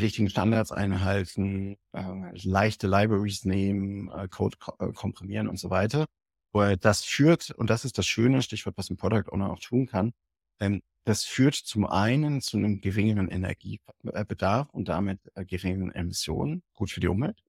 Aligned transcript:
richtigen 0.00 0.30
Standards 0.30 0.72
einhalten, 0.72 1.76
äh, 1.92 2.02
leichte 2.42 2.86
Libraries 2.88 3.44
nehmen, 3.44 4.10
äh, 4.10 4.28
Code 4.28 4.56
ko 4.58 4.74
äh, 4.78 4.92
komprimieren 4.92 5.48
und 5.48 5.58
so 5.58 5.70
weiter. 5.70 6.06
Weil 6.52 6.76
das 6.76 7.04
führt, 7.04 7.50
und 7.52 7.70
das 7.70 7.84
ist 7.84 7.98
das 7.98 8.06
schöne 8.06 8.42
Stichwort, 8.42 8.76
was 8.76 8.90
ein 8.90 8.96
Product 8.96 9.30
Owner 9.30 9.50
auch 9.50 9.60
tun 9.60 9.86
kann, 9.86 10.12
ähm, 10.60 10.82
das 11.04 11.24
führt 11.24 11.54
zum 11.54 11.86
einen 11.86 12.40
zu 12.42 12.58
einem 12.58 12.80
geringeren 12.80 13.28
Energiebedarf 13.28 14.68
und 14.70 14.88
damit 14.88 15.20
äh, 15.34 15.44
geringeren 15.44 15.92
Emissionen, 15.92 16.62
gut 16.74 16.90
für 16.90 17.00
die 17.00 17.08
Umwelt. 17.08 17.42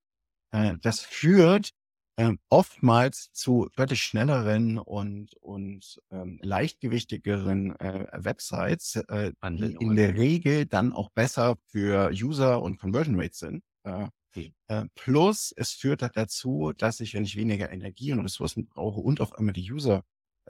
Äh, 0.51 0.75
das 0.81 1.01
führt 1.01 1.71
ähm, 2.17 2.39
oftmals 2.49 3.31
zu 3.31 3.69
deutlich 3.75 4.03
schnelleren 4.03 4.77
und, 4.77 5.33
und 5.35 5.99
ähm, 6.11 6.39
leichtgewichtigeren 6.41 7.79
äh, 7.79 8.07
Websites, 8.13 8.95
äh, 8.95 9.31
die 9.43 9.75
in 9.79 9.95
der 9.95 10.15
Regel 10.15 10.65
dann 10.65 10.93
auch 10.93 11.09
besser 11.09 11.57
für 11.67 12.11
User 12.11 12.61
und 12.61 12.79
Conversion 12.79 13.19
Rates 13.19 13.39
sind. 13.39 13.63
Äh, 13.83 14.07
okay. 14.29 14.53
äh, 14.67 14.85
plus 14.95 15.53
es 15.55 15.71
führt 15.71 16.03
dazu, 16.15 16.73
dass 16.77 16.99
ich, 16.99 17.13
wenn 17.13 17.23
ich 17.23 17.35
weniger 17.35 17.71
Energie 17.71 18.11
und 18.11 18.19
Ressourcen 18.19 18.67
brauche 18.67 18.99
und 18.99 19.21
auch 19.21 19.33
immer 19.33 19.53
die 19.53 19.71
User 19.71 20.03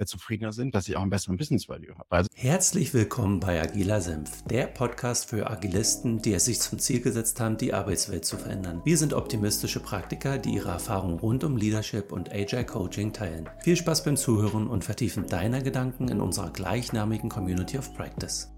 zufriedener 0.05 0.51
sind, 0.51 0.75
dass 0.75 0.87
ich 0.87 0.95
auch 0.95 1.01
einen 1.01 1.09
besseren 1.09 1.37
Business 1.37 1.69
Value 1.69 1.95
habe. 1.97 2.11
Also 2.11 2.29
Herzlich 2.33 2.93
willkommen 2.93 3.39
bei 3.39 3.61
Agiler 3.61 4.01
Senf, 4.01 4.43
der 4.43 4.67
Podcast 4.67 5.29
für 5.29 5.49
Agilisten, 5.49 6.21
die 6.21 6.33
es 6.33 6.45
sich 6.45 6.59
zum 6.59 6.79
Ziel 6.79 7.01
gesetzt 7.01 7.39
haben, 7.39 7.57
die 7.57 7.73
Arbeitswelt 7.73 8.25
zu 8.25 8.37
verändern. 8.37 8.81
Wir 8.83 8.97
sind 8.97 9.13
optimistische 9.13 9.79
Praktiker, 9.79 10.37
die 10.37 10.55
ihre 10.55 10.69
Erfahrungen 10.69 11.19
rund 11.19 11.43
um 11.43 11.57
Leadership 11.57 12.11
und 12.11 12.31
Agile 12.31 12.65
Coaching 12.65 13.13
teilen. 13.13 13.49
Viel 13.63 13.75
Spaß 13.75 14.03
beim 14.03 14.17
Zuhören 14.17 14.67
und 14.67 14.83
Vertiefen 14.83 15.27
deiner 15.27 15.61
Gedanken 15.61 16.07
in 16.07 16.21
unserer 16.21 16.51
gleichnamigen 16.51 17.29
Community 17.29 17.77
of 17.77 17.93
Practice. 17.95 18.51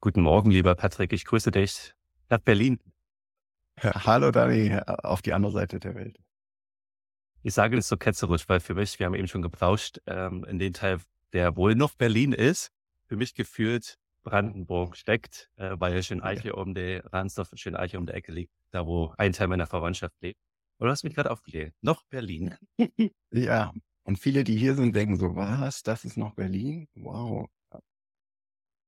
Guten 0.00 0.22
Morgen, 0.22 0.50
lieber 0.50 0.74
Patrick, 0.74 1.12
ich 1.12 1.24
grüße 1.24 1.50
dich 1.50 1.94
nach 2.28 2.38
Berlin. 2.38 2.78
Hallo 3.80 4.30
Dani, 4.30 4.78
auf 4.86 5.22
die 5.22 5.32
andere 5.32 5.52
Seite 5.52 5.78
der 5.78 5.94
Welt. 5.94 6.18
Ich 7.48 7.54
sage 7.54 7.76
das 7.76 7.88
so 7.88 7.96
ketzerisch, 7.96 8.46
weil 8.50 8.60
für 8.60 8.74
mich, 8.74 8.98
wir 8.98 9.06
haben 9.06 9.14
eben 9.14 9.26
schon 9.26 9.40
geplauscht, 9.40 10.02
ähm, 10.06 10.44
in 10.44 10.58
den 10.58 10.74
Teil, 10.74 10.98
der 11.32 11.56
wohl 11.56 11.74
noch 11.74 11.94
Berlin 11.94 12.34
ist, 12.34 12.68
für 13.06 13.16
mich 13.16 13.32
gefühlt 13.32 13.96
Brandenburg 14.22 14.98
steckt, 14.98 15.50
äh, 15.56 15.70
weil 15.78 15.94
ja 15.94 16.02
schön 16.02 16.20
Eiche 16.20 16.54
um 16.54 16.74
die 16.74 17.00
Ransdorf, 17.10 17.52
schön 17.54 17.74
Eiche 17.74 17.96
um 17.96 18.04
der 18.04 18.16
Ecke 18.16 18.32
liegt, 18.32 18.52
da 18.70 18.84
wo 18.84 19.14
ein 19.16 19.32
Teil 19.32 19.48
meiner 19.48 19.66
Verwandtschaft 19.66 20.14
lebt. 20.20 20.38
Oder 20.78 20.90
hast 20.90 21.04
mich 21.04 21.14
gerade 21.14 21.30
aufgelegt? 21.30 21.74
Noch 21.80 22.02
Berlin. 22.10 22.54
ja, 23.32 23.72
und 24.02 24.18
viele, 24.18 24.44
die 24.44 24.58
hier 24.58 24.74
sind, 24.74 24.94
denken 24.94 25.16
so, 25.16 25.34
was, 25.34 25.82
das 25.82 26.04
ist 26.04 26.18
noch 26.18 26.34
Berlin? 26.34 26.86
Wow. 26.96 27.48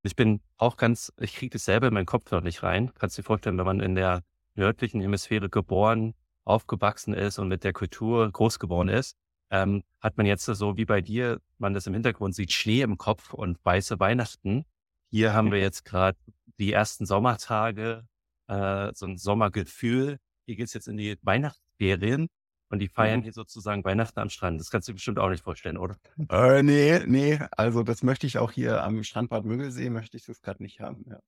Ich 0.02 0.16
bin 0.16 0.42
auch 0.58 0.76
ganz, 0.76 1.10
ich 1.18 1.34
kriege 1.34 1.54
das 1.54 1.64
selber 1.64 1.88
in 1.88 1.94
meinen 1.94 2.04
Kopf 2.04 2.30
noch 2.30 2.42
nicht 2.42 2.62
rein. 2.62 2.92
Kannst 2.92 3.16
du 3.16 3.22
dir 3.22 3.26
vorstellen, 3.26 3.56
wenn 3.56 3.64
man 3.64 3.80
in 3.80 3.94
der 3.94 4.22
nördlichen 4.54 5.00
Hemisphäre 5.00 5.48
geboren, 5.48 6.12
aufgewachsen 6.50 7.14
ist 7.14 7.38
und 7.38 7.48
mit 7.48 7.64
der 7.64 7.72
Kultur 7.72 8.30
groß 8.30 8.58
geworden 8.58 8.88
ist, 8.88 9.16
ähm, 9.50 9.82
hat 10.00 10.16
man 10.16 10.26
jetzt 10.26 10.44
so 10.44 10.76
wie 10.76 10.84
bei 10.84 11.00
dir, 11.00 11.40
man 11.58 11.74
das 11.74 11.86
im 11.86 11.94
Hintergrund 11.94 12.34
sieht, 12.34 12.52
Schnee 12.52 12.82
im 12.82 12.98
Kopf 12.98 13.34
und 13.34 13.58
weiße 13.64 13.98
Weihnachten. 13.98 14.64
Hier 15.10 15.32
haben 15.32 15.50
wir 15.50 15.58
jetzt 15.58 15.84
gerade 15.84 16.18
die 16.58 16.72
ersten 16.72 17.06
Sommertage, 17.06 18.04
äh, 18.46 18.92
so 18.94 19.06
ein 19.06 19.16
Sommergefühl. 19.16 20.18
Hier 20.46 20.56
geht's 20.56 20.74
jetzt 20.74 20.88
in 20.88 20.96
die 20.96 21.16
Weihnachtsferien 21.22 22.28
und 22.68 22.78
die 22.78 22.88
feiern 22.88 23.22
hier 23.22 23.32
sozusagen 23.32 23.84
Weihnachten 23.84 24.20
am 24.20 24.30
Strand. 24.30 24.60
Das 24.60 24.70
kannst 24.70 24.86
du 24.88 24.92
dir 24.92 24.96
bestimmt 24.96 25.18
auch 25.18 25.28
nicht 25.28 25.42
vorstellen, 25.42 25.76
oder? 25.76 25.96
Äh, 26.30 26.62
nee, 26.62 27.00
nee. 27.06 27.40
Also 27.52 27.82
das 27.82 28.02
möchte 28.02 28.26
ich 28.26 28.38
auch 28.38 28.52
hier 28.52 28.84
am 28.84 29.02
Strandbad 29.02 29.44
Mögelsee, 29.44 29.90
möchte 29.90 30.16
ich 30.16 30.24
das 30.24 30.40
gerade 30.40 30.62
nicht 30.62 30.80
haben. 30.80 31.04
Ja. 31.08 31.18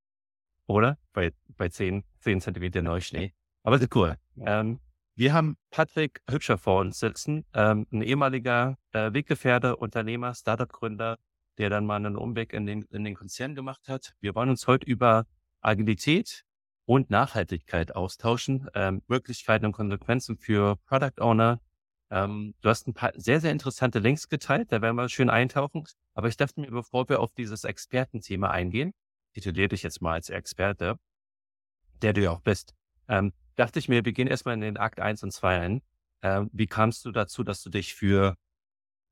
Oder? 0.66 0.98
Bei, 1.12 1.32
bei 1.56 1.68
10, 1.68 2.04
10 2.20 2.40
Zentimeter 2.40 2.82
Neuschnee. 2.82 3.34
Aber 3.64 3.76
das 3.76 3.84
ist 3.84 3.94
cool. 3.96 4.16
Ja. 4.36 4.60
Ähm, 4.60 4.80
wir 5.14 5.34
haben 5.34 5.56
Patrick 5.70 6.22
Hübscher 6.28 6.58
vor 6.58 6.80
uns 6.80 6.98
sitzen, 6.98 7.44
ähm, 7.54 7.86
ein 7.92 8.02
ehemaliger 8.02 8.78
äh, 8.92 9.12
Weggefährder, 9.12 9.78
Unternehmer, 9.78 10.34
Startup-Gründer, 10.34 11.18
der 11.58 11.70
dann 11.70 11.84
mal 11.84 11.96
einen 11.96 12.16
Umweg 12.16 12.52
in 12.52 12.66
den, 12.66 12.82
in 12.90 13.04
den 13.04 13.14
Konzern 13.14 13.54
gemacht 13.54 13.88
hat. 13.88 14.14
Wir 14.20 14.34
wollen 14.34 14.48
uns 14.48 14.66
heute 14.66 14.86
über 14.86 15.26
Agilität 15.60 16.44
und 16.86 17.10
Nachhaltigkeit 17.10 17.94
austauschen, 17.94 18.68
ähm, 18.74 19.02
Möglichkeiten 19.06 19.66
und 19.66 19.72
Konsequenzen 19.72 20.38
für 20.38 20.76
Product 20.86 21.20
Owner. 21.20 21.60
Ähm, 22.10 22.54
du 22.62 22.68
hast 22.68 22.88
ein 22.88 22.94
paar 22.94 23.12
sehr, 23.14 23.40
sehr 23.40 23.52
interessante 23.52 23.98
Links 23.98 24.28
geteilt, 24.28 24.72
da 24.72 24.82
werden 24.82 24.96
wir 24.96 25.08
schön 25.08 25.30
eintauchen. 25.30 25.84
Aber 26.14 26.28
ich 26.28 26.36
dachte 26.36 26.60
mir, 26.60 26.70
bevor 26.70 27.08
wir 27.08 27.20
auf 27.20 27.32
dieses 27.34 27.64
Expertenthema 27.64 28.50
eingehen, 28.50 28.92
tituliere 29.34 29.68
dich 29.68 29.82
jetzt 29.82 30.00
mal 30.00 30.14
als 30.14 30.30
Experte, 30.30 30.98
der 32.00 32.12
du 32.14 32.22
ja 32.22 32.30
auch 32.30 32.40
bist. 32.40 32.74
Ähm, 33.08 33.32
dachte 33.56 33.78
ich 33.78 33.88
mir, 33.88 34.04
wir 34.04 34.12
gehen 34.12 34.28
erstmal 34.28 34.54
in 34.54 34.60
den 34.60 34.76
Akt 34.76 35.00
1 35.00 35.22
und 35.22 35.32
2 35.32 35.60
ein. 35.60 35.82
Ähm, 36.22 36.50
wie 36.52 36.66
kamst 36.66 37.04
du 37.04 37.12
dazu, 37.12 37.42
dass 37.42 37.62
du 37.62 37.70
dich 37.70 37.94
für 37.94 38.36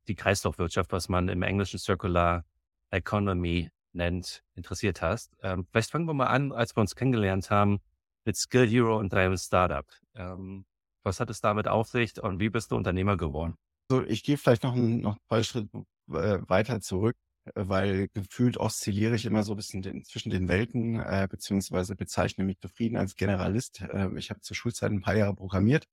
die 0.09 0.15
Kreislaufwirtschaft, 0.15 0.93
was 0.93 1.09
man 1.09 1.29
im 1.29 1.43
Englischen 1.43 1.79
Circular 1.79 2.45
Economy 2.91 3.71
nennt, 3.93 4.43
interessiert 4.55 5.03
hast? 5.03 5.37
Ähm, 5.43 5.67
vielleicht 5.71 5.91
fangen 5.91 6.07
wir 6.07 6.15
mal 6.15 6.27
an, 6.27 6.53
als 6.53 6.77
wir 6.77 6.81
uns 6.81 6.95
kennengelernt 6.95 7.51
haben, 7.51 7.81
mit 8.25 8.37
Skill 8.37 8.69
Hero 8.69 8.99
und 8.99 9.13
deinem 9.13 9.37
Startup. 9.37 9.87
Ähm, 10.15 10.65
was 11.03 11.21
hat 11.21 11.31
es 11.31 11.41
damit 11.41 11.67
auf 11.67 11.89
sich 11.89 12.21
und 12.23 12.41
wie 12.41 12.51
bist 12.51 12.71
du 12.71 12.77
Unternehmer 12.77 13.17
geworden? 13.17 13.57
So, 13.91 14.05
ich 14.05 14.23
gehe 14.23 14.37
vielleicht 14.37 14.63
noch, 14.63 14.75
ein 14.75 15.17
paar 15.29 15.43
Schritte 15.43 15.85
äh, 16.09 16.39
weiter 16.49 16.81
zurück 16.81 17.17
weil 17.55 18.09
gefühlt 18.09 18.59
oszilliere 18.59 19.15
ich 19.15 19.27
immer 19.27 19.43
so 19.43 19.55
ein 19.55 19.57
bisschen 19.57 19.83
den, 19.83 20.05
zwischen 20.05 20.31
den 20.31 20.49
Welten, 20.49 21.01
äh, 21.01 21.27
beziehungsweise 21.31 21.97
bezeichne 21.97 22.45
mich 22.45 22.59
zufrieden 22.61 22.97
als 22.97 23.17
Generalist. 23.17 23.81
Äh, 23.83 24.09
ich 24.19 24.31
habe 24.31 24.41
zur 24.41 24.57
Schulzeit 24.57 24.91
ein 24.91 25.01
paar 25.03 25.17
Jahre 25.17 25.35
programmiert 25.35 25.87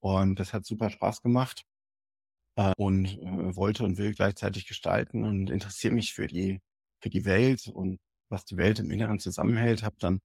und 0.00 0.38
das 0.40 0.52
hat 0.54 0.64
super 0.64 0.90
Spaß 0.90 1.22
gemacht 1.22 1.64
äh, 2.56 2.72
und 2.76 3.06
äh, 3.06 3.56
wollte 3.56 3.84
und 3.84 3.98
will 3.98 4.14
gleichzeitig 4.14 4.66
gestalten 4.66 5.24
und 5.24 5.50
interessiere 5.50 5.94
mich 5.94 6.14
für 6.14 6.26
die, 6.26 6.60
für 7.02 7.10
die 7.10 7.24
Welt 7.24 7.68
und 7.68 7.98
was 8.30 8.44
die 8.44 8.56
Welt 8.56 8.78
im 8.78 8.90
Inneren 8.90 9.18
zusammenhält. 9.20 9.82
Habe 9.82 9.96
dann 10.00 10.20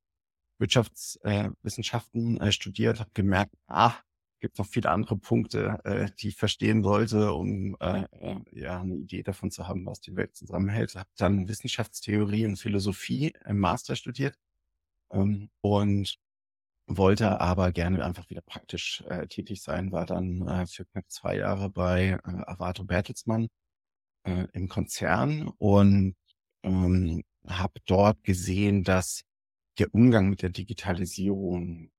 Wirtschaftswissenschaften 0.59 2.39
äh, 2.41 2.51
studiert, 2.51 2.99
habe 2.99 3.11
gemerkt, 3.13 3.55
ah, 3.67 3.95
gibt 4.43 4.57
noch 4.57 4.67
viele 4.67 4.89
andere 4.89 5.15
Punkte, 5.15 5.79
äh, 5.85 6.11
die 6.19 6.27
ich 6.27 6.35
verstehen 6.35 6.83
sollte, 6.83 7.31
um 7.31 7.77
äh, 7.79 8.03
ja 8.51 8.81
eine 8.81 8.95
Idee 8.95 9.23
davon 9.23 9.51
zu 9.51 9.69
haben, 9.69 9.85
was 9.85 10.01
die 10.01 10.17
Welt 10.17 10.35
zusammenhält. 10.35 10.95
Habe 10.95 11.09
dann 11.15 11.47
Wissenschaftstheorie 11.47 12.45
und 12.45 12.57
Philosophie 12.57 13.33
im 13.45 13.59
Master 13.59 13.95
studiert 13.95 14.37
ähm, 15.13 15.49
und 15.61 16.19
wollte 16.87 17.39
aber 17.39 17.71
gerne 17.71 18.03
einfach 18.03 18.29
wieder 18.29 18.41
praktisch 18.41 19.01
äh, 19.07 19.27
tätig 19.27 19.61
sein. 19.63 19.93
War 19.93 20.05
dann 20.05 20.45
äh, 20.45 20.67
für 20.67 20.83
knapp 20.87 21.05
zwei 21.09 21.37
Jahre 21.37 21.69
bei 21.69 22.19
äh, 22.25 22.41
Avato 22.45 22.83
Bertelsmann 22.83 23.47
äh, 24.25 24.47
im 24.51 24.67
Konzern 24.67 25.47
und 25.57 26.17
ähm, 26.63 27.23
habe 27.47 27.79
dort 27.85 28.21
gesehen, 28.25 28.83
dass 28.83 29.23
der 29.79 29.93
Umgang 29.93 30.29
mit 30.29 30.41
der 30.41 30.49
Digitalisierung 30.49 31.91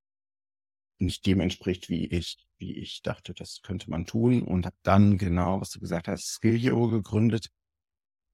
nicht 0.98 1.26
dem 1.26 1.40
entspricht, 1.40 1.88
wie 1.88 2.06
ich, 2.06 2.38
wie 2.58 2.76
ich 2.78 3.02
dachte, 3.02 3.34
das 3.34 3.62
könnte 3.62 3.90
man 3.90 4.06
tun 4.06 4.42
und 4.42 4.66
habe 4.66 4.76
dann 4.82 5.18
genau, 5.18 5.60
was 5.60 5.70
du 5.70 5.80
gesagt 5.80 6.08
hast, 6.08 6.26
Skill 6.26 6.58
Hero 6.58 6.88
gegründet. 6.88 7.48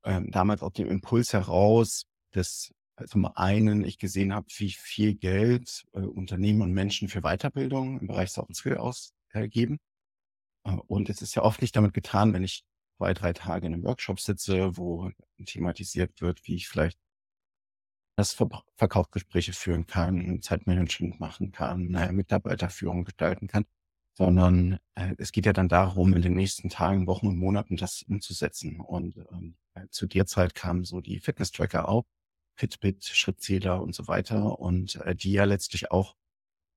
Ähm, 0.04 0.31
damals 0.31 0.62
aus 0.62 0.72
dem 0.72 0.88
Impuls 0.88 1.32
heraus, 1.32 2.06
dass 2.32 2.72
zum 3.06 3.25
also 3.25 3.34
einen 3.37 3.84
ich 3.84 3.98
gesehen 3.98 4.34
habe, 4.34 4.47
wie 4.56 4.71
viel 4.71 5.15
Geld 5.15 5.84
äh, 5.93 6.00
Unternehmen 6.00 6.62
und 6.62 6.72
Menschen 6.72 7.09
für 7.09 7.22
Weiterbildung 7.22 8.00
im 8.00 8.06
Bereich 8.06 8.31
Soft 8.31 8.54
Skill 8.54 8.78
ausgeben. 8.78 9.78
Äh, 10.65 10.72
und 10.87 11.09
es 11.10 11.22
ist 11.22 11.34
ja 11.34 11.42
oft 11.42 11.60
nicht 11.62 11.77
damit 11.77 11.94
getan, 11.94 12.32
wenn 12.32 12.44
ich 12.44 12.65
zwei, 12.98 13.15
drei 13.15 13.32
Tage 13.32 13.66
in 13.66 13.75
einem 13.75 13.84
Workshop 13.84 14.21
sitze, 14.21 14.77
wo 14.77 15.10
thematisiert 15.47 16.21
wird, 16.21 16.47
wie 16.47 16.56
ich 16.56 16.69
vielleicht 16.69 16.98
das 18.20 18.32
Ver 18.34 18.48
Verkaufsgespräche 18.76 19.53
führen 19.53 19.86
kann, 19.86 20.41
Zeitmanagement 20.42 21.20
machen 21.20 21.53
kann, 21.53 21.94
äh, 21.94 22.12
Mitarbeiterführung 22.12 23.04
gestalten 23.04 23.47
kann, 23.48 23.65
sondern 24.15 24.78
äh, 24.94 25.15
es 25.18 25.33
geht 25.33 25.47
ja 25.47 25.53
dann 25.53 25.68
darum, 25.68 26.15
in 26.15 26.22
den 26.22 26.34
nächsten 26.34 26.68
Tagen, 26.68 27.06
Wochen 27.06 27.27
und 27.27 27.39
Monaten 27.39 27.77
das 27.77 28.03
umzusetzen. 28.03 28.80
Und 28.80 29.16
ähm, 29.33 29.56
äh, 29.74 29.86
zu 29.91 30.06
der 30.06 30.27
Zeit 30.27 30.54
kamen 30.54 30.84
so 30.84 31.00
die 31.00 31.21
Fitness-Tracker 31.21 31.89
auf, 31.89 32.04
Fitbit, 32.56 33.04
Schrittzähler 33.04 33.83
und 33.83 33.94
so 33.94 34.06
weiter 34.09 34.59
und 34.59 34.97
äh, 34.97 35.15
die 35.15 35.33
ja 35.33 35.44
letztlich 35.44 35.91
auch 35.91 36.15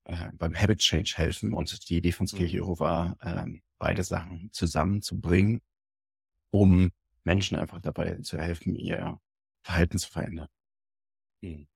äh, 0.06 0.31
beim 0.33 0.56
Habit 0.56 0.79
Change 0.79 1.13
helfen. 1.15 1.53
Und 1.53 1.89
die 1.89 1.97
Idee 1.97 2.13
von 2.13 2.27
Skill 2.27 2.47
mhm. 2.47 2.51
Hero 2.51 2.79
war, 2.79 3.17
äh, 3.21 3.45
beide 3.79 4.03
Sachen 4.03 4.50
zusammenzubringen, 4.53 5.62
um 6.51 6.91
Menschen 7.25 7.57
einfach 7.57 7.81
dabei 7.81 8.15
zu 8.21 8.38
helfen, 8.38 8.75
ihr 8.75 9.19
Verhalten 9.63 9.97
zu 9.97 10.09
verändern. 10.09 10.47
Mhm. 11.43 11.67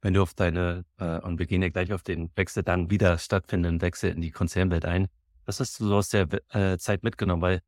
Wenn 0.00 0.14
du 0.14 0.22
auf 0.22 0.34
deine, 0.34 0.84
äh, 0.98 1.20
und 1.20 1.38
wir 1.38 1.46
gehen 1.46 1.62
ja 1.62 1.68
gleich 1.68 1.92
auf 1.92 2.02
den 2.02 2.30
Wechsel, 2.34 2.62
dann 2.62 2.90
wieder 2.90 3.18
stattfindenden 3.18 3.80
Wechsel 3.80 4.10
in 4.10 4.20
die 4.20 4.30
Konzernwelt 4.30 4.84
ein. 4.84 5.08
Was 5.44 5.60
hast 5.60 5.78
du 5.78 5.86
so 5.86 5.96
aus 5.96 6.08
der 6.08 6.28
äh, 6.54 6.78
Zeit 6.78 7.02
mitgenommen? 7.02 7.42
Weil 7.42 7.62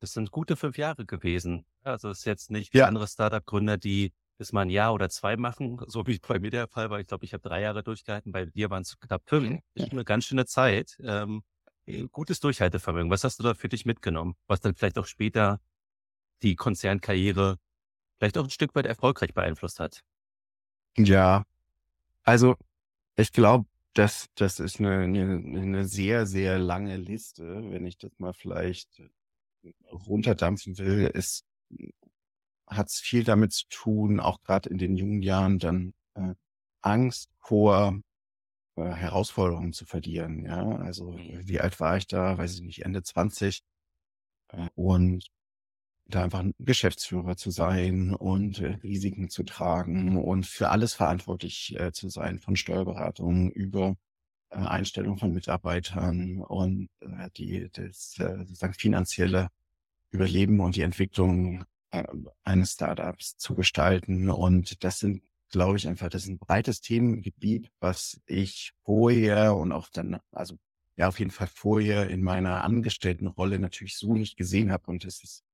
das 0.00 0.12
sind 0.12 0.30
gute 0.30 0.56
fünf 0.56 0.78
Jahre 0.78 1.06
gewesen. 1.06 1.64
Also 1.82 2.10
es 2.10 2.20
ist 2.20 2.24
jetzt 2.24 2.50
nicht 2.50 2.74
wie 2.74 2.78
ja. 2.78 2.86
andere 2.86 3.06
Startup-Gründer, 3.06 3.78
die 3.78 4.12
das 4.38 4.52
mal 4.52 4.62
ein 4.62 4.70
Jahr 4.70 4.94
oder 4.94 5.08
zwei 5.10 5.36
machen, 5.36 5.78
so 5.86 6.06
wie 6.06 6.18
bei 6.18 6.38
mir 6.38 6.50
der 6.50 6.68
Fall 6.68 6.90
war. 6.90 7.00
Ich 7.00 7.06
glaube, 7.06 7.24
ich 7.24 7.32
habe 7.32 7.46
drei 7.46 7.62
Jahre 7.62 7.82
durchgehalten, 7.82 8.32
bei 8.32 8.46
dir 8.46 8.70
waren 8.70 8.82
es 8.82 8.98
knapp 8.98 9.22
fünf. 9.26 9.60
Das 9.74 9.86
ist 9.86 9.92
eine 9.92 10.04
ganz 10.04 10.24
schöne 10.24 10.46
Zeit. 10.46 10.98
Ähm, 11.02 11.42
gutes 12.10 12.40
Durchhaltevermögen. 12.40 13.10
Was 13.10 13.24
hast 13.24 13.38
du 13.38 13.42
da 13.42 13.54
für 13.54 13.68
dich 13.68 13.84
mitgenommen? 13.84 14.34
Was 14.46 14.60
dann 14.60 14.74
vielleicht 14.74 14.98
auch 14.98 15.06
später 15.06 15.60
die 16.42 16.56
Konzernkarriere 16.56 17.58
vielleicht 18.18 18.38
auch 18.38 18.44
ein 18.44 18.50
Stück 18.50 18.74
weit 18.74 18.86
erfolgreich 18.86 19.34
beeinflusst 19.34 19.80
hat? 19.80 20.02
Ja, 20.96 21.44
also 22.24 22.56
ich 23.16 23.32
glaube, 23.32 23.66
das, 23.94 24.28
das 24.36 24.60
ist 24.60 24.80
eine, 24.80 25.00
eine, 25.00 25.22
eine 25.36 25.84
sehr, 25.84 26.26
sehr 26.26 26.58
lange 26.58 26.96
Liste. 26.96 27.44
Wenn 27.70 27.86
ich 27.86 27.98
das 27.98 28.12
mal 28.18 28.32
vielleicht 28.32 29.02
runterdampfen 30.06 30.78
will, 30.78 31.06
ist 31.06 31.44
hat 32.70 32.88
es 32.88 33.00
viel 33.00 33.24
damit 33.24 33.52
zu 33.52 33.66
tun, 33.68 34.20
auch 34.20 34.42
gerade 34.42 34.70
in 34.70 34.78
den 34.78 34.96
jungen 34.96 35.22
Jahren 35.22 35.58
dann 35.58 35.92
äh, 36.14 36.34
Angst 36.82 37.30
vor 37.40 38.00
äh, 38.76 38.82
Herausforderungen 38.84 39.72
zu 39.72 39.84
verlieren. 39.86 40.44
Ja, 40.44 40.76
also 40.76 41.12
mhm. 41.12 41.46
wie 41.46 41.60
alt 41.60 41.80
war 41.80 41.96
ich 41.96 42.06
da? 42.06 42.38
Weiß 42.38 42.54
ich 42.54 42.62
nicht, 42.62 42.84
Ende 42.84 43.02
20 43.02 43.62
äh, 44.48 44.68
und 44.74 45.26
da 46.14 46.24
einfach 46.24 46.40
ein 46.40 46.54
Geschäftsführer 46.58 47.36
zu 47.36 47.50
sein 47.50 48.14
und 48.14 48.60
äh, 48.60 48.78
Risiken 48.82 49.30
zu 49.30 49.42
tragen 49.44 50.16
und 50.16 50.46
für 50.46 50.70
alles 50.70 50.94
verantwortlich 50.94 51.74
äh, 51.78 51.92
zu 51.92 52.08
sein, 52.08 52.38
von 52.38 52.56
Steuerberatung 52.56 53.50
über 53.50 53.96
äh, 54.50 54.56
Einstellung 54.56 55.16
von 55.18 55.32
Mitarbeitern 55.32 56.42
und 56.42 56.88
äh, 57.00 57.30
die 57.36 57.68
das 57.72 58.16
äh, 58.18 58.38
sozusagen 58.38 58.74
finanzielle 58.74 59.48
Überleben 60.10 60.60
und 60.60 60.76
die 60.76 60.82
Entwicklung 60.82 61.64
äh, 61.90 62.04
eines 62.44 62.72
Startups 62.72 63.36
zu 63.36 63.54
gestalten. 63.54 64.28
Und 64.30 64.82
das 64.84 64.98
sind, 64.98 65.22
glaube 65.50 65.76
ich, 65.76 65.88
einfach, 65.88 66.08
das 66.08 66.24
ist 66.24 66.30
ein 66.30 66.38
breites 66.38 66.80
Themengebiet, 66.80 67.70
was 67.80 68.20
ich 68.26 68.72
vorher 68.84 69.54
und 69.56 69.72
auch 69.72 69.88
dann, 69.92 70.18
also 70.32 70.56
ja, 70.96 71.08
auf 71.08 71.18
jeden 71.18 71.30
Fall 71.30 71.46
vorher 71.46 72.10
in 72.10 72.22
meiner 72.22 72.62
Angestelltenrolle 72.64 73.58
natürlich 73.58 73.96
so 73.96 74.14
nicht 74.14 74.36
gesehen 74.36 74.70
habe. 74.72 74.90
Und 74.90 75.04
es 75.04 75.22
ist 75.22 75.44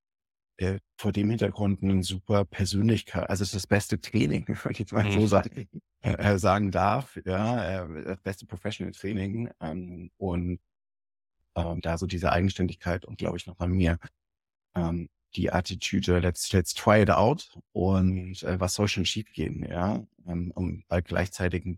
äh, 0.59 0.79
vor 0.97 1.13
dem 1.13 1.29
Hintergrund 1.31 1.83
ein 1.83 2.03
super 2.03 2.45
Persönlichkeit, 2.45 3.29
also 3.29 3.43
es 3.43 3.49
ist 3.49 3.55
das 3.55 3.67
beste 3.67 4.01
Training, 4.01 4.47
wenn 4.65 4.73
ich 4.73 4.79
jetzt 4.79 4.93
mal 4.93 5.11
so 5.11 5.21
mhm. 5.21 5.27
sagen, 5.27 5.69
äh, 6.03 6.13
äh, 6.13 6.39
sagen 6.39 6.71
darf, 6.71 7.19
ja, 7.25 7.85
äh, 7.85 8.05
das 8.05 8.21
beste 8.21 8.47
Professional 8.47 8.93
Training 8.93 9.51
ähm, 9.61 10.11
und 10.17 10.61
ähm, 11.57 11.81
da 11.81 11.99
so 11.99 12.07
diese 12.07 12.33
Eigenständigkeit 12.33 13.05
und 13.05 13.19
glaube 13.19 13.37
ich 13.37 13.47
noch 13.47 13.59
mal 13.59 13.69
mehr 13.69 13.99
ähm, 14.75 15.09
die 15.35 15.53
Attitüde, 15.53 16.21
let's, 16.21 16.51
let's 16.53 16.73
try 16.73 17.03
it 17.03 17.11
out 17.11 17.59
und 17.73 18.43
äh, 18.43 18.59
was 18.59 18.75
soll 18.75 18.89
schon 18.89 19.05
schiefgehen, 19.05 19.65
ja, 19.69 20.07
ähm, 20.27 20.53
um 20.55 20.85
bei 20.89 21.03
gleichzeitigem 21.03 21.77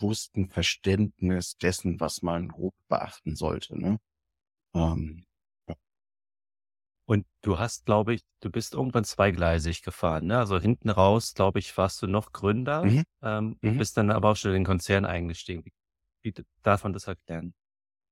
bewussten 0.00 0.48
Verständnis 0.48 1.56
dessen, 1.56 2.00
was 2.00 2.22
man 2.22 2.48
grob 2.48 2.74
beachten 2.88 3.36
sollte. 3.36 3.78
Ne? 3.78 4.00
Ähm. 4.74 5.27
Und 7.08 7.24
du 7.42 7.58
hast, 7.58 7.86
glaube 7.86 8.14
ich, 8.14 8.22
du 8.40 8.50
bist 8.50 8.74
irgendwann 8.74 9.04
zweigleisig 9.04 9.82
gefahren, 9.82 10.26
ne? 10.26 10.38
Also 10.38 10.58
hinten 10.58 10.90
raus, 10.90 11.32
glaube 11.34 11.58
ich, 11.58 11.76
warst 11.76 12.02
du 12.02 12.06
noch 12.06 12.32
Gründer, 12.32 12.84
mhm. 12.84 13.04
Ähm, 13.22 13.56
mhm. 13.62 13.78
bist 13.78 13.96
dann 13.96 14.10
aber 14.10 14.30
auch 14.30 14.36
schon 14.36 14.50
in 14.50 14.58
den 14.58 14.66
Konzern 14.66 15.04
eingestiegen. 15.06 15.64
Wie, 15.64 15.72
wie 16.22 16.44
darf 16.62 16.84
man 16.84 16.92
das 16.92 17.06
erklären? 17.06 17.54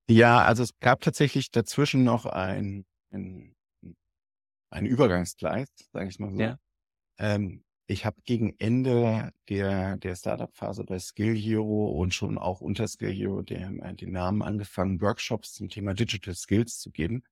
Ja, 0.08 0.42
also 0.42 0.62
es 0.62 0.70
gab 0.80 1.00
tatsächlich 1.00 1.50
dazwischen 1.50 2.04
noch 2.04 2.26
ein, 2.26 2.86
ein 3.12 3.56
ein 4.70 4.86
Übergangsgleis, 4.86 5.68
sage 5.92 6.08
ich 6.08 6.18
mal 6.18 6.32
so. 6.32 6.40
Ja. 6.40 6.58
Ähm, 7.18 7.64
ich 7.86 8.04
habe 8.04 8.20
gegen 8.24 8.54
Ende 8.58 9.32
der, 9.48 9.96
der 9.96 10.16
Startup-Phase 10.16 10.84
bei 10.84 10.98
Skill 10.98 11.36
Hero 11.36 11.88
und 11.90 12.12
schon 12.12 12.36
auch 12.36 12.60
unter 12.60 12.88
Skill 12.88 13.12
Hero 13.12 13.42
den, 13.42 13.80
äh, 13.80 13.94
den 13.94 14.12
Namen 14.12 14.42
angefangen, 14.42 15.00
Workshops 15.00 15.54
zum 15.54 15.68
Thema 15.68 15.94
Digital 15.94 16.34
Skills 16.34 16.78
zu 16.78 16.90
geben. 16.90 17.22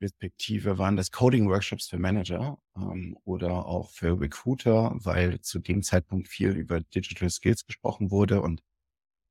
Respektive 0.00 0.78
waren 0.78 0.96
das 0.96 1.10
Coding-Workshops 1.10 1.88
für 1.88 1.98
Manager 1.98 2.58
ähm, 2.76 3.16
oder 3.24 3.66
auch 3.66 3.90
für 3.90 4.20
Recruiter, 4.20 4.92
weil 4.96 5.40
zu 5.40 5.58
dem 5.58 5.82
Zeitpunkt 5.82 6.28
viel 6.28 6.50
über 6.50 6.80
Digital 6.80 7.30
Skills 7.30 7.66
gesprochen 7.66 8.10
wurde 8.10 8.42
und 8.42 8.62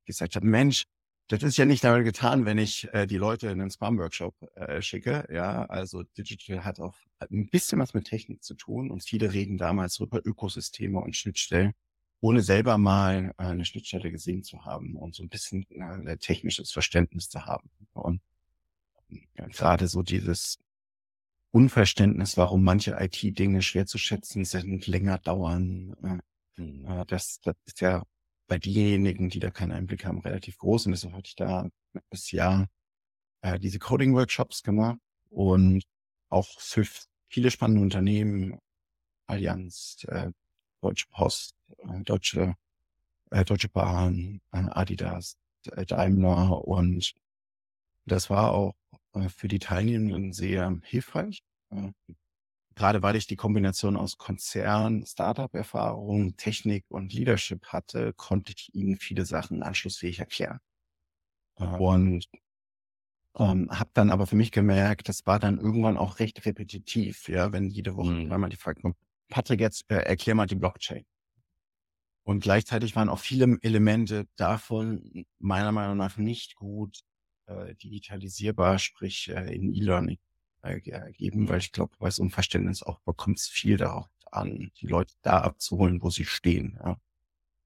gesagt 0.06 0.36
habe, 0.36 0.46
Mensch, 0.46 0.84
das 1.28 1.42
ist 1.42 1.56
ja 1.56 1.64
nicht 1.64 1.82
damit 1.82 2.04
getan, 2.04 2.44
wenn 2.46 2.58
ich 2.58 2.88
äh, 2.94 3.06
die 3.06 3.16
Leute 3.16 3.48
in 3.48 3.60
einen 3.60 3.70
Spam-Workshop 3.70 4.34
äh, 4.54 4.80
schicke. 4.80 5.26
Ja, 5.32 5.64
also 5.66 6.04
Digital 6.04 6.64
hat 6.64 6.78
auch 6.80 6.94
ein 7.30 7.48
bisschen 7.48 7.80
was 7.80 7.94
mit 7.94 8.06
Technik 8.06 8.44
zu 8.44 8.54
tun 8.54 8.90
und 8.90 9.02
viele 9.02 9.32
reden 9.32 9.58
damals 9.58 9.98
über 9.98 10.24
Ökosysteme 10.24 11.00
und 11.00 11.16
Schnittstellen, 11.16 11.72
ohne 12.20 12.42
selber 12.42 12.78
mal 12.78 13.32
äh, 13.38 13.44
eine 13.44 13.64
Schnittstelle 13.64 14.12
gesehen 14.12 14.44
zu 14.44 14.64
haben 14.64 14.96
und 14.96 15.14
so 15.16 15.22
ein 15.24 15.28
bisschen 15.28 15.66
äh, 15.70 16.16
technisches 16.18 16.70
Verständnis 16.72 17.28
zu 17.28 17.44
haben. 17.44 17.70
Und 17.92 18.20
gerade 19.34 19.88
so 19.88 20.02
dieses 20.02 20.58
Unverständnis, 21.50 22.36
warum 22.36 22.64
manche 22.64 22.96
IT-Dinge 23.00 23.62
schwer 23.62 23.86
zu 23.86 23.98
schätzen 23.98 24.44
sind, 24.44 24.86
länger 24.86 25.18
dauern. 25.18 26.22
Äh, 26.58 27.04
das, 27.06 27.40
das 27.40 27.56
ist 27.64 27.80
ja 27.80 28.02
bei 28.46 28.58
denjenigen, 28.58 29.28
die 29.30 29.40
da 29.40 29.50
keinen 29.50 29.72
Einblick 29.72 30.04
haben, 30.04 30.20
relativ 30.20 30.58
groß. 30.58 30.86
Und 30.86 30.92
deshalb 30.92 31.14
hatte 31.14 31.28
ich 31.28 31.36
da 31.36 31.68
das 32.10 32.30
Jahr 32.30 32.68
äh, 33.42 33.58
diese 33.58 33.78
Coding-Workshops 33.78 34.62
gemacht 34.62 34.98
und 35.30 35.82
auch 36.28 36.48
für 36.58 36.86
viele 37.28 37.50
spannende 37.50 37.82
Unternehmen, 37.82 38.58
Allianz, 39.26 40.04
äh, 40.08 40.30
Deutsche 40.80 41.06
Post, 41.10 41.54
äh, 41.78 42.02
Deutsche, 42.02 42.54
äh, 43.30 43.44
Deutsche 43.44 43.68
Bahn, 43.68 44.40
äh, 44.52 44.58
Adidas, 44.58 45.36
äh, 45.72 45.84
Daimler 45.86 46.66
und 46.66 47.14
das 48.06 48.30
war 48.30 48.52
auch 48.52 48.74
äh, 49.12 49.28
für 49.28 49.48
die 49.48 49.58
Teilnehmenden 49.58 50.32
sehr 50.32 50.78
hilfreich. 50.84 51.42
Äh, 51.70 51.92
gerade 52.74 53.02
weil 53.02 53.16
ich 53.16 53.26
die 53.26 53.36
Kombination 53.36 53.96
aus 53.96 54.18
Konzern, 54.18 55.04
Startup-Erfahrung, 55.06 56.36
Technik 56.36 56.84
und 56.88 57.12
Leadership 57.12 57.66
hatte, 57.66 58.12
konnte 58.14 58.52
ich 58.56 58.74
ihnen 58.74 58.96
viele 58.96 59.24
Sachen 59.24 59.62
anschlussfähig 59.62 60.18
erklären. 60.20 60.60
Und 61.78 62.26
ähm, 63.38 63.68
habe 63.70 63.90
dann 63.94 64.10
aber 64.10 64.26
für 64.26 64.36
mich 64.36 64.52
gemerkt, 64.52 65.08
das 65.08 65.26
war 65.26 65.38
dann 65.38 65.58
irgendwann 65.58 65.96
auch 65.96 66.18
recht 66.20 66.44
repetitiv, 66.46 67.28
ja, 67.28 67.52
wenn 67.52 67.70
jede 67.70 67.96
Woche 67.96 68.12
mhm. 68.12 68.32
einmal 68.32 68.50
die 68.50 68.56
Frage 68.56 68.82
kommt, 68.82 68.96
Patrick, 69.28 69.60
jetzt 69.60 69.90
äh, 69.90 69.96
erklär 69.96 70.34
mal 70.34 70.46
die 70.46 70.54
Blockchain. 70.54 71.04
Und 72.24 72.40
gleichzeitig 72.40 72.96
waren 72.96 73.08
auch 73.08 73.20
viele 73.20 73.56
Elemente 73.62 74.26
davon 74.36 75.24
meiner 75.38 75.72
Meinung 75.72 75.96
nach 75.96 76.16
nicht 76.16 76.56
gut 76.56 77.00
äh, 77.46 77.74
digitalisierbar, 77.74 78.78
sprich 78.78 79.28
äh, 79.28 79.54
in 79.54 79.72
E-Learning 79.74 80.18
äh, 80.62 80.80
geben, 80.80 81.48
weil 81.48 81.58
ich 81.58 81.72
glaube, 81.72 81.94
bei 81.98 82.10
so 82.10 82.22
einem 82.22 82.30
Verständnis 82.30 82.82
auch 82.82 83.00
bekommt 83.00 83.38
es 83.38 83.48
viel 83.48 83.76
darauf 83.76 84.08
an, 84.30 84.70
die 84.80 84.86
Leute 84.86 85.14
da 85.22 85.40
abzuholen, 85.40 86.02
wo 86.02 86.10
sie 86.10 86.24
stehen. 86.24 86.78
Ja. 86.82 87.00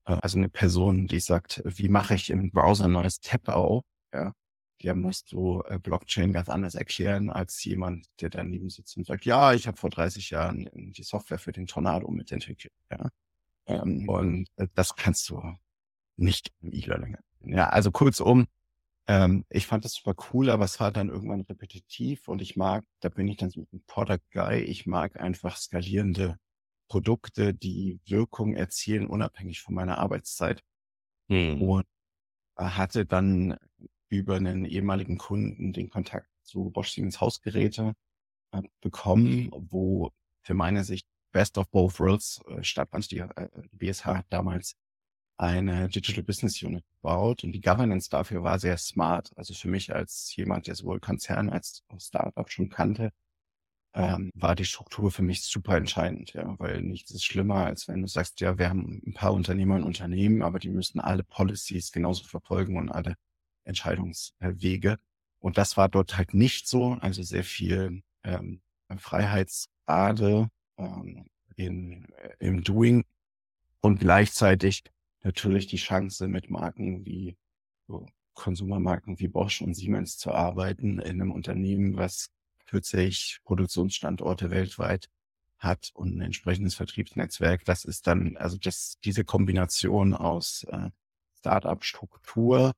Äh, 0.07 0.19
also 0.23 0.39
eine 0.39 0.49
Person, 0.49 1.07
die 1.07 1.21
sagt, 1.21 1.63
wie 1.65 1.89
mache 1.89 2.15
ich 2.15 2.31
im 2.31 2.51
Browser 2.51 2.85
ein 2.87 2.93
neues 2.93 3.21
Tab 3.21 3.49
auf, 3.49 3.85
ja, 4.13 4.33
der 4.83 4.95
muss 4.95 5.25
so 5.27 5.63
äh, 5.65 5.79
Blockchain 5.79 6.33
ganz 6.33 6.49
anders 6.49 6.75
erklären 6.75 7.31
als 7.31 7.63
jemand, 7.65 8.07
der 8.21 8.31
daneben 8.31 8.71
sitzt 8.71 8.97
und 8.97 9.07
sagt, 9.07 9.25
ja, 9.25 9.53
ich 9.53 9.67
habe 9.67 9.77
vor 9.77 9.91
30 9.91 10.31
Jahren 10.31 10.69
die 10.75 11.03
Software 11.03 11.39
für 11.39 11.53
den 11.53 11.67
Tornado 11.67 12.11
mitentwickelt. 12.11 12.73
Ja. 12.91 13.11
Ähm, 13.67 14.09
und 14.09 14.49
äh, 14.57 14.69
das 14.75 14.97
kannst 14.97 15.29
du 15.29 15.43
nicht 16.17 16.53
im 16.61 16.73
E-Learning. 16.73 17.17
Ja, 17.45 17.69
also 17.69 17.91
kurzum, 17.91 18.47
ähm, 19.11 19.45
ich 19.49 19.67
fand 19.67 19.85
das 19.85 19.95
super 19.95 20.15
cool, 20.33 20.51
aber 20.51 20.65
es 20.65 20.79
war 20.79 20.93
dann 20.93 21.09
irgendwann 21.09 21.41
repetitiv 21.41 22.29
und 22.29 22.41
ich 22.41 22.55
mag, 22.55 22.85
da 23.01 23.09
bin 23.09 23.27
ich 23.27 23.39
dann 23.39 23.51
so 23.51 23.67
ein 23.73 23.83
Product 23.89 24.23
Guy, 24.31 24.61
ich 24.61 24.87
mag 24.87 25.19
einfach 25.19 25.57
skalierende 25.57 26.39
Produkte, 26.89 27.53
die 27.53 27.99
Wirkung 28.05 28.55
erzielen, 28.55 29.09
unabhängig 29.09 29.63
von 29.63 29.75
meiner 29.75 29.99
Arbeitszeit. 29.99 30.63
Hm. 31.29 31.61
Und 31.61 31.87
hatte 32.57 33.05
dann 33.05 33.57
über 34.11 34.37
einen 34.37 34.65
ehemaligen 34.65 35.19
Kunden 35.19 35.73
den 35.73 35.91
Kontakt 35.91 36.29
zu 36.45 36.71
Bosch 36.71 36.91
Siemens 36.93 37.21
Hausgeräte 37.21 37.95
äh, 38.53 38.63
bekommen, 38.81 39.51
wo 39.53 40.13
für 40.43 40.55
meine 40.55 40.85
Sicht 40.85 41.09
Best 41.33 41.59
of 41.59 41.69
Both 41.71 41.99
Worlds 41.99 42.43
äh, 42.47 42.63
stattfand. 42.63 43.11
Die, 43.11 43.19
äh, 43.19 43.49
die 43.73 43.77
BSH 43.77 44.05
hat 44.05 44.27
damals 44.31 44.77
eine 45.41 45.89
Digital 45.89 46.23
Business 46.23 46.63
Unit 46.63 46.85
gebaut 46.97 47.45
und 47.45 47.53
die 47.53 47.63
Governance 47.63 48.11
dafür 48.11 48.43
war 48.43 48.59
sehr 48.59 48.77
smart. 48.77 49.33
Also 49.37 49.55
für 49.55 49.69
mich 49.69 49.95
als 49.95 50.37
jemand, 50.37 50.67
der 50.67 50.75
sowohl 50.75 51.01
Konzern 51.01 51.49
als 51.49 51.83
auch 51.89 51.99
Startup 51.99 52.51
schon 52.51 52.69
kannte, 52.69 53.11
ähm, 53.95 54.31
war 54.35 54.55
die 54.55 54.67
Struktur 54.67 55.11
für 55.11 55.23
mich 55.23 55.43
super 55.43 55.77
entscheidend, 55.77 56.35
ja, 56.35 56.59
weil 56.59 56.83
nichts 56.83 57.11
ist 57.13 57.25
schlimmer, 57.25 57.65
als 57.65 57.89
wenn 57.89 58.03
du 58.03 58.07
sagst, 58.07 58.41
ja, 58.41 58.59
wir 58.59 58.69
haben 58.69 59.03
ein 59.07 59.15
paar 59.15 59.33
Unternehmer 59.33 59.77
und 59.77 59.85
Unternehmen, 59.85 60.43
aber 60.43 60.59
die 60.59 60.69
müssen 60.69 61.01
alle 61.01 61.25
Policies 61.25 61.91
genauso 61.91 62.25
verfolgen 62.25 62.77
und 62.77 62.91
alle 62.91 63.17
Entscheidungswege. 63.65 64.99
Und 65.39 65.57
das 65.57 65.79
war 65.79 65.89
dort 65.89 66.19
halt 66.19 66.35
nicht 66.35 66.69
so, 66.69 66.99
also 67.01 67.23
sehr 67.23 67.45
viel 67.45 68.03
ähm, 68.25 68.61
Freiheitsgrade 68.95 70.51
ähm, 70.77 71.27
in, 71.57 72.07
im 72.39 72.63
Doing 72.63 73.05
und 73.81 74.01
gleichzeitig 74.01 74.85
natürlich 75.23 75.67
die 75.67 75.77
Chance 75.77 76.29
mit 76.29 76.51
Marken 76.51 77.05
wie 77.05 77.37
so 77.87 78.07
Konsumermarken 78.35 79.19
wie 79.19 79.29
Bosch 79.29 79.61
und 79.61 79.75
Siemens 79.75 80.17
zu 80.17 80.33
arbeiten 80.33 80.99
in 80.99 81.21
einem 81.21 81.33
Unternehmen, 81.33 81.97
was 81.97 82.31
40 82.67 83.41
Produktionsstandorte 83.45 84.51
weltweit 84.51 85.09
hat 85.59 85.91
und 85.95 86.17
ein 86.17 86.23
entsprechendes 86.23 86.75
Vertriebsnetzwerk. 86.75 87.65
Das 87.65 87.85
ist 87.85 88.07
dann, 88.07 88.37
also 88.37 88.57
das, 88.57 88.99
diese 89.05 89.25
Kombination 89.25 90.15
aus 90.15 90.65
äh, 90.71 90.91
Startup-Struktur 91.39 92.73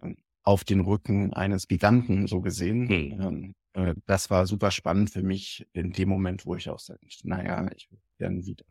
äh, 0.00 0.14
auf 0.42 0.64
den 0.64 0.80
Rücken 0.80 1.32
eines 1.34 1.68
Giganten 1.68 2.26
so 2.26 2.40
gesehen. 2.40 2.86
Mhm. 2.86 3.54
Äh, 3.74 3.94
das 4.06 4.30
war 4.30 4.46
super 4.46 4.70
spannend 4.70 5.10
für 5.10 5.22
mich 5.22 5.66
in 5.72 5.92
dem 5.92 6.08
Moment, 6.08 6.46
wo 6.46 6.56
ich 6.56 6.70
auch 6.70 6.80
sagte, 6.80 7.06
naja, 7.24 7.68
ich 7.76 7.90
würde 7.90 8.02
gerne 8.18 8.46
wieder 8.46 8.64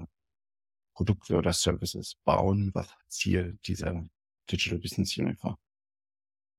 Produkte 1.01 1.36
oder 1.36 1.51
Services 1.51 2.15
bauen, 2.25 2.70
was 2.75 2.88
Ziel 3.08 3.58
dieser 3.65 4.05
Digital 4.51 4.77
Business 4.77 5.17
Unit 5.17 5.43
war. 5.43 5.58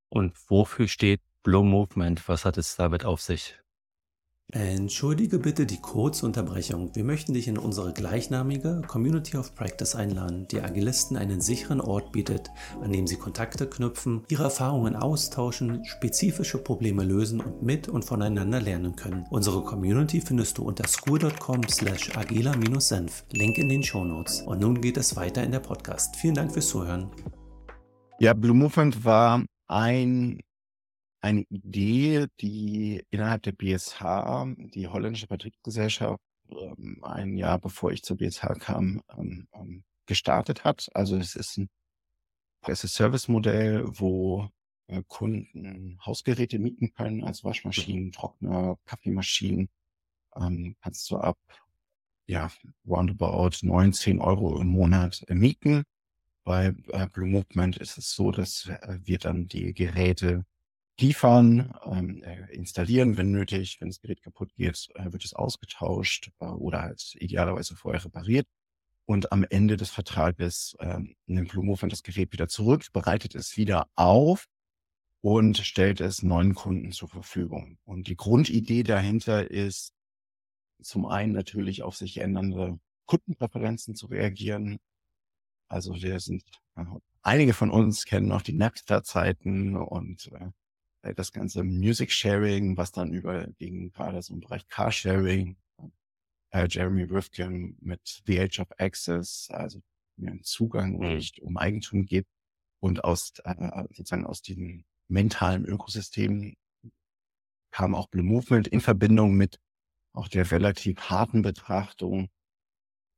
Und 0.09 0.37
wofür 0.51 0.89
steht 0.89 1.21
Blow 1.45 1.63
Movement? 1.63 2.29
Was 2.29 2.45
hat 2.45 2.59
es 2.59 2.75
damit 2.75 3.05
auf 3.05 3.21
sich? 3.21 3.62
Entschuldige 4.55 5.39
bitte 5.39 5.65
die 5.65 5.81
Kurzunterbrechung. 5.81 6.95
Wir 6.95 7.05
möchten 7.05 7.33
dich 7.33 7.49
in 7.49 7.57
unsere 7.57 7.95
gleichnamige 7.95 8.83
Community 8.87 9.39
of 9.39 9.55
Practice 9.55 9.95
einladen, 9.95 10.47
die 10.51 10.61
Agilisten 10.61 11.17
einen 11.17 11.41
sicheren 11.41 11.81
Ort 11.81 12.13
bietet, 12.13 12.51
an 12.83 12.93
dem 12.93 13.07
sie 13.07 13.17
Kontakte 13.17 13.67
knüpfen, 13.67 14.25
ihre 14.29 14.45
Erfahrungen 14.45 14.95
austauschen, 14.95 15.83
spezifische 15.87 16.59
Probleme 16.59 17.03
lösen 17.03 17.41
und 17.41 17.63
mit 17.63 17.89
und 17.89 18.05
voneinander 18.05 18.61
lernen 18.61 18.95
können. 18.95 19.25
Unsere 19.31 19.65
Community 19.65 20.21
findest 20.21 20.59
du 20.59 20.65
unter 20.65 20.87
school.com 20.87 21.63
slash 21.71 22.15
agila-senf, 22.15 23.25
Link 23.33 23.57
in 23.57 23.71
den 23.71 23.83
Shownotes. 23.83 24.43
Und 24.43 24.61
nun 24.61 24.83
geht 24.83 24.99
es 24.99 25.17
weiter 25.17 25.43
in 25.43 25.53
der 25.53 25.61
Podcast. 25.61 26.15
Vielen 26.17 26.35
Dank 26.35 26.53
fürs 26.53 26.69
Zuhören. 26.69 27.11
Ja, 28.19 28.35
Blue 28.35 28.55
Movement 28.55 29.03
war 29.03 29.47
ein 29.69 30.41
eine 31.23 31.43
Idee, 31.49 32.27
die 32.41 33.05
innerhalb 33.11 33.43
der 33.45 33.53
BSH, 33.53 34.01
die 34.75 34.89
holländische 34.89 35.29
Vertriebsgesellschaft, 35.29 36.21
ähm, 36.51 36.99
ein 37.03 37.37
Jahr 37.37 37.59
bevor 37.59 37.93
ich 37.93 38.03
zur 38.03 38.17
BSH 38.19 38.59
kam, 38.59 39.03
ähm, 39.17 39.49
ähm, 39.55 39.85
gestartet 40.07 40.65
hat. 40.65 40.89
Also 40.95 41.17
es 41.17 41.37
ist 41.37 41.59
ein 41.59 41.71
Service-Modell, 42.75 43.85
wo 43.87 44.49
äh, 44.89 45.03
Kunden 45.07 45.99
Hausgeräte 46.05 46.59
mieten 46.59 46.93
können, 46.93 47.25
also 47.25 47.45
Waschmaschinen, 47.45 48.13
Trockner, 48.13 48.77
Kaffeemaschinen. 48.85 49.69
Ähm, 50.37 50.77
kannst 50.81 51.11
du 51.11 51.19
ab 51.19 51.39
ja, 52.27 52.51
roundabout 52.87 53.59
19 53.63 54.21
Euro 54.21 54.61
im 54.61 54.69
Monat 54.69 55.25
äh, 55.29 55.35
mieten. 55.35 55.85
Bei 56.45 56.75
äh, 56.89 57.07
Blue 57.09 57.29
Movement 57.29 57.77
ist 57.77 57.99
es 57.99 58.13
so, 58.13 58.33
dass 58.33 58.67
äh, 58.67 58.99
wir 59.03 59.19
dann 59.19 59.47
die 59.47 59.73
Geräte 59.75 60.45
liefern, 61.03 61.75
ähm, 61.85 62.23
äh, 62.23 62.51
installieren, 62.55 63.17
wenn 63.19 63.31
nötig. 63.31 63.81
Wenn 63.81 63.89
das 63.89 64.01
Gerät 64.01 64.23
kaputt 64.23 64.55
geht, 64.55 64.89
äh, 64.95 65.13
wird 65.13 65.25
es 65.25 65.35
ausgetauscht 65.35 66.31
äh, 66.41 66.47
oder 66.47 66.83
halt 66.83 67.15
idealerweise 67.19 67.77
vorher 67.77 68.05
repariert. 68.05 68.47
Und 69.05 69.33
am 69.33 69.45
Ende 69.51 69.77
des 69.77 69.91
Vertrages 69.91 70.77
ähm, 70.81 71.17
nimmt 71.27 71.51
Blumofen 71.51 71.91
das 71.91 72.03
Gerät 72.03 72.33
wieder 72.33 72.49
zurück, 72.49 72.87
bereitet 72.93 73.35
es 73.35 73.57
wieder 73.57 73.89
auf 73.97 74.47
und 75.21 75.59
stellt 75.59 76.01
es 76.01 76.23
neuen 76.23 76.55
Kunden 76.55 76.93
zur 76.93 77.09
Verfügung. 77.09 77.79
Und 77.85 78.09
die 78.09 78.17
Grundidee 78.17 78.85
dahinter 78.85 79.51
ist, 79.51 79.93
zum 80.81 81.07
einen 81.07 81.33
natürlich 81.33 81.83
auf 81.83 81.97
sich 81.97 82.19
ändernde 82.19 82.79
Kundenpräferenzen 83.07 83.95
zu 83.95 84.07
reagieren. 84.07 84.79
Also 85.69 85.95
wir 85.95 86.21
sind, 86.21 86.45
äh, 86.77 86.85
einige 87.23 87.55
von 87.55 87.71
uns 87.71 88.05
kennen 88.05 88.29
noch 88.29 88.43
die 88.43 88.55
Napster-Zeiten 88.55 89.77
und 89.77 90.31
äh, 90.33 90.51
das 91.17 91.33
ganze 91.33 91.65
Music 91.65 92.13
Sharing, 92.13 92.77
was 92.77 92.93
dann 92.93 93.13
überging, 93.13 93.91
gerade 93.91 94.23
so 94.23 94.35
im 94.35 94.41
Bereich 94.41 94.67
Carsharing, 94.69 95.57
äh, 96.51 96.69
Jeremy 96.69 97.05
Rifkin 97.05 97.77
mit 97.81 98.23
The 98.27 98.41
Age 98.41 98.61
of 98.61 98.69
Access, 98.79 99.49
also 99.51 99.81
einen 100.19 100.43
Zugang, 100.43 100.99
wo 100.99 101.05
nicht 101.05 101.41
um 101.41 101.57
Eigentum 101.57 102.07
geht 102.07 102.27
und 102.81 103.05
aus 103.05 103.33
äh, 103.45 103.85
sozusagen 103.91 104.27
aus 104.27 104.43
diesem 104.43 104.85
mentalen 105.09 105.65
Ökosystem 105.65 106.55
kam 107.71 107.95
auch 107.95 108.09
Blue 108.09 108.25
Movement 108.25 108.69
in 108.69 108.81
Verbindung 108.81 109.35
mit 109.35 109.59
auch 110.13 110.29
der 110.29 110.51
relativ 110.51 111.01
harten 111.01 111.43
Betrachtung, 111.43 112.29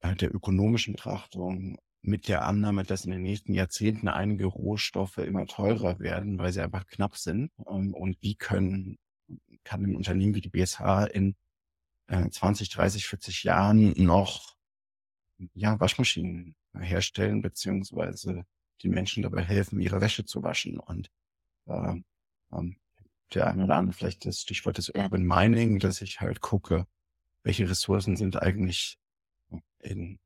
äh, 0.00 0.14
der 0.14 0.34
ökonomischen 0.34 0.94
Betrachtung 0.94 1.78
mit 2.04 2.28
der 2.28 2.44
Annahme, 2.44 2.84
dass 2.84 3.06
in 3.06 3.12
den 3.12 3.22
nächsten 3.22 3.54
Jahrzehnten 3.54 4.08
einige 4.08 4.44
Rohstoffe 4.44 5.18
immer 5.18 5.46
teurer 5.46 5.98
werden, 6.00 6.38
weil 6.38 6.52
sie 6.52 6.60
einfach 6.60 6.86
knapp 6.86 7.16
sind. 7.16 7.50
Ähm, 7.66 7.94
und 7.94 8.20
wie 8.20 8.34
können, 8.34 8.98
kann 9.64 9.82
ein 9.84 9.96
Unternehmen 9.96 10.34
wie 10.34 10.42
die 10.42 10.50
BSH 10.50 11.06
in 11.12 11.34
20, 12.06 12.68
30, 12.68 13.06
40 13.06 13.44
Jahren 13.44 13.94
noch 13.96 14.56
ja, 15.54 15.80
Waschmaschinen 15.80 16.54
herstellen, 16.78 17.40
beziehungsweise 17.40 18.44
den 18.82 18.90
Menschen 18.90 19.22
dabei 19.22 19.42
helfen, 19.42 19.80
ihre 19.80 20.02
Wäsche 20.02 20.26
zu 20.26 20.42
waschen. 20.42 20.78
Und 20.78 21.10
äh, 21.64 21.94
der 23.32 23.46
eine 23.46 23.64
oder 23.64 23.76
andere 23.76 23.96
vielleicht 23.96 24.26
das 24.26 24.42
Stichwort 24.42 24.76
des 24.76 24.90
Urban 24.90 25.24
Mining, 25.24 25.78
dass 25.78 26.02
ich 26.02 26.20
halt 26.20 26.42
gucke, 26.42 26.86
welche 27.42 27.68
Ressourcen 27.68 28.16
sind 28.16 28.40
eigentlich 28.40 28.98
in 29.80 30.18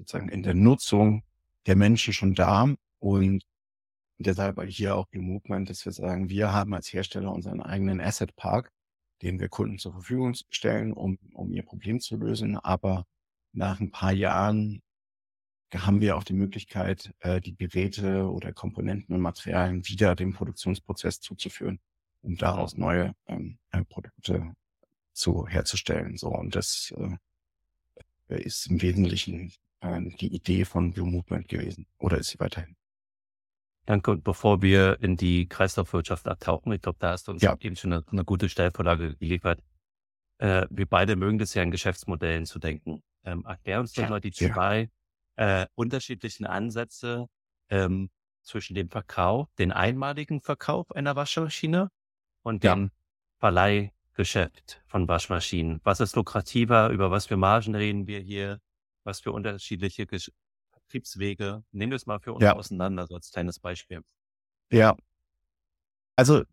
sozusagen 0.00 0.30
in 0.30 0.42
der 0.42 0.54
Nutzung 0.54 1.22
der 1.66 1.76
Menschen 1.76 2.12
schon 2.14 2.34
da 2.34 2.74
und 3.00 3.44
deshalb 4.18 4.60
hier 4.64 4.96
auch 4.96 5.06
die 5.12 5.18
Movement, 5.18 5.68
dass 5.68 5.84
wir 5.84 5.92
sagen, 5.92 6.28
wir 6.30 6.52
haben 6.52 6.74
als 6.74 6.92
Hersteller 6.92 7.32
unseren 7.32 7.60
eigenen 7.60 8.00
Asset 8.00 8.34
Park, 8.34 8.72
den 9.22 9.38
wir 9.38 9.48
Kunden 9.48 9.78
zur 9.78 9.92
Verfügung 9.92 10.34
stellen, 10.50 10.92
um, 10.92 11.18
um 11.34 11.52
ihr 11.52 11.62
Problem 11.62 12.00
zu 12.00 12.16
lösen. 12.16 12.56
Aber 12.56 13.06
nach 13.52 13.80
ein 13.80 13.90
paar 13.90 14.12
Jahren 14.12 14.82
haben 15.74 16.00
wir 16.00 16.16
auch 16.16 16.24
die 16.24 16.32
Möglichkeit, 16.32 17.12
äh, 17.20 17.40
die 17.40 17.56
Geräte 17.56 18.30
oder 18.30 18.52
Komponenten 18.52 19.14
und 19.14 19.20
Materialien 19.20 19.86
wieder 19.86 20.16
dem 20.16 20.32
Produktionsprozess 20.32 21.20
zuzuführen, 21.20 21.78
um 22.22 22.36
daraus 22.36 22.76
neue 22.76 23.14
ähm, 23.26 23.58
äh, 23.70 23.84
Produkte 23.84 24.54
zu 25.12 25.46
herzustellen. 25.46 26.16
So 26.16 26.28
und 26.28 26.54
das 26.56 26.94
äh, 28.28 28.42
ist 28.42 28.66
im 28.66 28.80
Wesentlichen 28.80 29.52
äh, 29.80 30.00
die 30.20 30.34
Idee 30.34 30.64
von 30.64 30.92
Blue 30.92 31.08
Movement 31.08 31.48
gewesen 31.48 31.86
oder 31.98 32.18
ist 32.18 32.28
sie 32.28 32.40
weiterhin. 32.40 32.76
Danke. 33.86 34.10
Und 34.10 34.24
bevor 34.24 34.62
wir 34.62 34.98
in 35.00 35.16
die 35.16 35.48
Kreislaufwirtschaft 35.48 36.28
abtauchen, 36.28 36.72
ich 36.72 36.82
glaube, 36.82 36.98
da 37.00 37.12
hast 37.12 37.28
du 37.28 37.32
uns 37.32 37.42
ja. 37.42 37.56
eben 37.60 37.76
schon 37.76 37.92
eine, 37.92 38.04
eine 38.10 38.24
gute 38.24 38.48
Stellvorlage 38.48 39.16
geliefert. 39.16 39.62
Äh, 40.38 40.66
wir 40.70 40.86
beide 40.86 41.16
mögen 41.16 41.38
das 41.38 41.54
ja 41.54 41.62
in 41.62 41.70
Geschäftsmodellen 41.70 42.46
zu 42.46 42.58
denken. 42.58 43.02
Ähm, 43.24 43.44
erklär 43.44 43.80
uns 43.80 43.92
doch 43.92 44.08
mal 44.08 44.20
die 44.20 44.32
zwei 44.32 44.90
äh, 45.36 45.66
unterschiedlichen 45.74 46.46
Ansätze 46.46 47.26
ähm, 47.68 48.10
zwischen 48.42 48.74
dem 48.74 48.88
Verkauf, 48.88 49.48
den 49.58 49.72
einmaligen 49.72 50.40
Verkauf 50.40 50.90
einer 50.92 51.16
Waschmaschine 51.16 51.90
und 52.42 52.64
ja. 52.64 52.74
dem 52.74 52.90
Verleihgeschäft 53.38 54.82
von 54.86 55.08
Waschmaschinen. 55.08 55.80
Was 55.82 56.00
ist 56.00 56.16
lukrativer? 56.16 56.90
Über 56.90 57.10
was 57.10 57.26
für 57.26 57.36
Margen 57.36 57.74
reden 57.74 58.06
wir 58.06 58.20
hier? 58.20 58.60
Was 59.04 59.20
für 59.20 59.32
unterschiedliche 59.32 60.06
Gesch 60.06 60.30
Vertriebswege. 60.72 61.62
Nehmen 61.70 61.92
wir 61.92 61.96
es 61.96 62.06
mal 62.06 62.18
für 62.18 62.32
uns 62.32 62.42
ja. 62.42 62.56
auseinander, 62.56 63.06
so 63.06 63.14
als 63.14 63.30
kleines 63.30 63.60
Beispiel. 63.60 64.02
Ja. 64.72 64.96
Also 66.16 66.44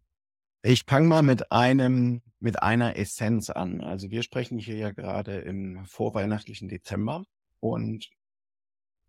ich 0.62 0.84
fange 0.86 1.08
mal 1.08 1.24
mit 1.24 1.52
einem, 1.52 2.22
mit 2.40 2.62
einer 2.62 2.98
Essenz 2.98 3.50
an. 3.50 3.82
Also 3.82 4.12
wir 4.12 4.24
sprechen 4.24 4.60
hier 4.60 4.76
ja 4.76 4.92
gerade 4.92 5.40
im 5.40 5.86
vorweihnachtlichen 5.86 6.68
Dezember 6.68 7.26
und 7.60 8.10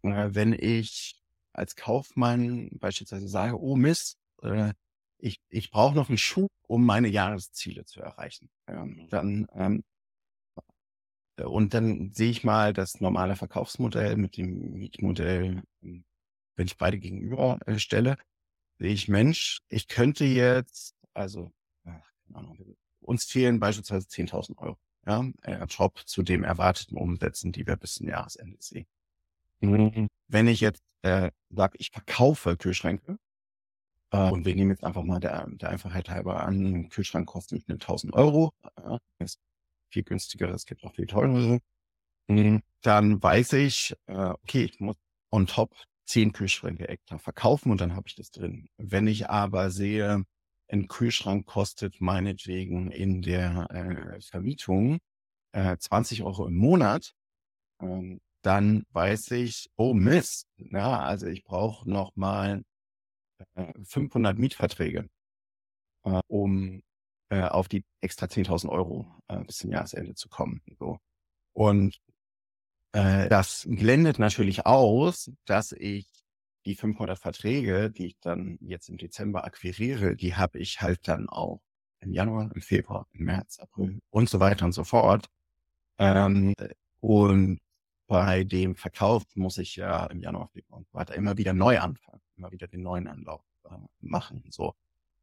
äh, 0.02 0.28
wenn 0.32 0.52
ich 0.52 1.20
als 1.52 1.76
Kaufmann 1.76 2.70
beispielsweise 2.78 3.28
sage, 3.28 3.60
oh 3.60 3.76
Mist, 3.76 4.18
äh, 4.42 4.72
ich, 5.18 5.40
ich 5.48 5.70
brauche 5.70 5.94
noch 5.96 6.08
einen 6.08 6.18
Schub, 6.18 6.50
um 6.68 6.86
meine 6.86 7.08
Jahresziele 7.08 7.84
zu 7.84 8.00
erreichen, 8.00 8.50
ja, 8.68 8.86
dann 9.10 9.48
ähm, 9.54 9.84
und 11.44 11.74
dann 11.74 12.12
sehe 12.12 12.30
ich 12.30 12.44
mal 12.44 12.72
das 12.72 13.00
normale 13.00 13.36
Verkaufsmodell 13.36 14.16
mit 14.16 14.36
dem 14.36 14.72
Mietmodell, 14.72 15.62
hm, 15.80 16.04
wenn 16.56 16.66
ich 16.66 16.76
beide 16.76 16.98
gegenüber 16.98 17.58
äh, 17.66 17.78
stelle, 17.78 18.16
sehe 18.78 18.92
ich, 18.92 19.08
Mensch, 19.08 19.60
ich 19.68 19.88
könnte 19.88 20.24
jetzt, 20.24 20.94
also, 21.14 21.52
keine 21.84 22.02
Ahnung, 22.34 22.76
uns 23.00 23.24
fehlen 23.24 23.60
beispielsweise 23.60 24.06
10.000 24.08 24.58
Euro, 24.58 24.76
ja, 25.06 25.24
äh, 25.42 25.64
Job 25.66 26.00
zu 26.06 26.22
dem 26.22 26.44
erwarteten 26.44 26.96
Umsätzen, 26.96 27.52
die 27.52 27.66
wir 27.66 27.76
bis 27.76 27.94
zum 27.94 28.08
Jahresende 28.08 28.56
sehen. 28.60 28.86
Mhm. 29.60 30.08
Wenn 30.28 30.48
ich 30.48 30.60
jetzt 30.60 30.82
äh, 31.02 31.30
sage, 31.50 31.76
ich 31.78 31.90
verkaufe 31.90 32.56
Kühlschränke, 32.56 33.18
äh, 34.10 34.30
und 34.30 34.44
wir 34.44 34.54
nehmen 34.54 34.70
jetzt 34.70 34.84
einfach 34.84 35.02
mal 35.02 35.20
der, 35.20 35.46
der 35.48 35.70
Einfachheit 35.70 36.08
halber 36.08 36.40
an, 36.40 36.64
ein 36.64 36.88
Kühlschrank 36.88 37.26
kostet 37.26 37.68
1000 37.68 38.12
Euro, 38.14 38.52
äh, 38.76 38.98
viel 39.90 40.04
günstigere, 40.04 40.52
es 40.52 40.66
gibt 40.66 40.84
auch 40.84 40.94
viel 40.94 41.06
teurere. 41.06 41.60
Mhm. 42.28 42.62
Dann 42.82 43.22
weiß 43.22 43.54
ich, 43.54 43.94
äh, 44.06 44.14
okay, 44.42 44.64
ich 44.64 44.80
muss 44.80 44.96
on 45.30 45.46
top 45.46 45.74
zehn 46.06 46.32
Kühlschränke 46.32 46.88
extra 46.88 47.18
verkaufen 47.18 47.70
und 47.70 47.80
dann 47.80 47.94
habe 47.94 48.08
ich 48.08 48.14
das 48.14 48.30
drin. 48.30 48.68
Wenn 48.78 49.06
ich 49.06 49.28
aber 49.28 49.70
sehe, 49.70 50.24
ein 50.68 50.88
Kühlschrank 50.88 51.46
kostet 51.46 52.00
meinetwegen 52.00 52.90
in 52.90 53.22
der 53.22 53.66
äh, 53.70 54.20
Vermietung 54.20 54.98
äh, 55.52 55.76
20 55.78 56.22
Euro 56.22 56.46
im 56.46 56.56
Monat, 56.56 57.14
ähm, 57.80 58.20
dann 58.42 58.84
weiß 58.92 59.32
ich, 59.32 59.70
oh 59.76 59.94
Mist, 59.94 60.46
ja, 60.56 61.00
also 61.00 61.26
ich 61.26 61.44
brauche 61.44 61.88
noch 61.90 62.16
mal 62.16 62.62
äh, 63.54 63.72
500 63.84 64.38
Mietverträge, 64.38 65.08
äh, 66.04 66.20
um 66.28 66.82
äh, 67.30 67.42
auf 67.42 67.68
die 67.68 67.84
extra 68.00 68.26
10.000 68.26 68.68
Euro 68.68 69.06
äh, 69.28 69.38
bis 69.44 69.58
zum 69.58 69.70
Jahresende 69.70 70.14
zu 70.14 70.28
kommen. 70.28 70.62
So. 70.78 70.98
Und 71.52 72.00
äh, 72.92 73.28
das 73.28 73.66
blendet 73.68 74.18
natürlich 74.18 74.66
aus, 74.66 75.30
dass 75.44 75.72
ich 75.72 76.08
die 76.64 76.74
500 76.74 77.18
Verträge, 77.18 77.90
die 77.90 78.06
ich 78.06 78.18
dann 78.20 78.58
jetzt 78.60 78.88
im 78.88 78.98
Dezember 78.98 79.44
akquiriere, 79.44 80.16
die 80.16 80.34
habe 80.36 80.58
ich 80.58 80.80
halt 80.80 81.06
dann 81.08 81.28
auch 81.28 81.60
im 82.00 82.12
Januar, 82.12 82.50
im 82.54 82.60
Februar, 82.60 83.06
im 83.12 83.24
März, 83.24 83.58
April 83.58 84.00
und 84.10 84.28
so 84.28 84.40
weiter 84.40 84.64
und 84.64 84.72
so 84.72 84.84
fort. 84.84 85.26
Ähm, 85.98 86.54
und 87.00 87.60
bei 88.06 88.44
dem 88.44 88.74
Verkauf 88.74 89.24
muss 89.34 89.58
ich 89.58 89.76
ja 89.76 90.06
im 90.06 90.20
Januar, 90.20 90.48
Februar 90.48 90.78
und 90.78 90.88
so 90.88 90.94
weiter 90.94 91.14
immer 91.14 91.36
wieder 91.36 91.52
neu 91.52 91.78
anfangen, 91.78 92.20
immer 92.36 92.50
wieder 92.52 92.66
den 92.66 92.82
neuen 92.82 93.06
Anlauf 93.06 93.42
äh, 93.64 93.76
machen. 94.00 94.44
So. 94.50 94.74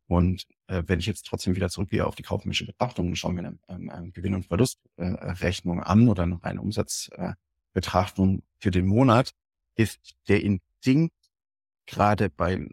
Und 0.08 0.46
äh, 0.68 0.84
wenn 0.86 1.00
ich 1.00 1.08
jetzt 1.08 1.26
trotzdem 1.26 1.56
wieder 1.56 1.70
zurückgehe 1.70 2.06
auf 2.06 2.16
die 2.16 2.24
kaufmännische 2.24 2.66
Betrachtung, 2.66 3.16
schauen 3.16 3.36
wir 3.36 3.46
eine, 3.46 3.60
ähm, 3.68 3.90
eine 3.90 4.12
Gewinn- 4.12 4.36
und 4.36 4.46
Verlustrechnung 4.46 5.80
äh, 5.80 5.84
an 5.84 6.08
oder 6.08 6.24
eine 6.24 6.44
reine 6.44 6.62
Umsatzbetrachtung 6.62 8.44
für 8.60 8.72
den 8.72 8.86
Monat, 8.86 9.32
ist 9.76 10.16
der 10.28 10.44
Instinkt 10.44 11.16
gerade 11.88 12.30
bei, 12.30 12.68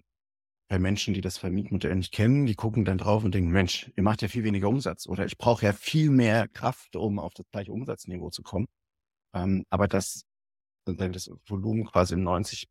bei 0.69 0.79
Menschen, 0.79 1.15
die 1.15 1.21
das 1.23 1.39
Vermietmodell 1.39 1.95
nicht 1.95 2.13
kennen, 2.13 2.47
die 2.47 2.55
gucken 2.55 2.85
dann 2.85 2.99
drauf 2.99 3.25
und 3.25 3.35
denken, 3.35 3.51
Mensch, 3.51 3.91
ihr 3.97 4.03
macht 4.03 4.23
ja 4.23 4.29
viel 4.29 4.45
weniger 4.45 4.69
Umsatz 4.69 5.07
oder 5.07 5.25
ich 5.25 5.39
brauche 5.39 5.65
ja 5.65 5.73
viel 5.73 6.11
mehr 6.11 6.49
Kraft, 6.49 6.97
um 6.97 7.19
auf 7.19 7.33
das 7.35 7.47
gleiche 7.51 7.73
Umsatzniveau 7.73 8.31
zu 8.31 8.43
kommen. 8.43 8.69
Ähm, 9.35 9.65
aber 9.71 9.89
das, 9.89 10.25
das 10.85 11.31
Volumen 11.47 11.87
quasi 11.87 12.15
in 12.15 12.25
90 12.25 12.69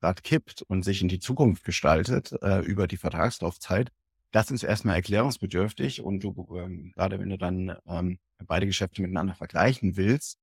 Grad 0.00 0.22
kippt 0.24 0.62
und 0.62 0.82
sich 0.82 1.02
in 1.02 1.08
die 1.08 1.20
Zukunft 1.20 1.64
gestaltet 1.64 2.32
äh, 2.42 2.60
über 2.60 2.86
die 2.86 2.96
Vertragslaufzeit, 2.96 3.92
das 4.32 4.50
ist 4.50 4.62
erstmal 4.62 4.96
erklärungsbedürftig 4.96 6.02
und 6.02 6.20
du, 6.20 6.46
ähm, 6.56 6.92
gerade 6.94 7.18
wenn 7.18 7.30
du 7.30 7.38
dann 7.38 7.76
ähm, 7.86 8.18
beide 8.46 8.66
Geschäfte 8.66 9.02
miteinander 9.02 9.34
vergleichen 9.34 9.96
willst, 9.96 10.38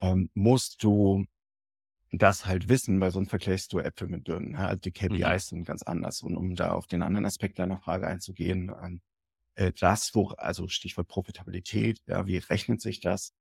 ähm, 0.00 0.30
musst 0.34 0.82
du 0.82 1.24
das 2.10 2.46
halt 2.46 2.68
wissen, 2.68 3.00
weil 3.00 3.10
sonst 3.10 3.30
vergleichst 3.30 3.72
du 3.72 3.78
Äpfel 3.78 4.08
mit 4.08 4.24
Birnen. 4.24 4.56
Also 4.56 4.80
die 4.80 4.92
KPIs 4.92 5.52
mhm. 5.52 5.56
sind 5.56 5.64
ganz 5.64 5.82
anders. 5.82 6.22
Und 6.22 6.36
um 6.36 6.54
da 6.54 6.72
auf 6.72 6.86
den 6.86 7.02
anderen 7.02 7.24
Aspekt 7.24 7.58
deiner 7.58 7.78
Frage 7.78 8.06
einzugehen, 8.06 8.72
ähm, 8.82 9.00
äh, 9.54 9.72
das, 9.78 10.14
wo, 10.14 10.28
also 10.30 10.68
Stichwort 10.68 11.08
Profitabilität, 11.08 12.00
ja, 12.06 12.26
wie 12.26 12.38
rechnet 12.38 12.80
sich 12.80 13.00
das? 13.00 13.32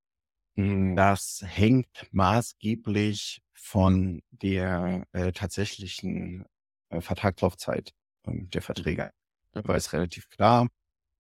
Hm, 0.56 0.96
das 0.96 1.44
hängt 1.46 2.08
maßgeblich 2.12 3.42
von 3.62 4.22
der 4.32 5.06
äh, 5.14 5.32
tatsächlichen 5.32 6.46
äh, 6.90 7.02
Vertragslaufzeit 7.02 7.94
äh, 8.26 8.32
der 8.34 8.62
Verträge 8.62 9.12
weil 9.54 9.78
es 9.78 9.94
relativ 9.94 10.30
klar, 10.30 10.68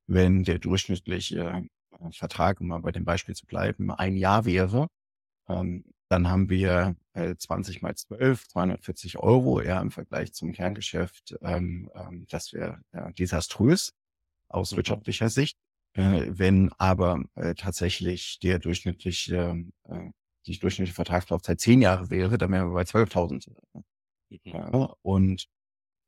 wenn 0.07 0.43
der 0.43 0.59
durchschnittliche 0.59 1.67
äh, 1.99 2.11
Vertrag, 2.11 2.61
um 2.61 2.67
mal 2.67 2.79
bei 2.81 2.91
dem 2.91 3.05
Beispiel 3.05 3.35
zu 3.35 3.45
bleiben, 3.45 3.91
ein 3.91 4.17
Jahr 4.17 4.45
wäre, 4.45 4.87
ähm, 5.47 5.85
dann 6.09 6.29
haben 6.29 6.49
wir 6.49 6.95
äh, 7.13 7.35
20 7.35 7.81
mal 7.81 7.95
12, 7.95 8.49
240 8.49 9.17
Euro, 9.19 9.61
ja, 9.61 9.81
im 9.81 9.91
Vergleich 9.91 10.33
zum 10.33 10.51
Kerngeschäft. 10.51 11.35
Ähm, 11.41 11.89
ähm, 11.95 12.25
das 12.29 12.51
wäre 12.53 12.81
ja, 12.93 13.11
desaströs 13.11 13.93
aus 14.49 14.71
mhm. 14.71 14.77
wirtschaftlicher 14.77 15.29
Sicht. 15.29 15.57
Äh, 15.93 16.27
wenn 16.29 16.71
aber 16.77 17.23
äh, 17.35 17.53
tatsächlich 17.55 18.39
der 18.39 18.59
durchschnittliche, 18.59 19.63
äh, 19.83 20.09
die 20.45 20.57
durchschnittliche 20.57 20.95
Vertragslaufzeit 20.95 21.59
zehn 21.59 21.81
Jahre 21.81 22.09
wäre, 22.09 22.37
dann 22.37 22.51
wären 22.51 22.69
wir 22.69 22.73
bei 22.73 22.83
12.000. 22.83 23.49
Mhm. 23.73 23.83
Ja, 24.43 24.93
und 25.01 25.47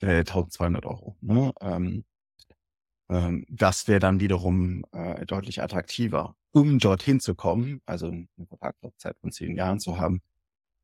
äh, 0.02 0.22
1.200 0.22 0.86
Euro. 0.86 1.18
Ne? 1.22 1.54
Ähm, 1.62 2.06
ähm, 3.10 3.46
das 3.50 3.88
wäre 3.88 4.00
dann 4.00 4.20
wiederum 4.20 4.86
äh, 4.92 5.26
deutlich 5.26 5.62
attraktiver. 5.62 6.36
Um 6.52 6.80
dorthin 6.80 7.20
zu 7.20 7.36
kommen, 7.36 7.82
also 7.86 8.08
eine 8.08 8.28
Vertragslaufzeit 8.48 9.18
von 9.20 9.32
zehn 9.32 9.56
Jahren 9.56 9.80
zu 9.80 9.98
haben, 9.98 10.22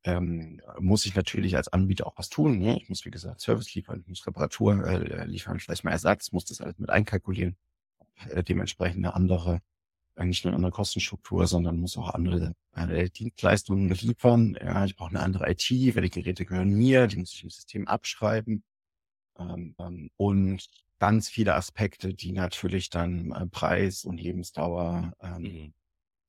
ähm, 0.04 0.62
muss 0.80 1.06
ich 1.06 1.16
natürlich 1.16 1.56
als 1.56 1.68
Anbieter 1.68 2.08
auch 2.08 2.18
was 2.18 2.30
tun. 2.30 2.60
Ne? 2.60 2.78
Ich 2.78 2.90
muss, 2.90 3.06
wie 3.06 3.12
gesagt, 3.12 3.42
Service 3.42 3.74
liefern, 3.76 4.00
ich 4.02 4.08
muss 4.08 4.26
Reparatur 4.26 4.86
äh, 4.86 5.26
liefern, 5.26 5.60
vielleicht 5.60 5.84
mal 5.84 5.92
Ersatz, 5.92 6.32
muss 6.32 6.46
das 6.46 6.62
alles 6.62 6.80
mit 6.80 6.90
einkalkulieren. 6.90 7.56
Äh, 8.30 8.44
dementsprechend 8.44 9.06
eine 9.06 9.14
andere, 9.14 9.62
eigentlich 10.20 10.46
eine 10.46 10.56
andere 10.56 10.72
Kostenstruktur, 10.72 11.48
sondern 11.48 11.80
muss 11.80 11.98
auch 11.98 12.14
andere 12.14 12.54
äh, 12.76 13.10
Dienstleistungen 13.10 13.90
liefern. 13.90 14.58
Ja, 14.62 14.86
ich 14.86 14.96
brauche 14.96 15.12
eine 15.12 15.22
andere 15.22 15.50
IT, 15.50 15.70
weil 15.96 16.04
die 16.04 16.10
Geräte 16.10 16.46
gehören 16.46 16.70
mir, 16.70 17.08
die 17.08 17.18
muss 17.18 17.34
ich 17.34 17.44
im 17.44 17.50
System 17.50 17.88
abschreiben. 17.88 18.64
Ähm, 19.38 19.76
ähm, 19.80 20.10
und 20.18 20.68
ganz 21.00 21.30
viele 21.30 21.56
Aspekte, 21.56 22.14
die 22.14 22.34
natürlich 22.34 22.90
dann 22.90 23.32
äh, 23.32 23.48
Preis 23.48 24.04
und 24.04 24.20
Lebensdauer 24.20 25.14
ähm, 25.22 25.42
mhm. 25.42 25.74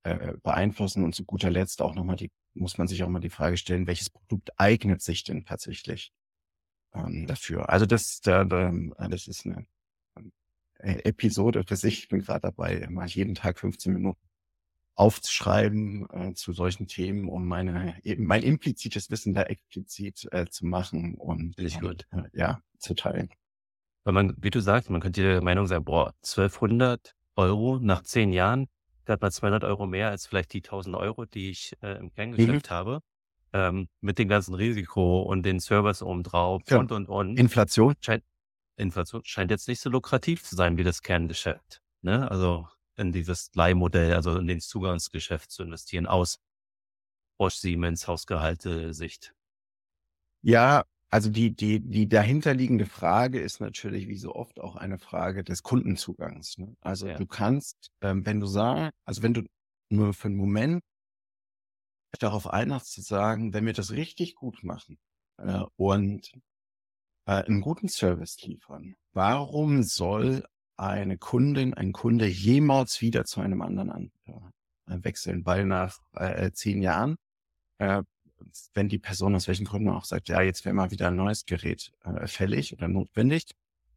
äh, 0.04 0.34
beeinflussen. 0.42 1.04
Und 1.04 1.14
zu 1.14 1.24
guter 1.24 1.50
Letzt 1.50 1.82
auch 1.82 1.94
nochmal 1.94 2.16
die, 2.16 2.30
muss 2.54 2.78
man 2.78 2.86
sich 2.86 3.02
auch 3.02 3.08
mal 3.08 3.20
die 3.20 3.30
Frage 3.30 3.56
stellen, 3.56 3.86
welches 3.86 4.10
Produkt 4.10 4.50
eignet 4.56 5.02
sich 5.02 5.24
denn 5.24 5.44
tatsächlich 5.44 6.12
ähm, 6.94 7.26
dafür? 7.26 7.68
Also 7.68 7.86
das, 7.86 8.20
da, 8.20 8.44
da, 8.44 8.72
das 9.08 9.26
ist 9.26 9.46
eine 9.46 9.60
äh, 9.60 9.64
Episode 10.82 11.64
für 11.66 11.76
sich. 11.76 12.00
Ich 12.00 12.08
bin 12.08 12.20
gerade 12.20 12.40
dabei, 12.40 12.86
mal 12.90 13.06
jeden 13.06 13.34
Tag 13.34 13.58
15 13.58 13.92
Minuten 13.92 14.20
aufzuschreiben 14.94 16.06
äh, 16.10 16.34
zu 16.34 16.52
solchen 16.52 16.86
Themen, 16.86 17.28
um 17.28 17.46
meine 17.46 17.96
mein 18.18 18.42
implizites 18.42 19.10
Wissen 19.10 19.32
da 19.32 19.44
explizit 19.44 20.28
äh, 20.30 20.46
zu 20.46 20.66
machen 20.66 21.14
und, 21.14 21.56
und 21.58 22.06
äh, 22.12 22.28
ja 22.34 22.60
zu 22.78 22.94
teilen. 22.94 23.30
Weil 24.04 24.12
man, 24.12 24.34
wie 24.38 24.50
du 24.50 24.60
sagst, 24.60 24.90
man 24.90 25.00
könnte 25.00 25.22
der 25.22 25.42
Meinung 25.42 25.66
sein, 25.66 25.84
boah, 25.84 26.14
1200 26.22 27.14
Euro 27.36 27.78
nach 27.80 28.02
zehn 28.02 28.32
Jahren, 28.32 28.66
da 29.04 29.14
hat 29.14 29.22
man 29.22 29.30
200 29.30 29.64
Euro 29.64 29.86
mehr 29.86 30.10
als 30.10 30.26
vielleicht 30.26 30.52
die 30.52 30.62
1000 30.62 30.96
Euro, 30.96 31.24
die 31.24 31.50
ich 31.50 31.72
äh, 31.82 31.98
im 31.98 32.12
Kerngeschäft 32.12 32.70
mhm. 32.70 32.74
habe. 32.74 33.00
Ähm, 33.52 33.88
mit 34.00 34.18
dem 34.20 34.28
ganzen 34.28 34.54
Risiko 34.54 35.22
und 35.22 35.44
den 35.44 35.58
Servers 35.58 36.02
obendrauf 36.02 36.62
ja. 36.68 36.78
und, 36.78 36.92
und, 36.92 37.08
und. 37.08 37.36
Inflation. 37.36 37.94
Scheint, 38.00 38.22
Inflation 38.76 39.22
scheint 39.24 39.50
jetzt 39.50 39.68
nicht 39.68 39.80
so 39.80 39.90
lukrativ 39.90 40.42
zu 40.42 40.56
sein 40.56 40.78
wie 40.78 40.84
das 40.84 41.02
Kerngeschäft. 41.02 41.82
Ne? 42.02 42.30
Also 42.30 42.68
in 42.96 43.12
dieses 43.12 43.50
Leihmodell, 43.54 44.14
also 44.14 44.38
in 44.38 44.46
den 44.46 44.60
Zugangsgeschäft 44.60 45.50
zu 45.50 45.62
investieren 45.62 46.06
aus 46.06 46.38
Bosch 47.38 47.54
Siemens 47.54 48.06
Hausgehalte 48.06 48.92
Sicht. 48.92 49.34
Ja, 50.42 50.84
also 51.10 51.28
die, 51.28 51.54
die, 51.54 51.80
die 51.80 52.08
dahinterliegende 52.08 52.86
Frage 52.86 53.40
ist 53.40 53.60
natürlich 53.60 54.06
wie 54.08 54.16
so 54.16 54.34
oft 54.34 54.60
auch 54.60 54.76
eine 54.76 54.98
Frage 54.98 55.42
des 55.42 55.62
Kundenzugangs. 55.62 56.58
Ne? 56.58 56.76
Also 56.80 57.08
ja. 57.08 57.16
du 57.16 57.26
kannst, 57.26 57.90
ähm, 58.00 58.24
wenn 58.26 58.40
du 58.40 58.46
sagst, 58.46 58.92
also 59.04 59.22
wenn 59.22 59.34
du 59.34 59.42
nur 59.88 60.14
für 60.14 60.28
einen 60.28 60.36
Moment 60.36 60.82
darauf 62.18 62.46
einhast 62.46 62.92
zu 62.92 63.00
sagen, 63.00 63.52
wenn 63.52 63.66
wir 63.66 63.72
das 63.72 63.92
richtig 63.92 64.34
gut 64.34 64.62
machen 64.62 64.98
äh, 65.38 65.64
und 65.76 66.32
äh, 67.30 67.44
einen 67.44 67.60
guten 67.60 67.88
Service 67.88 68.40
liefern, 68.42 68.96
warum 69.12 69.82
soll 69.82 70.44
eine 70.76 71.18
Kundin, 71.18 71.74
ein 71.74 71.92
Kunde 71.92 72.26
jemals 72.26 73.00
wieder 73.00 73.24
zu 73.24 73.40
einem 73.40 73.62
anderen 73.62 73.90
Anbieter 73.90 74.52
äh, 74.86 74.98
wechseln? 75.02 75.44
Weil 75.46 75.66
nach 75.66 75.98
äh, 76.14 76.50
zehn 76.52 76.82
Jahren 76.82 77.16
äh, 77.78 78.02
wenn 78.74 78.88
die 78.88 78.98
Person 78.98 79.34
aus 79.34 79.48
welchen 79.48 79.66
Gründen 79.66 79.90
auch 79.90 80.04
sagt, 80.04 80.28
ja, 80.28 80.40
jetzt 80.40 80.64
wäre 80.64 80.74
mal 80.74 80.90
wieder 80.90 81.08
ein 81.08 81.16
neues 81.16 81.44
Gerät 81.44 81.92
äh, 82.04 82.26
fällig 82.26 82.72
oder 82.72 82.88
notwendig 82.88 83.44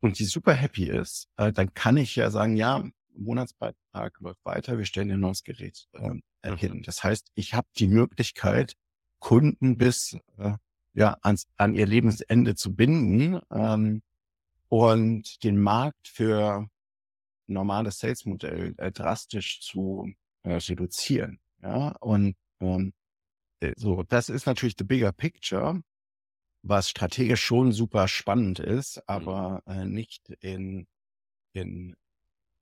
und 0.01 0.19
die 0.19 0.25
super 0.25 0.53
happy 0.53 0.89
ist, 0.89 1.27
äh, 1.37 1.51
dann 1.53 1.73
kann 1.73 1.97
ich 1.97 2.15
ja 2.15 2.29
sagen, 2.29 2.55
ja, 2.55 2.83
Monatsbeitrag 3.15 4.19
läuft 4.19 4.43
weiter, 4.43 4.77
wir 4.77 4.85
stellen 4.85 5.11
ein 5.11 5.19
neues 5.19 5.43
Gerät 5.43 5.87
äh, 5.93 6.09
mhm. 6.49 6.57
hin. 6.57 6.83
Das 6.83 7.03
heißt, 7.03 7.31
ich 7.35 7.53
habe 7.53 7.67
die 7.77 7.87
Möglichkeit, 7.87 8.73
Kunden 9.19 9.77
bis 9.77 10.17
äh, 10.37 10.53
ja 10.93 11.17
ans, 11.21 11.47
an 11.57 11.75
ihr 11.75 11.85
Lebensende 11.85 12.55
zu 12.55 12.75
binden 12.75 13.39
ähm, 13.51 14.01
und 14.69 15.43
den 15.43 15.59
Markt 15.59 16.07
für 16.07 16.67
normales 17.47 17.99
Sales-Modell 17.99 18.75
äh, 18.77 18.91
drastisch 18.91 19.61
zu 19.61 20.13
äh, 20.43 20.53
reduzieren. 20.55 21.39
Ja, 21.61 21.89
und 21.99 22.35
ähm, 22.59 22.93
äh, 23.59 23.73
so, 23.77 24.03
das 24.03 24.29
ist 24.29 24.45
natürlich 24.45 24.75
the 24.77 24.83
bigger 24.83 25.11
picture, 25.11 25.81
was 26.61 26.89
strategisch 26.89 27.43
schon 27.43 27.71
super 27.71 28.07
spannend 28.07 28.59
ist, 28.59 28.97
mhm. 28.97 29.03
aber 29.07 29.63
äh, 29.67 29.85
nicht 29.85 30.29
in, 30.41 30.87
in 31.53 31.95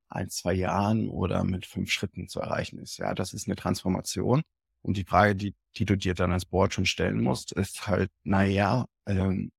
ein, 0.09 0.29
zwei 0.29 0.53
Jahren 0.53 1.09
oder 1.09 1.43
mit 1.43 1.65
fünf 1.65 1.89
Schritten 1.91 2.27
zu 2.27 2.39
erreichen 2.39 2.79
ist. 2.79 2.97
Ja, 2.97 3.13
das 3.13 3.33
ist 3.33 3.47
eine 3.47 3.55
Transformation. 3.55 4.41
Und 4.81 4.97
die 4.97 5.03
Frage, 5.03 5.35
die, 5.35 5.55
die 5.77 5.85
du 5.85 5.95
dir 5.95 6.13
dann 6.13 6.31
als 6.31 6.45
Board 6.45 6.73
schon 6.73 6.85
stellen 6.85 7.21
musst, 7.21 7.51
ist 7.51 7.87
halt, 7.87 8.09
na 8.23 8.43
ja, 8.43 8.85
ähm, 9.05 9.51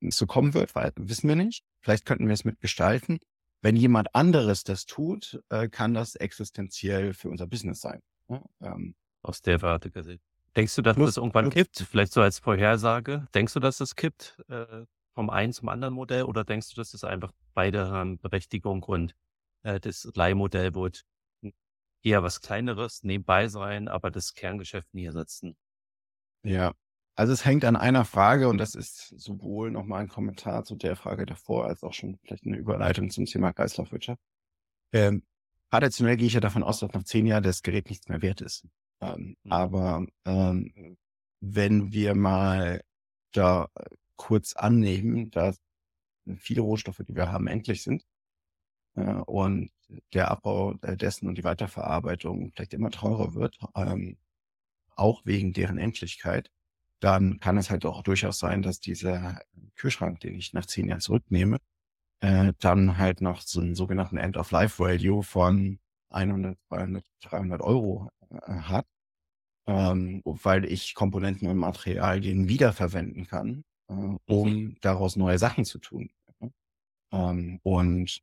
so 0.00 0.26
kommen 0.26 0.54
wird, 0.54 0.74
weil 0.74 0.92
wissen 0.96 1.28
wir 1.28 1.36
nicht. 1.36 1.64
Vielleicht 1.80 2.04
könnten 2.04 2.26
wir 2.26 2.34
es 2.34 2.44
mitgestalten. 2.44 3.18
Wenn 3.62 3.76
jemand 3.76 4.14
anderes 4.14 4.64
das 4.64 4.84
tut, 4.84 5.40
äh, 5.48 5.68
kann 5.68 5.94
das 5.94 6.16
existenziell 6.16 7.14
für 7.14 7.30
unser 7.30 7.46
Business 7.46 7.80
sein. 7.80 8.00
Ja, 8.28 8.42
ähm, 8.60 8.94
Aus 9.22 9.40
der 9.40 9.62
Warte 9.62 9.90
gesehen. 9.90 10.20
Denkst 10.56 10.74
du, 10.76 10.82
dass 10.82 10.96
plus, 10.96 11.10
das 11.10 11.16
irgendwann 11.16 11.50
plus, 11.50 11.54
kippt? 11.54 11.86
Vielleicht 11.90 12.12
so 12.12 12.20
als 12.20 12.38
Vorhersage. 12.38 13.26
Denkst 13.34 13.54
du, 13.54 13.60
dass 13.60 13.78
das 13.78 13.96
kippt 13.96 14.38
äh, 14.48 14.84
vom 15.14 15.30
einen 15.30 15.52
zum 15.52 15.68
anderen 15.68 15.94
Modell 15.94 16.24
oder 16.24 16.44
denkst 16.44 16.68
du, 16.70 16.76
dass 16.76 16.90
das 16.90 17.04
einfach 17.04 17.32
beide 17.54 17.88
haben 17.88 18.18
Berechtigung 18.18 18.82
und 18.82 19.14
äh, 19.62 19.80
das 19.80 20.08
Leihmodell 20.14 20.74
wird 20.74 21.04
eher 22.04 22.22
was 22.22 22.40
Kleineres 22.40 23.02
nebenbei 23.02 23.48
sein, 23.48 23.88
aber 23.88 24.10
das 24.10 24.34
Kerngeschäft 24.34 24.92
nie 24.94 25.06
ersetzen? 25.06 25.56
Ja, 26.44 26.74
also 27.16 27.32
es 27.32 27.44
hängt 27.44 27.64
an 27.64 27.76
einer 27.76 28.04
Frage 28.04 28.48
und 28.48 28.58
das 28.58 28.74
ist 28.74 29.14
sowohl 29.18 29.70
nochmal 29.70 30.02
ein 30.02 30.08
Kommentar 30.08 30.64
zu 30.64 30.74
der 30.74 30.96
Frage 30.96 31.26
davor, 31.26 31.66
als 31.66 31.82
auch 31.82 31.92
schon 31.92 32.18
vielleicht 32.18 32.44
eine 32.44 32.56
Überleitung 32.56 33.10
zum 33.10 33.24
Thema 33.24 33.52
Kreislaufwirtschaft. 33.52 34.20
Ähm, 34.92 35.22
traditionell 35.70 36.16
gehe 36.16 36.26
ich 36.26 36.34
ja 36.34 36.40
davon 36.40 36.62
aus, 36.62 36.80
dass 36.80 36.92
nach 36.92 37.04
zehn 37.04 37.26
Jahren 37.26 37.42
das 37.44 37.62
Gerät 37.62 37.88
nichts 37.88 38.08
mehr 38.08 38.20
wert 38.20 38.40
ist. 38.40 38.66
Ähm, 39.00 39.36
mhm. 39.42 39.52
Aber 39.52 40.06
ähm, 40.24 40.96
wenn 41.40 41.92
wir 41.92 42.14
mal 42.14 42.82
da 43.32 43.68
kurz 44.16 44.54
annehmen, 44.54 45.30
dass 45.30 45.60
viele 46.36 46.62
Rohstoffe, 46.62 47.02
die 47.06 47.14
wir 47.14 47.30
haben, 47.30 47.46
endlich 47.46 47.82
sind 47.82 48.04
äh, 48.96 49.14
und 49.26 49.70
der 50.12 50.30
Abbau 50.30 50.74
dessen 50.74 51.28
und 51.28 51.36
die 51.38 51.44
Weiterverarbeitung 51.44 52.52
vielleicht 52.52 52.74
immer 52.74 52.90
teurer 52.90 53.34
wird, 53.34 53.58
ähm, 53.76 54.16
auch 54.96 55.22
wegen 55.24 55.52
deren 55.52 55.78
Endlichkeit, 55.78 56.50
dann 57.00 57.40
kann 57.40 57.58
es 57.58 57.70
halt 57.70 57.84
auch 57.86 58.02
durchaus 58.02 58.38
sein, 58.38 58.62
dass 58.62 58.80
dieser 58.80 59.40
Kühlschrank, 59.76 60.20
den 60.20 60.34
ich 60.34 60.52
nach 60.54 60.66
zehn 60.66 60.88
Jahren 60.88 61.00
zurücknehme, 61.00 61.58
äh, 62.20 62.52
dann 62.60 62.98
halt 62.98 63.20
noch 63.20 63.40
so 63.42 63.60
einen 63.60 63.74
sogenannten 63.74 64.16
End-of-Life-Value 64.18 65.22
von 65.22 65.80
100, 66.10 66.58
200, 66.68 67.04
300 67.22 67.60
Euro 67.62 68.10
äh, 68.30 68.36
hat 68.52 68.86
ähm, 69.66 70.22
weil 70.24 70.64
ich 70.64 70.94
Komponenten 70.94 71.48
und 71.48 71.56
Materialien 71.56 72.48
wiederverwenden 72.48 73.26
kann, 73.26 73.64
äh, 73.88 74.16
um 74.26 74.76
daraus 74.80 75.16
neue 75.16 75.38
Sachen 75.38 75.64
zu 75.64 75.78
tun. 75.78 76.10
Ähm, 77.12 77.60
und 77.62 78.20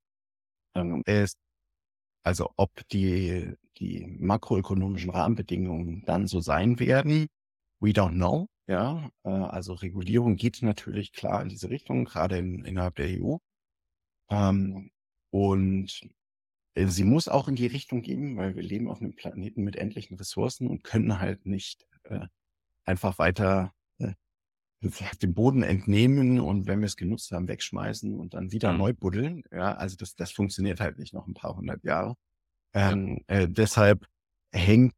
ähm, 0.76 1.04
ist, 1.06 1.38
also 2.24 2.52
ob 2.58 2.88
die, 2.90 3.54
die 3.78 4.06
makroökonomischen 4.20 5.12
Rahmenbedingungen 5.12 6.04
dann 6.06 6.28
so 6.28 6.40
sein 6.40 6.80
werden, 6.80 7.28
we 7.80 7.90
don't 7.92 8.14
know. 8.14 8.48
Ja, 8.68 9.10
äh, 9.24 9.30
also 9.30 9.74
Regulierung 9.74 10.36
geht 10.38 10.62
natürlich 10.62 11.14
klar 11.14 11.42
in 11.42 11.50
diese 11.50 11.70
Richtung, 11.70 12.06
gerade 12.06 12.38
in, 12.38 12.64
innerhalb 12.64 12.96
der 12.96 13.08
EU. 13.20 13.38
Ähm, 14.30 14.92
und 15.32 16.02
äh, 16.76 16.88
sie 16.88 17.04
muss 17.04 17.28
auch 17.28 17.48
in 17.48 17.56
die 17.56 17.68
Richtung 17.68 18.02
gehen, 18.02 18.38
weil 18.38 18.56
wir 18.56 18.64
leben 18.64 18.90
auf 18.90 19.02
einem 19.02 19.16
Planeten 19.16 19.64
mit 19.64 19.76
endlichen 19.76 20.18
Ressourcen 20.18 20.68
und 20.68 20.84
können 20.84 21.20
halt 21.20 21.46
nicht 21.46 21.88
äh, 22.04 22.28
einfach 22.86 23.20
weiter 23.20 23.74
dem 24.82 25.34
Boden 25.34 25.64
entnehmen 25.64 26.40
und 26.40 26.68
wenn 26.68 26.80
wir 26.80 26.88
es 26.88 26.98
genutzt 26.98 27.32
haben, 27.32 27.48
wegschmeißen 27.48 28.20
und 28.20 28.34
dann 28.34 28.52
wieder 28.52 28.72
mhm. 28.72 28.78
neu 28.80 28.94
buddeln. 28.94 29.44
Ja, 29.52 29.74
also 29.74 29.96
das, 29.96 30.16
das 30.16 30.32
funktioniert 30.32 30.80
halt 30.80 30.98
nicht 30.98 31.14
noch 31.14 31.28
ein 31.28 31.34
paar 31.34 31.56
hundert 31.56 31.84
Jahre. 31.84 32.16
Ähm, 32.74 33.22
äh, 33.28 33.48
deshalb 33.48 34.08
hängt 34.52 34.94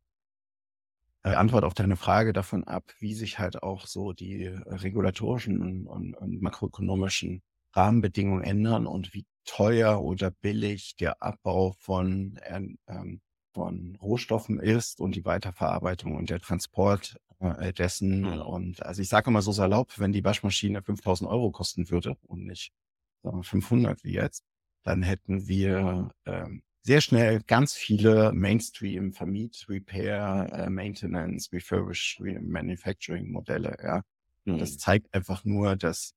äh, 1.23 1.33
Antwort 1.33 1.63
auf 1.63 1.73
deine 1.73 1.95
Frage 1.95 2.33
davon 2.33 2.63
ab, 2.63 2.83
wie 2.99 3.13
sich 3.13 3.39
halt 3.39 3.63
auch 3.63 3.87
so 3.87 4.13
die 4.13 4.47
regulatorischen 4.47 5.61
und, 5.61 5.87
und, 5.87 6.13
und 6.15 6.41
makroökonomischen 6.41 7.41
Rahmenbedingungen 7.73 8.43
ändern 8.43 8.85
und 8.87 9.13
wie 9.13 9.25
teuer 9.45 10.01
oder 10.01 10.31
billig 10.31 10.95
der 10.97 11.21
Abbau 11.21 11.73
von, 11.79 12.39
ähm, 12.45 13.21
von 13.53 13.97
Rohstoffen 14.01 14.59
ist 14.59 14.99
und 14.99 15.15
die 15.15 15.25
Weiterverarbeitung 15.25 16.15
und 16.15 16.29
der 16.29 16.39
Transport 16.39 17.17
äh, 17.39 17.73
dessen. 17.73 18.21
Mhm. 18.21 18.41
Und 18.41 18.83
also 18.83 19.01
ich 19.01 19.09
sage 19.09 19.29
immer 19.29 19.41
so 19.41 19.51
salopp, 19.51 19.99
wenn 19.99 20.11
die 20.11 20.23
Waschmaschine 20.23 20.81
5000 20.81 21.29
Euro 21.29 21.51
kosten 21.51 21.89
würde 21.89 22.17
und 22.23 22.45
nicht 22.45 22.71
sagen 23.21 23.37
wir, 23.37 23.43
500 23.43 24.03
wie 24.03 24.13
jetzt, 24.13 24.43
dann 24.83 25.03
hätten 25.03 25.47
wir 25.47 26.11
ähm, 26.25 26.63
sehr 26.81 26.99
schnell 26.99 27.41
ganz 27.41 27.73
viele 27.73 28.33
Mainstream 28.33 29.13
Vermiet, 29.13 29.65
Repair, 29.69 30.49
äh, 30.51 30.69
Maintenance, 30.69 31.51
Refurbish, 31.53 32.19
Manufacturing 32.19 33.31
Modelle. 33.31 33.77
Ja, 33.81 34.01
mhm. 34.45 34.57
das 34.57 34.77
zeigt 34.77 35.13
einfach 35.13 35.45
nur, 35.45 35.75
dass 35.75 36.13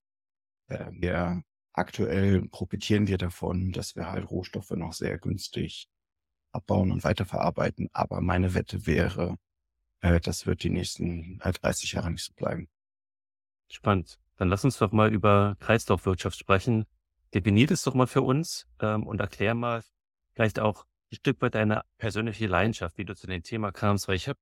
äh, 0.68 0.86
wir 0.90 1.42
aktuell 1.72 2.48
profitieren 2.48 3.06
wir 3.06 3.18
davon, 3.18 3.70
dass 3.70 3.94
wir 3.94 4.10
halt 4.10 4.30
Rohstoffe 4.30 4.70
noch 4.70 4.92
sehr 4.92 5.18
günstig 5.18 5.88
abbauen 6.56 6.90
und 6.90 7.04
weiterverarbeiten. 7.04 7.88
Aber 7.92 8.20
meine 8.20 8.54
Wette 8.54 8.86
wäre, 8.86 9.36
äh, 10.00 10.20
das 10.20 10.46
wird 10.46 10.62
die 10.62 10.70
nächsten 10.70 11.40
äh, 11.42 11.52
30 11.52 11.92
Jahre 11.92 12.10
nicht 12.10 12.24
so 12.24 12.32
bleiben. 12.34 12.68
Spannend. 13.68 14.18
Dann 14.36 14.48
lass 14.48 14.64
uns 14.64 14.78
doch 14.78 14.92
mal 14.92 15.12
über 15.12 15.56
Kreislaufwirtschaft 15.60 16.38
sprechen. 16.38 16.84
Definiert 17.34 17.70
es 17.70 17.82
doch 17.82 17.94
mal 17.94 18.06
für 18.06 18.22
uns 18.22 18.66
ähm, 18.80 19.06
und 19.06 19.20
erklär 19.20 19.54
mal 19.54 19.82
vielleicht 20.34 20.60
auch 20.60 20.84
ein 21.10 21.16
Stück 21.16 21.40
weit 21.40 21.54
deine 21.54 21.82
persönliche 21.98 22.46
Leidenschaft, 22.46 22.98
wie 22.98 23.04
du 23.04 23.14
zu 23.14 23.26
dem 23.26 23.42
Thema 23.42 23.72
kamst, 23.72 24.08
weil 24.08 24.16
ich 24.16 24.28
habe 24.28 24.38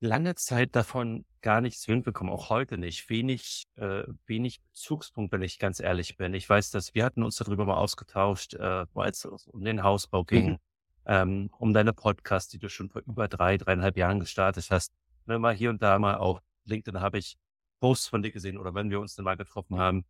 lange 0.00 0.34
Zeit 0.34 0.76
davon 0.76 1.24
gar 1.40 1.60
nichts 1.60 1.86
mitbekommen, 1.88 2.30
auch 2.30 2.50
heute 2.50 2.78
nicht. 2.78 3.08
Wenig, 3.10 3.66
äh, 3.76 4.04
wenig 4.26 4.62
Bezugspunkt, 4.62 5.32
wenn 5.32 5.42
ich 5.42 5.58
ganz 5.58 5.80
ehrlich 5.80 6.16
bin. 6.16 6.34
Ich 6.34 6.48
weiß, 6.48 6.70
dass 6.70 6.94
wir 6.94 7.04
hatten 7.04 7.22
uns 7.22 7.36
darüber 7.36 7.64
mal 7.64 7.76
ausgetauscht, 7.76 8.54
äh, 8.54 8.86
als 8.94 9.24
es 9.24 9.46
um 9.48 9.64
den 9.64 9.82
Hausbau 9.82 10.24
ging, 10.24 10.52
mhm. 10.52 10.58
Ähm, 11.06 11.50
um 11.58 11.72
deine 11.72 11.92
Podcast, 11.92 12.52
die 12.52 12.58
du 12.58 12.68
schon 12.68 12.90
vor 12.90 13.02
über 13.06 13.28
drei, 13.28 13.56
dreieinhalb 13.56 13.96
Jahren 13.96 14.20
gestartet 14.20 14.70
hast. 14.70 14.92
Wenn 15.26 15.40
mal 15.40 15.54
hier 15.54 15.70
und 15.70 15.82
da 15.82 15.98
mal 15.98 16.16
auf 16.16 16.40
LinkedIn 16.64 17.00
habe 17.00 17.18
ich 17.18 17.36
Posts 17.80 18.08
von 18.08 18.22
dir 18.22 18.30
gesehen 18.30 18.58
oder 18.58 18.74
wenn 18.74 18.90
wir 18.90 19.00
uns 19.00 19.14
dann 19.14 19.24
mal 19.24 19.36
getroffen 19.36 19.78
haben, 19.78 20.04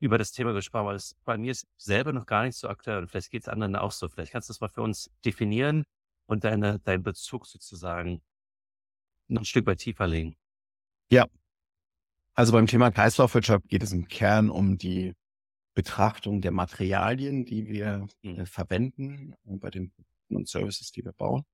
über 0.00 0.18
das 0.18 0.32
Thema 0.32 0.52
gesprochen, 0.52 0.86
weil 0.86 0.96
es 0.96 1.16
bei 1.24 1.38
mir 1.38 1.52
ist 1.52 1.66
selber 1.76 2.12
noch 2.12 2.26
gar 2.26 2.44
nicht 2.44 2.56
so 2.56 2.68
aktuell 2.68 2.98
und 2.98 3.08
vielleicht 3.08 3.30
geht 3.30 3.42
es 3.42 3.48
anderen 3.48 3.76
auch 3.76 3.92
so. 3.92 4.08
Vielleicht 4.08 4.32
kannst 4.32 4.48
du 4.48 4.52
das 4.52 4.60
mal 4.60 4.68
für 4.68 4.82
uns 4.82 5.10
definieren 5.24 5.84
und 6.26 6.44
deine, 6.44 6.78
deinen 6.80 7.02
Bezug 7.02 7.46
sozusagen 7.46 8.20
noch 9.28 9.42
ein 9.42 9.46
Stück 9.46 9.66
weit 9.66 9.78
tiefer 9.78 10.06
legen. 10.06 10.36
Ja. 11.10 11.26
Also 12.34 12.52
beim 12.52 12.66
Thema 12.66 12.90
Kreislaufwirtschaft 12.90 13.68
geht 13.68 13.82
es 13.82 13.92
im 13.92 14.08
Kern 14.08 14.50
um 14.50 14.76
die 14.76 15.14
Betrachtung 15.74 16.40
der 16.40 16.50
Materialien, 16.50 17.44
die 17.44 17.68
wir 17.68 18.06
mhm. 18.22 18.40
äh, 18.40 18.46
verwenden 18.46 19.34
äh, 19.44 19.56
bei 19.56 19.70
den 19.70 19.92
Produkten 20.24 20.36
und 20.36 20.48
Services, 20.48 20.92
die 20.92 21.04
wir 21.04 21.12
bauen. 21.12 21.44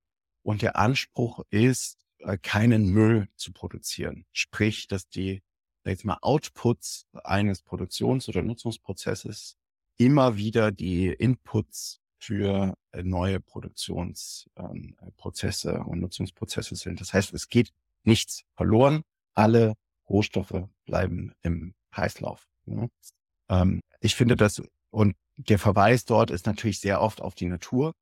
Und 0.43 0.63
der 0.63 0.77
Anspruch 0.77 1.41
ist, 1.51 1.99
äh, 2.19 2.39
keinen 2.39 2.87
Müll 2.87 3.29
zu 3.37 3.53
produzieren. 3.53 4.25
Sprich, 4.33 4.89
dass 4.89 5.09
die 5.09 5.43
jetzt 5.85 6.05
mal 6.05 6.19
Outputs 6.23 7.07
eines 7.25 7.63
Produktions- 7.63 8.29
oder 8.29 8.43
Nutzungsprozesses 8.43 9.57
immer 9.97 10.37
wieder 10.37 10.73
die 10.73 11.09
Inputs 11.09 12.01
für 12.19 12.75
äh, 12.93 13.03
neue 13.03 13.41
Produktionsprozesse 13.41 15.73
ähm, 15.73 15.87
und 15.87 16.01
Nutzungsprozesse 16.01 16.77
sind. 16.77 17.01
Das 17.01 17.13
heißt, 17.13 17.35
es 17.35 17.49
geht 17.49 17.73
nichts 18.05 18.45
verloren. 18.55 19.03
Alle 19.35 19.75
Rohstoffe 20.09 20.69
bleiben 20.85 21.33
im 21.43 21.75
Kreislauf. 21.91 22.47
Ne? 22.67 22.89
Ähm, 23.49 23.81
ich 24.01 24.15
finde 24.15 24.37
das, 24.37 24.63
und 24.91 25.17
der 25.37 25.59
Verweis 25.59 26.05
dort 26.05 26.31
ist 26.31 26.47
natürlich 26.47 26.81
sehr 26.81 27.01
oft 27.01 27.23
auf 27.23 27.35
die 27.35 27.47
Natur. 27.47 27.95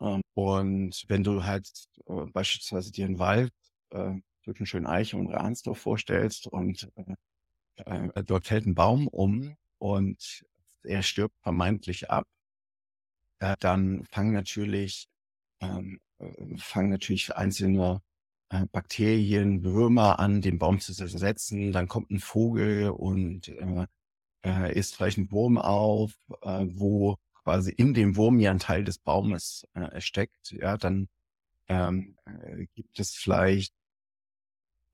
Ähm, 0.00 0.22
und 0.34 1.04
wenn 1.08 1.24
du 1.24 1.44
halt 1.44 1.70
äh, 2.06 2.26
beispielsweise 2.32 2.92
dir 2.92 3.06
einen 3.06 3.18
Wald 3.18 3.52
äh, 3.90 4.14
zwischen 4.44 4.66
schönen 4.66 4.86
Eiche 4.86 5.16
und 5.16 5.32
Ransdorf 5.32 5.78
vorstellst 5.78 6.46
und 6.46 6.88
äh, 7.76 8.22
dort 8.24 8.46
fällt 8.46 8.66
ein 8.66 8.74
Baum 8.74 9.08
um 9.08 9.56
und 9.78 10.44
er 10.82 11.02
stirbt 11.02 11.36
vermeintlich 11.42 12.10
ab, 12.10 12.26
äh, 13.40 13.56
dann 13.60 14.04
fangen 14.10 14.32
natürlich, 14.32 15.08
ähm, 15.60 16.00
äh, 16.18 16.56
fangen 16.58 16.90
natürlich 16.90 17.34
einzelne 17.34 18.02
äh, 18.50 18.66
Bakterien, 18.72 19.64
Würmer 19.64 20.18
an, 20.18 20.40
den 20.42 20.58
Baum 20.58 20.80
zu 20.80 20.94
zersetzen. 20.94 21.72
Dann 21.72 21.88
kommt 21.88 22.10
ein 22.10 22.20
Vogel 22.20 22.90
und 22.90 23.48
äh, 23.48 23.86
äh, 24.44 24.78
isst 24.78 24.96
vielleicht 24.96 25.18
einen 25.18 25.30
Wurm 25.32 25.58
auf, 25.58 26.12
äh, 26.42 26.66
wo 26.70 27.16
quasi 27.46 27.70
in 27.70 27.94
dem 27.94 28.16
Wurm 28.16 28.40
ja 28.40 28.50
ein 28.50 28.58
Teil 28.58 28.82
des 28.82 28.98
Baumes 28.98 29.68
äh, 29.74 30.00
steckt. 30.00 30.50
Ja, 30.50 30.76
dann 30.76 31.08
ähm, 31.68 32.16
äh, 32.24 32.66
gibt 32.74 32.98
es 32.98 33.12
vielleicht 33.14 33.72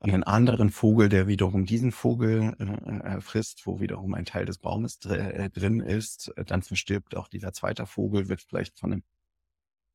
einen 0.01 0.23
anderen 0.23 0.69
Vogel, 0.71 1.09
der 1.09 1.27
wiederum 1.29 1.65
diesen 1.65 1.93
Vogel 1.93 2.55
äh, 2.59 3.17
äh, 3.17 3.21
frisst, 3.23 3.67
wo 3.67 3.81
wiederum 3.81 4.13
ein 4.13 4.27
Teil 4.27 4.45
des 4.45 4.59
Baumes 4.59 4.99
dr 4.99 5.17
äh, 5.17 5.49
drin 5.49 5.81
ist. 5.81 6.31
Dann 6.45 6.61
verstirbt 6.61 7.17
auch 7.17 7.29
dieser 7.29 7.55
zweite 7.55 7.87
Vogel, 7.87 8.29
wird 8.29 8.43
vielleicht 8.43 8.79
von 8.79 8.93
einem 8.93 9.03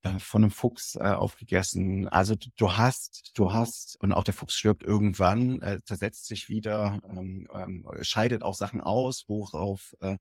äh, 0.01 0.17
von 0.17 0.43
einem 0.43 0.51
Fuchs 0.51 0.95
äh, 0.95 1.03
aufgegessen. 1.03 2.07
Also 2.07 2.33
du 2.55 2.75
hast, 2.75 3.33
du 3.35 3.53
hast, 3.53 3.97
und 4.01 4.13
auch 4.13 4.23
der 4.23 4.33
Fuchs 4.33 4.55
stirbt 4.55 4.81
irgendwann, 4.81 5.61
äh, 5.61 5.79
zersetzt 5.83 6.25
sich 6.25 6.49
wieder, 6.49 7.01
ähm, 7.07 7.47
ähm, 7.53 7.87
scheidet 8.01 8.41
auch 8.41 8.55
Sachen 8.55 8.81
aus, 8.81 9.25
worauf 9.27 9.95
äh, 9.99 10.17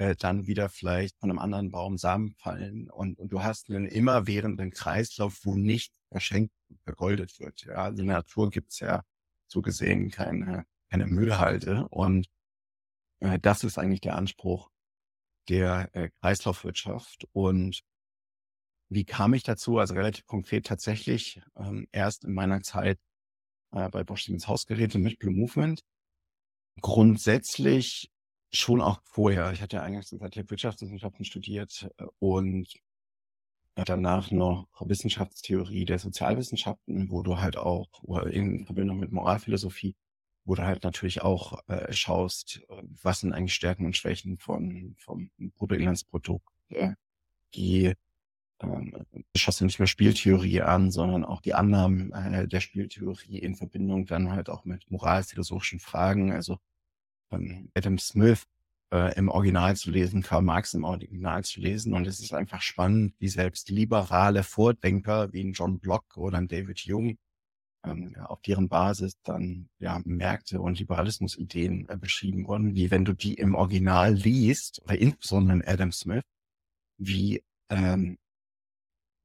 äh, 0.00 0.16
dann 0.16 0.46
wieder 0.46 0.70
vielleicht 0.70 1.18
von 1.18 1.28
einem 1.28 1.38
anderen 1.38 1.70
Baum 1.70 1.98
Samen 1.98 2.30
fallen. 2.30 2.88
Und, 2.88 3.18
und 3.18 3.30
du 3.32 3.42
hast 3.42 3.68
einen 3.68 3.84
immerwährenden 3.84 4.70
Kreislauf, 4.70 5.44
wo 5.44 5.56
nicht 5.56 5.92
verschenkt 6.08 6.54
vergoldet 6.84 7.38
wird. 7.38 7.64
Ja, 7.66 7.88
in 7.88 7.96
der 7.96 8.06
Natur 8.06 8.48
gibt's 8.48 8.80
ja 8.80 9.02
so 9.46 9.60
gesehen 9.60 10.10
keine, 10.10 10.64
keine 10.88 11.06
Müllhalde. 11.06 11.86
Und 11.90 12.28
äh, 13.20 13.38
das 13.38 13.62
ist 13.62 13.76
eigentlich 13.76 14.00
der 14.00 14.16
Anspruch 14.16 14.70
der 15.50 15.90
äh, 15.92 16.08
Kreislaufwirtschaft. 16.22 17.28
Und 17.32 17.82
wie 18.88 19.04
kam 19.04 19.34
ich 19.34 19.42
dazu? 19.42 19.76
Also 19.76 19.92
relativ 19.92 20.24
konkret 20.24 20.64
tatsächlich 20.64 21.42
ähm, 21.56 21.88
erst 21.92 22.24
in 22.24 22.32
meiner 22.32 22.62
Zeit 22.62 22.98
äh, 23.72 23.90
bei 23.90 24.02
Bosch 24.02 24.24
Siemens 24.24 24.48
Hausgeräte 24.48 24.98
mit 24.98 25.18
Blue 25.18 25.34
Movement. 25.34 25.82
Grundsätzlich 26.80 28.10
schon 28.52 28.80
auch 28.80 29.00
vorher. 29.04 29.52
Ich 29.52 29.62
hatte 29.62 29.76
ja 29.76 29.82
eingangs 29.82 30.10
gesagt, 30.10 30.34
ich 30.34 30.40
habe 30.40 30.50
Wirtschaftswissenschaften 30.50 31.24
studiert 31.24 31.88
äh, 31.98 32.04
und 32.18 32.72
danach 33.74 34.30
noch 34.30 34.66
Wissenschaftstheorie 34.80 35.84
der 35.84 35.98
Sozialwissenschaften, 35.98 37.10
wo 37.10 37.22
du 37.22 37.38
halt 37.38 37.56
auch, 37.56 37.88
oder 38.02 38.26
in 38.26 38.66
Verbindung 38.66 38.98
mit 38.98 39.12
Moralphilosophie, 39.12 39.94
wo 40.44 40.54
du 40.54 40.64
halt 40.64 40.84
natürlich 40.84 41.22
auch 41.22 41.66
äh, 41.68 41.92
schaust, 41.92 42.62
was 43.02 43.20
sind 43.20 43.32
eigentlich 43.32 43.54
Stärken 43.54 43.86
und 43.86 43.96
Schwächen 43.96 44.38
von, 44.38 44.96
vom 44.98 45.30
Bruttoinlandsprodukt. 45.56 46.48
Die 47.54 47.94
ähm, 48.60 49.06
schaust 49.36 49.60
du 49.60 49.64
nicht 49.64 49.78
mehr 49.78 49.86
Spieltheorie 49.86 50.62
an, 50.62 50.90
sondern 50.90 51.24
auch 51.24 51.40
die 51.40 51.54
Annahmen 51.54 52.12
äh, 52.12 52.48
der 52.48 52.60
Spieltheorie 52.60 53.38
in 53.38 53.54
Verbindung 53.54 54.06
dann 54.06 54.30
halt 54.32 54.50
auch 54.50 54.64
mit 54.64 54.90
moralphilosophischen 54.90 55.80
Fragen. 55.80 56.32
Also 56.32 56.58
Adam 57.30 57.98
Smith 57.98 58.46
äh, 58.92 59.14
im 59.16 59.28
Original 59.28 59.76
zu 59.76 59.90
lesen, 59.90 60.22
Karl 60.22 60.42
Marx 60.42 60.74
im 60.74 60.84
Original 60.84 61.44
zu 61.44 61.60
lesen. 61.60 61.94
Und 61.94 62.06
es 62.06 62.20
ist 62.20 62.32
einfach 62.32 62.62
spannend, 62.62 63.14
wie 63.18 63.28
selbst 63.28 63.70
liberale 63.70 64.42
Vordenker 64.42 65.32
wie 65.32 65.44
ein 65.44 65.52
John 65.52 65.78
Block 65.78 66.16
oder 66.16 66.38
ein 66.38 66.48
David 66.48 66.80
Jung 66.80 67.18
ähm, 67.84 68.14
auf 68.24 68.42
deren 68.42 68.68
Basis 68.68 69.14
dann 69.22 69.68
ja 69.78 70.00
Märkte 70.04 70.60
und 70.60 70.78
Liberalismus-Ideen 70.78 71.88
äh, 71.88 71.96
beschrieben 71.96 72.46
wurden, 72.46 72.74
wie 72.74 72.90
wenn 72.90 73.04
du 73.04 73.14
die 73.14 73.34
im 73.34 73.54
Original 73.54 74.14
liest, 74.14 74.82
oder 74.84 74.98
insbesondere 74.98 75.56
in 75.58 75.64
Adam 75.64 75.92
Smith, 75.92 76.24
wie 76.98 77.42
ähm, 77.70 78.18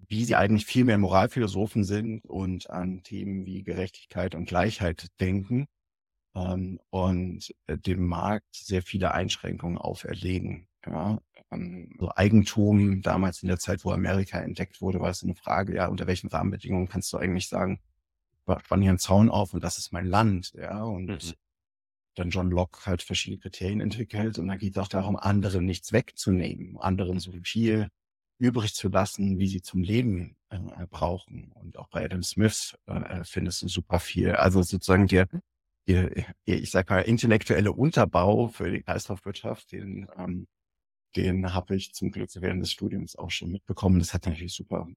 wie 0.07 0.23
sie 0.23 0.35
eigentlich 0.35 0.65
viel 0.65 0.83
mehr 0.85 0.99
Moralphilosophen 0.99 1.83
sind 1.83 2.23
und 2.25 2.69
an 2.69 3.01
Themen 3.03 3.45
wie 3.45 3.63
Gerechtigkeit 3.63 4.35
und 4.35 4.45
Gleichheit 4.45 5.07
denken 5.19 5.67
ähm, 6.35 6.79
und 6.89 7.53
äh, 7.67 7.77
dem 7.77 8.05
Markt 8.07 8.55
sehr 8.55 8.81
viele 8.81 9.13
Einschränkungen 9.13 9.77
auferlegen. 9.77 10.67
Ja, 10.85 11.19
ähm, 11.51 11.95
so 11.99 12.11
Eigentum 12.15 13.01
damals 13.01 13.41
in 13.41 13.47
der 13.47 13.59
Zeit, 13.59 13.85
wo 13.85 13.91
Amerika 13.91 14.39
entdeckt 14.39 14.81
wurde, 14.81 14.99
war 14.99 15.09
es 15.09 15.23
eine 15.23 15.35
Frage, 15.35 15.75
ja, 15.75 15.87
unter 15.87 16.07
welchen 16.07 16.27
Rahmenbedingungen 16.27 16.87
kannst 16.87 17.11
du 17.13 17.17
eigentlich 17.17 17.47
sagen, 17.47 17.79
spann 18.59 18.81
hier 18.81 18.91
einen 18.91 18.99
Zaun 18.99 19.29
auf 19.29 19.53
und 19.53 19.63
das 19.63 19.77
ist 19.77 19.91
mein 19.91 20.05
Land, 20.05 20.53
ja, 20.53 20.83
und 20.83 21.07
mhm. 21.07 21.33
dann 22.15 22.29
John 22.29 22.51
Locke 22.51 22.85
halt 22.85 23.01
verschiedene 23.01 23.39
Kriterien 23.41 23.81
entwickelt 23.81 24.37
und 24.37 24.47
dann 24.47 24.59
geht 24.59 24.73
es 24.73 24.77
auch 24.77 24.87
darum, 24.87 25.15
anderen 25.15 25.65
nichts 25.65 25.91
wegzunehmen, 25.91 26.77
anderen 26.77 27.19
so 27.19 27.31
viel 27.43 27.89
übrig 28.37 28.75
zu 28.75 28.89
lassen, 28.89 29.39
wie 29.39 29.47
sie 29.47 29.61
zum 29.61 29.81
Leben 29.81 30.35
äh, 30.49 30.59
brauchen. 30.89 31.51
Und 31.53 31.77
auch 31.77 31.87
bei 31.87 32.03
Adam 32.03 32.21
Smith 32.21 32.77
äh, 32.85 33.23
findest 33.23 33.61
du 33.61 33.67
super 33.67 33.99
viel. 33.99 34.31
Also 34.33 34.61
sozusagen 34.61 35.07
der, 35.07 35.27
der, 35.27 35.41
ich 35.85 36.71
sag 36.71 36.89
mal, 36.89 37.01
intellektuelle 37.01 37.71
Unterbau 37.71 38.47
für 38.47 38.71
die 38.71 38.81
Kreislaufwirtschaft, 38.81 39.71
den, 39.71 40.07
ähm, 40.17 40.47
den 41.15 41.53
habe 41.53 41.75
ich 41.75 41.93
zum 41.93 42.11
Glück 42.11 42.29
während 42.35 42.61
des 42.61 42.71
Studiums 42.71 43.15
auch 43.15 43.29
schon 43.29 43.51
mitbekommen. 43.51 43.99
Das 43.99 44.13
hat 44.13 44.25
natürlich 44.25 44.53
super 44.53 44.87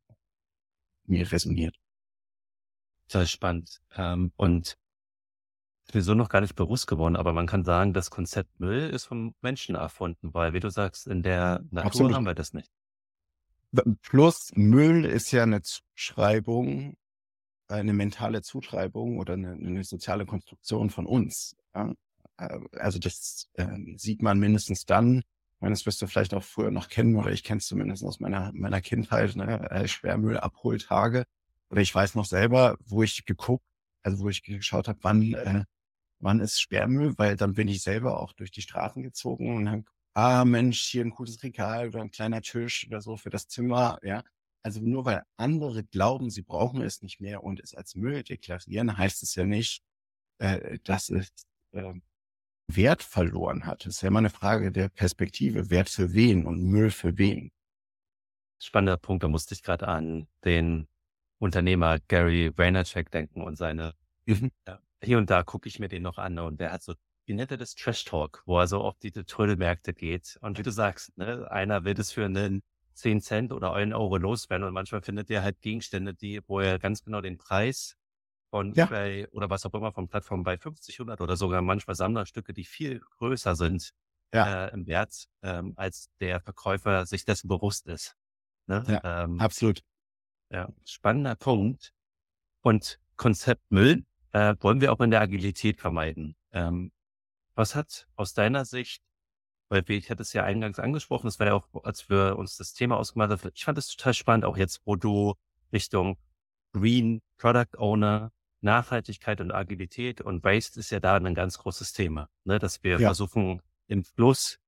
mir 1.05 1.31
resoniert. 1.31 1.77
Sehr 3.07 3.27
spannend. 3.27 3.81
Ähm, 3.97 4.33
und 4.37 4.79
ist 5.87 5.95
mir 5.95 6.03
so 6.03 6.15
noch 6.15 6.29
gar 6.29 6.43
nicht 6.43 6.55
bewusst 6.55 6.87
geworden, 6.87 7.17
aber 7.17 7.33
man 7.33 7.47
kann 7.47 7.65
sagen, 7.65 7.95
das 7.95 8.11
Konzept 8.11 8.61
Müll 8.61 8.91
ist 8.91 9.07
vom 9.07 9.35
Menschen 9.41 9.75
erfunden, 9.75 10.35
weil, 10.35 10.53
wie 10.53 10.61
du 10.61 10.71
sagst, 10.71 11.07
in 11.07 11.23
der 11.23 11.65
Natur 11.71 11.87
Absolut. 11.87 12.15
haben 12.15 12.27
wir 12.27 12.35
das 12.35 12.53
nicht. 12.53 12.71
Plus 14.03 14.51
Müll 14.55 15.07
ist 15.07 15.31
ja 15.31 15.45
eine 15.45 15.63
Zuschreibung, 15.63 16.97
eine 17.69 17.93
mentale 17.93 18.43
Zuschreibung 18.43 19.19
oder 19.19 19.35
eine, 19.35 19.53
eine 19.53 19.85
soziale 19.85 20.27
Konstruktion 20.27 20.91
von 20.91 21.07
uns. 21.07 21.57
Ja? 21.75 21.93
Äh, 22.39 22.59
also 22.73 22.99
das 22.99 23.49
äh, 23.55 23.67
sieht 23.97 24.23
man 24.23 24.39
mindestens 24.39 24.85
dann, 24.87 25.23
meine, 25.61 25.73
das 25.75 25.87
wirst 25.87 26.01
du 26.03 26.07
vielleicht 26.07 26.35
auch 26.35 26.43
früher 26.43 26.71
noch 26.71 26.89
kennen 26.89 27.17
oder 27.17 27.33
ich 27.33 27.43
kenne 27.45 27.59
es 27.59 27.67
zumindest 27.67 28.05
aus 28.05 28.21
meiner, 28.21 28.53
meiner 28.55 28.81
Kindheit, 28.81 29.35
ne? 29.37 29.69
äh, 29.71 29.89
Sperrmüllabholtage. 29.89 31.25
Oder 31.71 31.81
ich 31.81 31.95
weiß 31.95 32.15
noch 32.15 32.25
selber, 32.25 32.77
wo 32.87 33.03
ich 33.03 33.25
geguckt, 33.27 33.65
also 34.03 34.21
wo 34.21 34.29
ich 34.29 34.43
geschaut 34.43 34.89
habe, 34.89 34.99
wann, 35.03 35.23
äh, 35.33 35.65
wann 36.21 36.41
ist 36.41 36.61
Sperrmüll, 36.61 37.15
weil 37.19 37.37
dann 37.37 37.55
bin 37.55 37.69
ich 37.69 37.83
selber 37.83 38.21
auch 38.21 38.33
durch 38.33 38.51
die 38.51 38.63
Straßen 38.63 39.03
gezogen 39.03 39.57
und 39.57 39.69
habe 39.69 39.85
ah 40.15 40.45
Mensch, 40.45 40.83
hier 40.83 41.05
ein 41.05 41.11
gutes 41.11 41.43
Regal 41.43 41.89
oder 41.89 42.01
ein 42.01 42.11
kleiner 42.11 42.41
Tisch 42.41 42.87
oder 42.89 43.01
so 43.01 43.17
für 43.17 43.31
das 43.31 43.49
Zimmer, 43.49 43.99
ja. 44.03 44.23
Also 44.63 44.81
nur 44.81 45.05
weil 45.05 45.23
andere 45.37 45.85
glauben, 45.85 46.31
sie 46.31 46.43
brauchen 46.43 46.83
es 46.83 47.03
nicht 47.03 47.21
mehr 47.21 47.43
und 47.43 47.61
es 47.61 47.75
als 47.75 47.95
Müll 47.95 48.23
deklarieren, 48.23 48.97
heißt 48.97 49.23
es 49.23 49.35
ja 49.35 49.45
nicht, 49.45 49.83
äh, 50.39 50.79
dass 50.85 51.11
es 51.11 51.31
äh, 51.73 51.95
Wert 52.71 53.03
verloren 53.03 53.67
hat. 53.67 53.87
Es 53.87 53.97
ist 53.97 54.03
ja 54.03 54.09
immer 54.09 54.19
eine 54.19 54.31
Frage 54.31 54.73
der 54.73 54.89
Perspektive. 54.89 55.71
Wert 55.71 55.89
für 55.89 56.13
wen 56.13 56.47
und 56.47 56.63
Müll 56.63 56.91
für 56.91 57.17
wen? 57.17 57.51
Spannender 58.61 58.99
Punkt. 58.99 59.23
Da 59.23 59.29
musste 59.29 59.55
ich 59.55 59.63
gerade 59.63 59.89
an 59.89 60.29
den 60.45 60.89
Unternehmer 61.39 61.99
Gary 62.09 62.53
Vaynerchuk 62.57 63.11
denken 63.11 63.43
und 63.43 63.57
seine, 63.57 63.95
mhm. 64.27 64.51
ja, 64.67 64.81
hier 65.03 65.19
und 65.19 65.31
da 65.31 65.45
gucke 65.45 65.69
ich 65.69 65.79
mir 65.79 65.89
den 65.89 66.03
noch 66.03 66.19
an 66.19 66.39
und 66.39 66.61
der 66.61 66.73
hat 66.73 66.83
so 66.83 66.95
wie 67.29 67.35
nennt 67.35 67.51
er 67.51 67.59
das, 67.59 67.75
Trash 67.75 68.05
Talk, 68.05 68.43
wo 68.47 68.59
er 68.59 68.67
so 68.67 68.81
auf 68.81 68.99
die 68.99 69.13
Trödelmärkte 69.13 69.93
geht. 69.93 70.39
Und 70.41 70.59
wie 70.59 70.63
du 70.63 70.73
sagst, 70.73 71.17
ne, 71.19 71.49
einer 71.51 71.85
will 71.85 71.95
das 71.95 72.11
für 72.11 72.25
einen 72.25 72.63
10 72.99 73.21
Cent 73.21 73.53
oder 73.53 73.73
einen 73.73 73.93
Euro 73.93 74.17
loswerden 74.17 74.67
und 74.67 74.75
manchmal 74.75 75.03
findet 75.03 75.31
er 75.31 75.43
halt 75.43 75.61
Gegenstände, 75.61 76.15
die, 76.15 76.41
wo 76.47 76.61
er 76.61 76.79
ganz 76.79 77.03
genau 77.03 77.21
den 77.21 77.39
Preis 77.39 77.97
von 78.51 78.75
ja. 78.75 78.87
eBay 78.87 79.27
oder 79.29 79.51
was 79.51 79.65
auch 79.67 79.75
immer 79.75 79.93
von 79.93 80.09
Plattformen 80.09 80.43
bei 80.43 80.59
50, 80.59 80.97
100 80.97 81.21
oder 81.21 81.37
sogar 81.37 81.63
manchmal 81.63 81.97
Sammlerstücke, 81.97 82.53
die 82.53 82.65
viel 82.65 83.01
größer 83.19 83.55
sind 83.55 83.93
ja. 84.33 84.67
äh, 84.67 84.73
im 84.73 84.87
Wert, 84.87 85.27
ähm, 85.43 85.75
als 85.77 86.11
der 86.21 86.41
Verkäufer 86.41 87.07
sich 87.07 87.25
dessen 87.25 87.49
bewusst 87.49 87.87
ist. 87.87 88.17
Ne? 88.67 88.85
Ja, 88.89 89.25
ähm, 89.25 89.41
absolut. 89.41 89.83
Ja, 90.51 90.69
spannender 90.85 91.35
Punkt. 91.35 91.93
Und 92.63 92.99
Konzept 93.17 93.63
Müll 93.71 94.05
äh, 94.33 94.55
wollen 94.61 94.81
wir 94.81 94.93
auch 94.93 95.01
in 95.01 95.11
der 95.11 95.21
Agilität 95.21 95.81
vermeiden. 95.81 96.37
Ähm, 96.53 96.93
was 97.55 97.75
hat 97.75 98.07
aus 98.17 98.35
deiner 98.35 98.65
Sicht, 98.65 99.03
weil 99.69 99.85
ich 99.89 100.11
hatte 100.11 100.23
es 100.23 100.33
ja 100.33 100.45
eingangs 100.45 100.79
angesprochen, 100.79 101.27
das 101.27 101.39
war 101.39 101.47
ja 101.49 101.55
auch, 101.55 101.69
als 101.85 102.09
wir 102.09 102.37
uns 102.39 102.57
das 102.57 102.73
Thema 102.73 102.97
ausgemacht 102.97 103.31
haben, 103.31 103.53
ich 103.55 103.65
fand 103.65 103.79
es 103.79 103.89
total 103.89 104.15
spannend, 104.15 104.45
auch 104.45 104.57
jetzt, 104.57 104.81
wo 104.85 104.97
du 104.97 105.35
Richtung 105.73 106.17
Green 106.73 107.21
Product 107.37 107.77
Owner, 107.79 108.33
Nachhaltigkeit 108.61 109.41
und 109.41 109.53
Agilität 109.53 110.21
und 110.21 110.43
Waste 110.43 110.81
ist 110.81 110.91
ja 110.91 111.01
da 111.01 111.17
ein 111.17 111.35
ganz 111.35 111.59
großes 111.59 111.93
Thema, 111.93 112.29
ne? 112.45 112.59
dass 112.59 112.83
wir 112.83 112.93
ja. 112.93 113.09
versuchen, 113.09 113.63
im 113.87 114.05
Fluss 114.05 114.59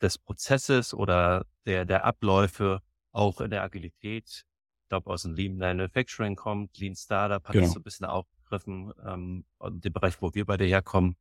des 0.00 0.18
Prozesses 0.18 0.92
oder 0.92 1.46
der, 1.64 1.84
der 1.84 2.04
Abläufe 2.04 2.80
auch 3.12 3.40
in 3.40 3.50
der 3.50 3.62
Agilität, 3.62 4.44
ich 4.82 4.88
glaube 4.88 5.10
aus 5.10 5.22
dem 5.22 5.34
Lean 5.34 5.56
Manufacturing 5.56 6.34
kommt, 6.36 6.76
Lean 6.78 6.96
Startup 6.96 7.42
hat 7.44 7.52
genau. 7.52 7.66
das 7.66 7.74
so 7.74 7.80
ein 7.80 7.84
bisschen 7.84 8.06
aufgegriffen, 8.06 8.92
ähm, 9.06 9.44
den 9.60 9.92
Bereich, 9.92 10.20
wo 10.20 10.34
wir 10.34 10.44
beide 10.44 10.64
herkommen, 10.64 11.16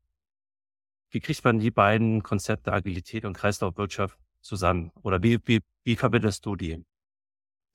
wie 1.11 1.19
kriegt 1.19 1.43
man 1.43 1.59
die 1.59 1.71
beiden 1.71 2.23
Konzepte 2.23 2.73
Agilität 2.73 3.25
und 3.25 3.37
Kreislaufwirtschaft 3.37 4.17
zusammen? 4.41 4.91
Oder 5.03 5.21
wie, 5.21 5.39
wie, 5.45 5.59
wie 5.83 5.95
verbindest 5.95 6.45
du 6.45 6.55
die? 6.55 6.83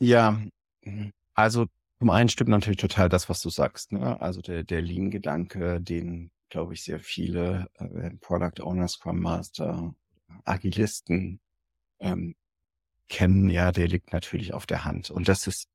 Ja, 0.01 0.41
also 1.35 1.67
zum 1.99 2.11
einen 2.11 2.29
stimmt 2.29 2.51
natürlich 2.51 2.81
total 2.81 3.09
das, 3.09 3.29
was 3.29 3.41
du 3.41 3.51
sagst. 3.51 3.93
Ne? 3.93 4.21
Also 4.21 4.41
der, 4.41 4.65
der 4.65 4.83
Lean-Gedanke, 4.83 5.81
den, 5.81 6.31
glaube 6.49 6.75
ich, 6.75 6.83
sehr 6.83 7.01
viele 7.01 7.69
äh, 7.75 8.11
Product 8.21 8.63
Owners, 8.63 8.93
Scrum 8.93 9.21
Master, 9.21 9.95
Agilisten 10.45 11.41
ähm, 12.01 12.35
kennen, 13.09 13.49
ja, 13.49 13.73
der 13.73 13.89
liegt 13.89 14.13
natürlich 14.13 14.53
auf 14.53 14.67
der 14.67 14.85
Hand. 14.85 15.11
Und 15.11 15.29
das 15.29 15.47
ist 15.47 15.69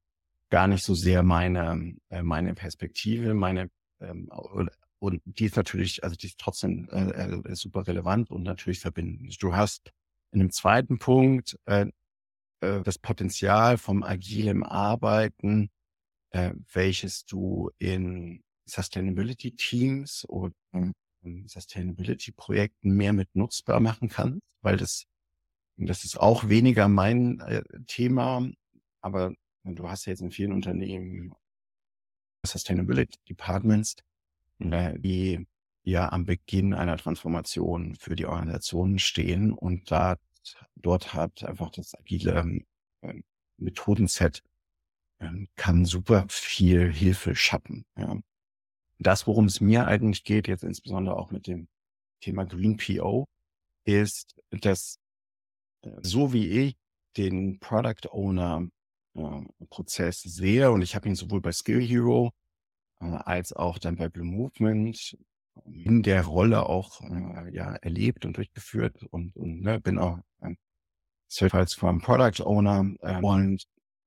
gar 0.50 0.67
nicht 0.67 0.84
so 0.84 0.93
sehr 0.93 1.24
meine, 1.24 1.95
äh, 2.10 2.21
meine 2.21 2.54
Perspektive, 2.54 3.34
meine 3.34 3.69
ähm, 4.00 4.30
und 5.01 5.21
die 5.25 5.45
ist 5.45 5.55
natürlich, 5.55 6.03
also 6.03 6.15
die 6.15 6.27
ist 6.27 6.37
trotzdem 6.37 6.87
äh, 6.91 7.09
äh, 7.09 7.55
super 7.55 7.87
relevant 7.87 8.29
und 8.29 8.43
natürlich 8.43 8.79
verbindend. 8.79 9.41
Du 9.41 9.55
hast 9.55 9.91
in 10.31 10.39
dem 10.39 10.51
zweiten 10.51 10.99
Punkt 10.99 11.57
äh, 11.65 11.87
äh, 12.59 12.83
das 12.83 12.99
Potenzial 12.99 13.79
vom 13.79 14.03
agilen 14.03 14.63
Arbeiten, 14.63 15.71
äh, 16.29 16.53
welches 16.71 17.25
du 17.25 17.71
in 17.79 18.43
Sustainability 18.65 19.55
Teams 19.55 20.23
oder 20.29 20.53
Sustainability 21.47 22.31
Projekten 22.31 22.91
mehr 22.91 23.13
mit 23.13 23.35
nutzbar 23.35 23.79
machen 23.79 24.07
kannst, 24.07 24.45
weil 24.61 24.77
das, 24.77 25.05
das 25.77 26.03
ist 26.03 26.19
auch 26.19 26.47
weniger 26.47 26.87
mein 26.87 27.39
äh, 27.39 27.63
Thema, 27.87 28.47
aber 29.01 29.33
du 29.63 29.89
hast 29.89 30.05
ja 30.05 30.11
jetzt 30.11 30.21
in 30.21 30.29
vielen 30.29 30.53
Unternehmen 30.53 31.33
Sustainability 32.45 33.17
Departments, 33.27 33.95
äh, 34.62 35.00
die 35.00 35.47
ja 35.84 36.12
am 36.12 36.26
Beginn 36.26 36.74
einer 36.74 36.97
Transformation 36.97 37.95
für 37.95 38.15
die 38.15 38.26
Organisation 38.26 39.00
stehen 39.00 39.52
und 39.52 39.91
da 39.91 40.17
dort 40.76 41.13
hat 41.13 41.43
einfach 41.43 41.71
das 41.71 41.95
agile 41.95 42.62
äh, 43.02 43.21
Methodenset 43.58 44.43
äh, 45.19 45.30
kann 45.56 45.86
super 45.86 46.26
viel 46.30 46.91
Hilfe 46.91 47.36
schaffen. 47.36 47.86
Ja. 47.97 48.19
Das, 49.00 49.26
worum 49.26 49.45
es 49.45 49.62
mir 49.62 49.88
eigentlich 49.88 50.24
geht, 50.24 50.47
jetzt 50.47 50.63
insbesondere 50.63 51.17
auch 51.17 51.32
mit 51.32 51.47
dem 51.47 51.67
Thema 52.21 52.45
Green 52.45 52.78
PO, 52.78 53.26
ist, 53.84 54.36
dass 54.52 55.00
äh, 55.82 55.89
so 56.02 56.34
wie 56.34 56.47
ich 56.47 56.78
den 57.17 57.60
Product 57.60 58.10
Owner 58.12 58.67
äh, 59.15 59.41
Prozess 59.69 60.21
sehe 60.21 60.71
und 60.71 60.82
ich 60.82 60.95
habe 60.95 61.10
ihn 61.10 61.15
sowohl 61.15 61.41
bei 61.41 61.52
Skill 61.52 61.82
Hero 61.82 62.32
als 63.01 63.53
auch 63.53 63.77
dann 63.77 63.95
bei 63.95 64.09
Blue 64.09 64.25
Movement 64.25 65.17
in 65.65 66.03
der 66.03 66.25
Rolle 66.25 66.67
auch 66.67 67.01
äh, 67.01 67.53
ja 67.53 67.73
erlebt 67.75 68.25
und 68.25 68.37
durchgeführt 68.37 69.03
und, 69.09 69.35
und 69.35 69.61
ne, 69.61 69.79
bin 69.79 69.99
auch 69.99 70.19
ein 70.39 70.57
Certified 71.29 71.69
Scrum 71.69 72.01
Product 72.01 72.43
Owner 72.43 72.85
äh, 73.01 73.21
und 73.21 73.65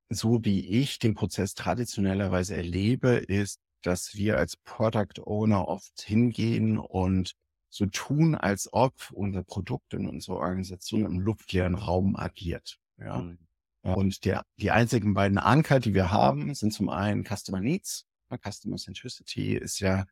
so 0.09 0.43
wie 0.43 0.65
ich 0.67 0.99
den 0.99 1.13
Prozess 1.15 1.55
traditionellerweise 1.55 2.55
erlebe, 2.55 3.09
ist, 3.15 3.59
dass 3.81 4.15
wir 4.15 4.37
als 4.37 4.57
Product 4.57 5.21
Owner 5.23 5.67
oft 5.67 6.01
hingehen 6.01 6.77
und 6.77 7.33
so 7.69 7.85
tun, 7.87 8.35
als 8.35 8.71
ob 8.71 8.93
unser 9.11 9.43
Produkt 9.43 9.93
in 9.93 10.07
unserer 10.07 10.37
Organisation 10.37 11.05
im 11.05 11.19
luftleeren 11.19 11.75
Raum 11.75 12.15
agiert. 12.15 12.77
Ja. 12.97 13.19
Mhm. 13.19 13.37
Und 13.81 14.25
der, 14.25 14.43
die 14.57 14.71
einzigen 14.71 15.13
beiden 15.13 15.37
Anker, 15.37 15.79
die 15.79 15.93
wir 15.93 16.09
haben, 16.09 16.55
sind 16.55 16.71
zum 16.71 16.89
einen 16.89 17.23
Customer 17.23 17.59
Needs. 17.59 18.05
Customer 18.37 18.77
Centricity 18.77 19.55
ist 19.55 19.79
ja 19.79 20.05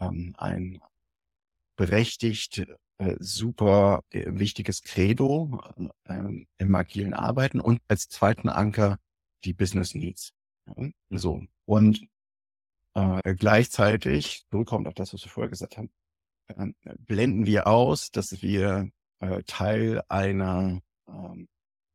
ähm, 0.00 0.34
ein 0.38 0.80
berechtigt 1.76 2.66
äh, 2.98 3.16
super 3.18 4.02
äh, 4.10 4.24
wichtiges 4.26 4.82
Credo 4.82 5.60
äh, 6.04 6.46
im 6.58 6.74
agilen 6.74 7.14
Arbeiten 7.14 7.60
und 7.60 7.80
als 7.88 8.08
zweiten 8.08 8.48
Anker 8.48 8.98
die 9.44 9.52
Business 9.52 9.94
Needs. 9.94 10.32
Ja, 10.66 10.88
so. 11.10 11.42
Und 11.66 12.06
äh, 12.94 13.34
gleichzeitig, 13.34 14.46
zurückkommt 14.50 14.88
auf 14.88 14.94
das, 14.94 15.12
was 15.12 15.24
wir 15.24 15.30
vorher 15.30 15.50
gesagt 15.50 15.76
haben, 15.76 15.90
äh, 16.48 16.72
blenden 16.98 17.44
wir 17.44 17.66
aus, 17.66 18.10
dass 18.10 18.40
wir 18.42 18.90
äh, 19.20 19.42
Teil 19.44 20.02
einer, 20.08 20.80
äh, 21.06 21.46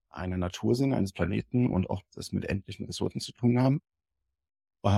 einer 0.10 0.38
Natur 0.38 0.76
sind, 0.76 0.94
eines 0.94 1.14
Planeten 1.14 1.68
und 1.68 1.90
auch 1.90 2.04
das 2.14 2.32
mit 2.32 2.46
endlichen 2.46 2.86
Ressourcen 2.86 3.20
zu 3.20 3.32
tun 3.34 3.60
haben. 3.60 3.82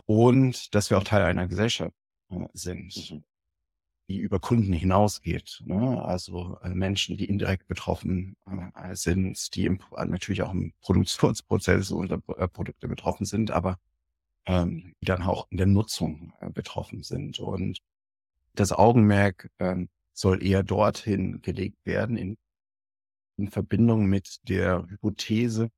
Und 0.06 0.74
dass 0.76 0.90
wir 0.90 0.98
auch 0.98 1.04
Teil 1.04 1.24
einer 1.24 1.48
Gesellschaft 1.48 1.94
äh, 2.30 2.46
sind. 2.54 3.12
Mhm 3.12 3.24
die 4.10 4.18
über 4.20 4.40
Kunden 4.40 4.74
hinausgeht. 4.74 5.62
Ne? 5.66 6.04
Also 6.04 6.58
äh, 6.62 6.70
Menschen, 6.70 7.18
die 7.18 7.26
indirekt 7.26 7.68
betroffen 7.68 8.36
äh, 8.76 8.96
sind, 8.96 9.56
die 9.56 9.66
im, 9.66 9.80
natürlich 10.06 10.42
auch 10.42 10.52
im 10.52 10.74
Produktionsprozess 10.82 11.92
unserer 11.92 12.20
Produkte 12.20 12.88
betroffen 12.88 13.26
sind, 13.26 13.52
aber 13.52 13.80
ähm, 14.46 14.94
die 15.02 15.06
dann 15.06 15.24
auch 15.24 15.48
in 15.50 15.58
der 15.58 15.68
Nutzung 15.68 16.34
betroffen 16.54 17.04
sind. 17.04 17.40
Und 17.40 17.80
das 18.56 18.72
Augenmerk 18.72 19.50
ähm, 19.60 19.90
soll 20.14 20.44
eher 20.44 20.64
dorthin 20.64 21.42
gelegt 21.42 21.86
werden, 21.86 22.18
in, 22.18 22.38
in 23.38 23.50
Verbindung 23.50 24.06
mit 24.06 24.38
der 24.48 24.86
Hypothese, 24.90 25.70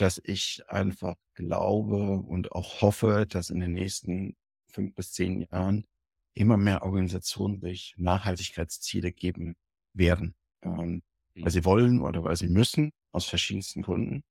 dass 0.00 0.20
ich 0.24 0.62
einfach 0.68 1.16
glaube 1.34 2.20
und 2.20 2.52
auch 2.52 2.80
hoffe, 2.80 3.26
dass 3.28 3.50
in 3.50 3.60
den 3.60 3.72
nächsten 3.72 4.36
fünf 4.68 4.94
bis 4.94 5.12
zehn 5.12 5.42
Jahren 5.42 5.84
immer 6.32 6.56
mehr 6.56 6.82
Organisationen 6.82 7.60
sich 7.60 7.94
Nachhaltigkeitsziele 7.98 9.12
geben 9.12 9.56
werden, 9.92 10.34
ähm, 10.62 11.02
weil 11.34 11.44
mhm. 11.44 11.50
sie 11.50 11.64
wollen 11.64 12.00
oder 12.00 12.24
weil 12.24 12.36
sie 12.36 12.48
müssen, 12.48 12.92
aus 13.12 13.26
verschiedensten 13.26 13.82
Gründen. 13.82 14.22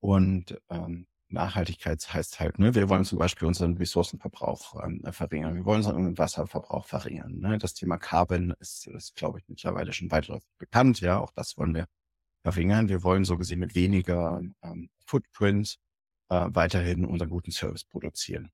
Und 0.00 0.58
ähm, 0.70 1.06
Nachhaltigkeit 1.28 2.02
heißt 2.12 2.40
halt, 2.40 2.58
ne, 2.58 2.74
wir 2.74 2.88
wollen 2.88 3.04
zum 3.04 3.18
Beispiel 3.18 3.48
unseren 3.48 3.76
Ressourcenverbrauch 3.76 4.82
ähm, 4.82 5.02
verringern, 5.12 5.56
wir 5.56 5.64
wollen 5.64 5.78
unseren 5.78 6.16
Wasserverbrauch 6.16 6.86
verringern. 6.86 7.38
Ne? 7.38 7.58
Das 7.58 7.74
Thema 7.74 7.98
Carbon 7.98 8.54
ist, 8.60 8.86
ist, 8.86 9.14
glaube 9.14 9.38
ich, 9.38 9.48
mittlerweile 9.48 9.92
schon 9.92 10.10
weitläufig 10.10 10.48
bekannt. 10.58 11.00
Ja, 11.00 11.18
auch 11.18 11.32
das 11.32 11.58
wollen 11.58 11.74
wir 11.74 11.86
verringern. 12.42 12.88
Wir 12.88 13.02
wollen 13.02 13.24
so 13.24 13.36
gesehen 13.38 13.60
mit 13.60 13.74
weniger 13.74 14.42
ähm, 14.62 14.90
Footprint 15.06 15.78
äh, 16.28 16.48
weiterhin 16.50 17.04
unseren 17.04 17.30
guten 17.30 17.50
Service 17.50 17.84
produzieren. 17.84 18.50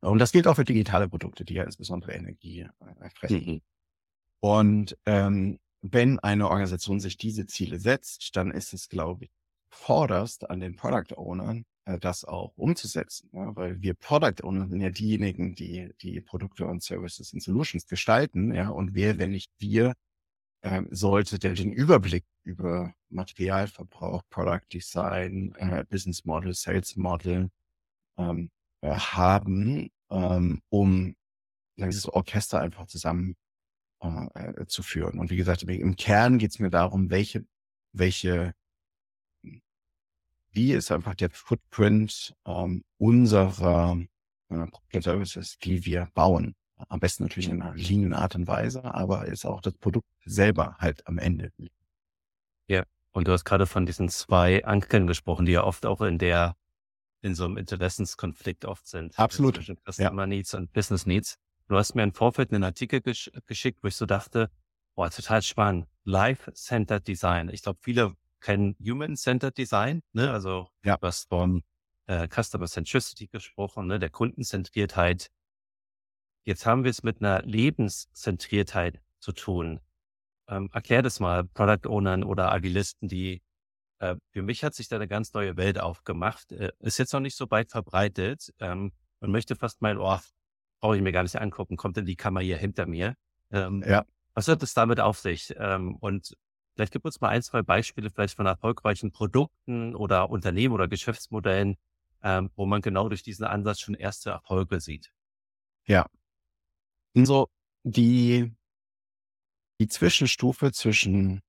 Und 0.00 0.18
das 0.18 0.32
gilt 0.32 0.46
auch 0.46 0.56
für 0.56 0.64
digitale 0.64 1.08
Produkte, 1.08 1.44
die 1.44 1.54
ja 1.54 1.64
insbesondere 1.64 2.12
Energie 2.12 2.60
äh, 2.60 3.10
fressen. 3.14 3.44
Mhm. 3.46 3.60
Und 4.40 4.98
ähm, 5.06 5.60
wenn 5.82 6.18
eine 6.18 6.48
Organisation 6.48 7.00
sich 7.00 7.16
diese 7.16 7.46
Ziele 7.46 7.78
setzt, 7.78 8.36
dann 8.36 8.50
ist 8.50 8.72
es, 8.72 8.88
glaube 8.88 9.26
ich, 9.26 9.30
vorderst 9.68 10.48
an 10.50 10.60
den 10.60 10.76
Product 10.76 11.16
Ownern, 11.16 11.64
äh, 11.84 11.98
das 11.98 12.24
auch 12.24 12.52
umzusetzen. 12.56 13.30
Ja? 13.32 13.54
Weil 13.54 13.80
wir 13.80 13.94
Product 13.94 14.42
Owner 14.42 14.68
sind 14.68 14.80
ja 14.80 14.90
diejenigen, 14.90 15.54
die 15.54 15.92
die 16.00 16.20
Produkte 16.20 16.66
und 16.66 16.82
Services 16.82 17.32
und 17.32 17.42
Solutions 17.42 17.86
gestalten. 17.86 18.52
Ja, 18.54 18.70
und 18.70 18.94
wer, 18.94 19.18
wenn 19.18 19.30
nicht 19.30 19.52
wir, 19.58 19.94
äh, 20.62 20.82
sollte 20.90 21.38
der 21.38 21.54
den 21.54 21.72
Überblick 21.72 22.24
über 22.44 22.94
Materialverbrauch, 23.10 24.22
Product 24.30 24.66
Design, 24.72 25.54
äh, 25.58 25.84
Business 25.88 26.24
Model, 26.24 26.54
Sales 26.54 26.96
Model, 26.96 27.50
ähm, 28.16 28.50
äh, 28.80 28.94
haben, 28.94 29.90
ähm, 30.10 30.62
um 30.70 31.14
dieses 31.76 32.08
Orchester 32.08 32.60
einfach 32.60 32.86
zusammen 32.86 33.36
äh, 34.02 34.62
äh, 34.62 34.66
zu 34.66 34.82
führen. 34.82 35.18
Und 35.18 35.30
wie 35.30 35.36
gesagt, 35.36 35.62
im 35.62 35.96
Kern 35.96 36.38
geht 36.38 36.50
es 36.50 36.58
mir 36.58 36.70
darum, 36.70 37.10
welche, 37.10 37.44
welche, 37.92 38.54
wie 40.50 40.72
ist 40.72 40.90
einfach 40.92 41.14
der 41.14 41.30
Footprint 41.30 42.34
ähm, 42.46 42.84
unserer 42.98 43.98
äh, 44.48 45.00
Services, 45.00 45.58
die 45.58 45.84
wir 45.84 46.08
bauen. 46.14 46.54
Am 46.88 47.00
besten 47.00 47.24
natürlich 47.24 47.48
in 47.48 47.62
einer 47.62 47.74
liegenden 47.74 48.14
Art 48.14 48.34
und 48.34 48.46
Weise, 48.46 48.84
aber 48.84 49.26
ist 49.26 49.44
auch 49.44 49.60
das 49.60 49.74
Produkt 49.74 50.08
selber 50.24 50.76
halt 50.78 51.06
am 51.06 51.18
Ende. 51.18 51.52
Ja, 52.66 52.84
und 53.12 53.28
du 53.28 53.32
hast 53.32 53.44
gerade 53.44 53.66
von 53.66 53.86
diesen 53.86 54.08
zwei 54.08 54.64
Ankern 54.64 55.06
gesprochen, 55.06 55.46
die 55.46 55.52
ja 55.52 55.64
oft 55.64 55.86
auch 55.86 56.00
in 56.00 56.18
der 56.18 56.56
in 57.22 57.34
so 57.34 57.44
einem 57.44 57.56
Interessenskonflikt 57.56 58.64
oft 58.64 58.86
sind. 58.86 59.16
Absolut. 59.18 59.56
Zwischen 59.56 59.78
Customer 59.88 60.22
ja. 60.22 60.26
Needs 60.26 60.54
und 60.54 60.72
Business 60.72 61.06
Needs. 61.06 61.36
Du 61.68 61.76
hast 61.76 61.94
mir 61.94 62.02
im 62.02 62.12
Vorfeld 62.12 62.52
einen 62.52 62.64
Artikel 62.64 63.00
gesch 63.00 63.30
geschickt, 63.46 63.78
wo 63.82 63.88
ich 63.88 63.96
so 63.96 64.06
dachte, 64.06 64.50
boah, 64.94 65.08
total 65.10 65.42
spannend. 65.42 65.86
Life-Centered 66.04 67.06
Design. 67.06 67.48
Ich 67.48 67.62
glaube, 67.62 67.78
viele 67.80 68.14
kennen 68.40 68.76
Human-Centered 68.80 69.56
Design, 69.56 70.02
ne? 70.12 70.32
Also 70.32 70.68
ja. 70.84 70.96
du 70.96 71.06
hast 71.06 71.28
von 71.28 71.62
äh, 72.06 72.28
Customer 72.28 72.66
Centricity 72.66 73.28
gesprochen, 73.28 73.86
ne? 73.86 73.98
der 73.98 74.10
Kundenzentriertheit. 74.10 75.30
Jetzt 76.44 76.66
haben 76.66 76.84
wir 76.84 76.90
es 76.90 77.02
mit 77.02 77.20
einer 77.20 77.42
Lebenszentriertheit 77.42 79.00
zu 79.20 79.32
tun. 79.32 79.80
Ähm, 80.48 80.68
erklär 80.72 81.02
das 81.02 81.20
mal 81.20 81.44
Product 81.44 81.88
Ownern 81.88 82.24
oder 82.24 82.50
Agilisten, 82.52 83.08
die 83.08 83.42
äh, 84.00 84.16
für 84.32 84.42
mich 84.42 84.64
hat 84.64 84.74
sich 84.74 84.88
da 84.88 84.96
eine 84.96 85.06
ganz 85.06 85.32
neue 85.32 85.56
Welt 85.56 85.78
aufgemacht. 85.78 86.50
Äh, 86.50 86.72
ist 86.80 86.98
jetzt 86.98 87.12
noch 87.12 87.20
nicht 87.20 87.36
so 87.36 87.50
weit 87.50 87.70
verbreitet. 87.70 88.52
Ähm, 88.58 88.92
man 89.20 89.30
möchte 89.30 89.54
fast 89.54 89.80
meinen, 89.80 89.98
oh, 89.98 90.18
brauche 90.80 90.96
ich 90.96 91.02
mir 91.02 91.12
gar 91.12 91.22
nicht 91.22 91.40
angucken, 91.40 91.76
kommt 91.76 91.96
denn 91.96 92.06
die 92.06 92.16
Kammer 92.16 92.40
hier 92.40 92.56
hinter 92.56 92.86
mir? 92.86 93.14
Ähm, 93.52 93.84
ja. 93.86 94.04
Was 94.34 94.48
hat 94.48 94.62
es 94.64 94.74
damit 94.74 94.98
auf 94.98 95.18
sich? 95.18 95.54
Ähm, 95.56 95.94
und 95.96 96.36
vielleicht 96.74 96.92
gibt 96.92 97.04
uns 97.04 97.20
mal 97.20 97.28
ein, 97.28 97.42
zwei 97.42 97.62
Beispiele 97.62 98.10
vielleicht 98.10 98.34
von 98.34 98.46
erfolgreichen 98.46 99.12
Produkten 99.12 99.94
oder 99.94 100.30
Unternehmen 100.30 100.74
oder 100.74 100.88
Geschäftsmodellen, 100.88 101.76
ähm, 102.24 102.50
wo 102.56 102.66
man 102.66 102.82
genau 102.82 103.08
durch 103.08 103.22
diesen 103.22 103.44
Ansatz 103.44 103.78
schon 103.78 103.94
erste 103.94 104.30
Erfolge 104.30 104.80
sieht. 104.80 105.12
Ja. 105.84 106.06
Also 107.14 107.48
die, 107.84 108.52
die 109.80 109.88
Zwischenstufe 109.88 110.72
zwischen 110.72 111.40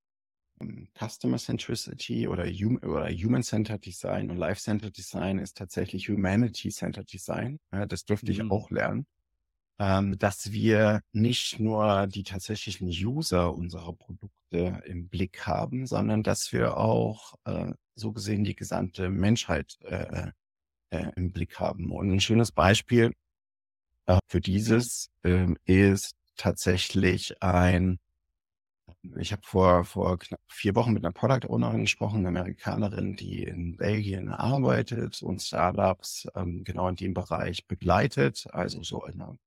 Customer 0.98 1.38
Centricity 1.38 2.28
oder, 2.28 2.46
hum 2.46 2.78
oder 2.78 3.10
Human-Centered 3.10 3.86
Design 3.86 4.30
und 4.32 4.38
Life-Centered 4.38 4.96
Design 4.96 5.40
ist 5.40 5.58
tatsächlich 5.58 6.08
Humanity-Centered 6.10 7.12
Design. 7.12 7.60
Ja, 7.74 7.86
das 7.86 8.06
durfte 8.06 8.32
ich 8.32 8.42
mhm. 8.42 8.52
auch 8.52 8.70
lernen. 8.70 9.06
ähm, 9.80 10.18
dass 10.20 10.52
wir 10.52 11.02
nicht 11.12 11.60
nur 11.60 12.08
die 12.08 12.24
tatsächlichen 12.24 12.88
User 12.90 13.54
unserer 13.56 13.94
Produkte 13.94 14.82
im 14.86 15.10
Blick 15.10 15.46
haben, 15.48 15.88
sondern 15.88 16.24
dass 16.24 16.54
wir 16.54 16.78
auch 16.78 17.34
äh, 17.46 17.74
so 17.96 18.12
gesehen 18.14 18.44
die 18.44 18.56
gesamte 18.56 19.10
Menschheit 19.10 19.78
äh, 19.82 20.32
äh, 20.92 21.12
im 21.16 21.32
Blick 21.32 21.60
haben. 21.60 21.92
Und 21.92 22.12
ein 22.12 22.20
schönes 22.22 22.52
Beispiel 22.52 23.14
für 24.28 24.42
dieses 24.42 25.10
äh, 25.24 25.48
ist 25.66 26.16
tatsächlich 26.36 27.42
ein 27.42 28.00
ich 29.18 29.32
habe 29.32 29.42
vor, 29.44 29.84
vor 29.84 30.18
knapp 30.20 30.40
vier 30.48 30.76
Wochen 30.76 30.94
mit 30.94 31.04
einer 31.04 31.12
Product 31.12 31.50
Ownerin 31.50 31.82
gesprochen, 31.82 32.20
eine 32.20 32.40
Amerikanerin, 32.40 33.16
die 33.16 33.44
in 33.44 33.76
Belgien 33.76 34.30
arbeitet 34.30 35.22
und 35.22 35.42
Startups 35.42 36.28
ähm, 36.36 36.64
genau 36.64 36.88
in 36.88 36.96
dem 36.96 37.14
Bereich 37.14 37.66
begleitet, 37.68 38.48
also 38.52 38.82
so 38.84 39.06
in 39.06 39.22
einer 39.22 39.38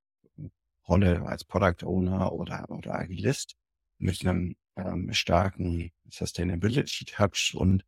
Rolle 0.88 1.26
als 1.26 1.44
Product 1.44 1.84
Owner 1.84 2.32
oder, 2.32 2.70
oder 2.70 2.94
Agilist 2.98 3.56
mit 3.98 4.20
einem 4.22 4.56
ähm, 4.76 5.12
starken 5.12 5.90
Sustainability 6.10 7.04
Touch 7.06 7.54
und 7.54 7.84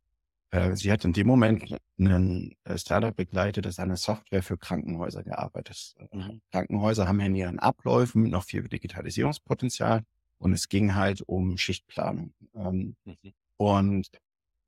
äh, 0.51 0.75
sie 0.75 0.91
hat 0.91 1.05
in 1.05 1.13
dem 1.13 1.27
Moment 1.27 1.75
einen 1.99 2.55
äh, 2.63 2.77
Startup 2.77 3.15
begleitet, 3.15 3.65
das 3.65 3.79
eine 3.79 3.97
Software 3.97 4.43
für 4.43 4.57
Krankenhäuser 4.57 5.23
gearbeitet. 5.23 5.95
Mhm. 6.11 6.41
Krankenhäuser 6.51 7.07
haben 7.07 7.19
in 7.19 7.35
ihren 7.35 7.59
Abläufen 7.59 8.29
noch 8.29 8.43
viel 8.43 8.67
Digitalisierungspotenzial 8.67 10.03
und 10.37 10.53
es 10.53 10.69
ging 10.69 10.95
halt 10.95 11.21
um 11.21 11.57
Schichtplanung. 11.57 12.33
Ähm, 12.55 12.95
mhm. 13.05 13.33
Und 13.57 14.09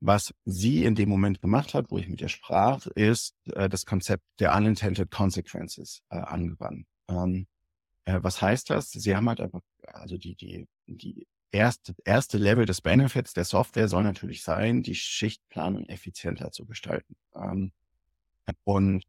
was 0.02 0.34
sie 0.46 0.84
in 0.84 0.96
dem 0.96 1.10
Moment 1.10 1.42
gemacht 1.42 1.74
hat, 1.74 1.92
wo 1.92 1.98
ich 1.98 2.10
mit 2.10 2.22
ihr 2.22 2.30
sprach, 2.30 2.88
ist 2.88 3.36
äh, 3.54 3.70
das 3.70 3.86
Konzept 3.86 4.24
der 4.40 4.56
Unintended 4.56 5.10
Consequences 5.10 6.02
äh, 6.10 6.18
angewandt. 6.18 6.88
Ähm, 7.08 7.48
äh, 8.06 8.20
was 8.22 8.42
heißt 8.42 8.70
das? 8.70 8.92
Sie 8.92 9.16
haben 9.16 9.30
halt 9.30 9.42
einfach, 9.42 9.62
also 9.84 10.18
die, 10.18 10.36
die, 10.36 10.68
die 10.88 11.28
erste, 11.52 11.96
erste 12.06 12.38
Level 12.38 12.66
des 12.66 12.82
Benefits 12.82 13.34
der 13.34 13.46
Software 13.46 13.88
soll 13.88 14.04
natürlich 14.04 14.44
sein, 14.44 14.84
die 14.84 14.96
Schichtplanung 14.96 15.86
effizienter 15.88 16.52
zu 16.52 16.66
gestalten. 16.66 17.16
Ähm, 17.36 17.72
und 18.64 19.06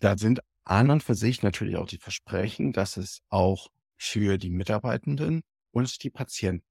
da 0.00 0.16
sind 0.18 0.40
an 0.64 0.90
und 0.90 1.02
für 1.02 1.14
sich 1.14 1.42
natürlich 1.42 1.76
auch 1.76 1.86
die 1.86 1.98
Versprechen, 1.98 2.72
dass 2.72 2.96
es 2.96 3.22
auch 3.28 3.68
für 3.96 4.38
die 4.38 4.50
Mitarbeitenden 4.50 5.42
und 5.70 6.02
die 6.02 6.10
Patienten 6.10 6.64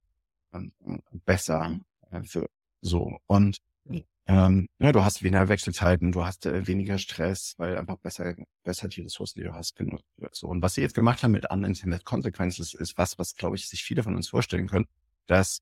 ähm, 0.54 0.74
besser 1.26 1.80
äh, 2.12 2.24
für 2.24 2.50
so. 2.82 3.20
Und 3.28 3.60
ähm, 4.28 4.68
ja, 4.80 4.92
du 4.92 5.04
hast 5.04 5.24
weniger 5.24 5.50
Wechselzeiten, 5.50 6.12
du 6.12 6.26
hast 6.26 6.46
äh, 6.46 6.68
weniger 6.68 6.98
Stress, 6.98 7.56
weil 7.58 7.78
einfach 7.78 7.98
besser, 7.98 8.36
besser 8.64 8.88
die 8.88 9.02
Ressourcen, 9.02 9.40
die 9.40 9.46
du 9.46 9.54
hast, 9.54 9.76
genutzt 9.76 10.06
wird. 10.18 10.36
So. 10.36 10.48
Und 10.48 10.62
was 10.62 10.76
sie 10.76 10.82
jetzt 10.82 10.94
gemacht 10.94 11.24
haben 11.24 11.32
mit 11.32 11.50
Unintended 11.50 12.06
Consequences, 12.06 12.74
ist 12.74 12.98
was, 12.98 13.18
was, 13.20 13.36
glaube 13.36 13.56
ich, 13.56 13.68
sich 13.68 13.84
viele 13.84 14.04
von 14.04 14.16
uns 14.16 14.30
vorstellen 14.30 14.68
können, 14.68 14.88
dass 15.28 15.60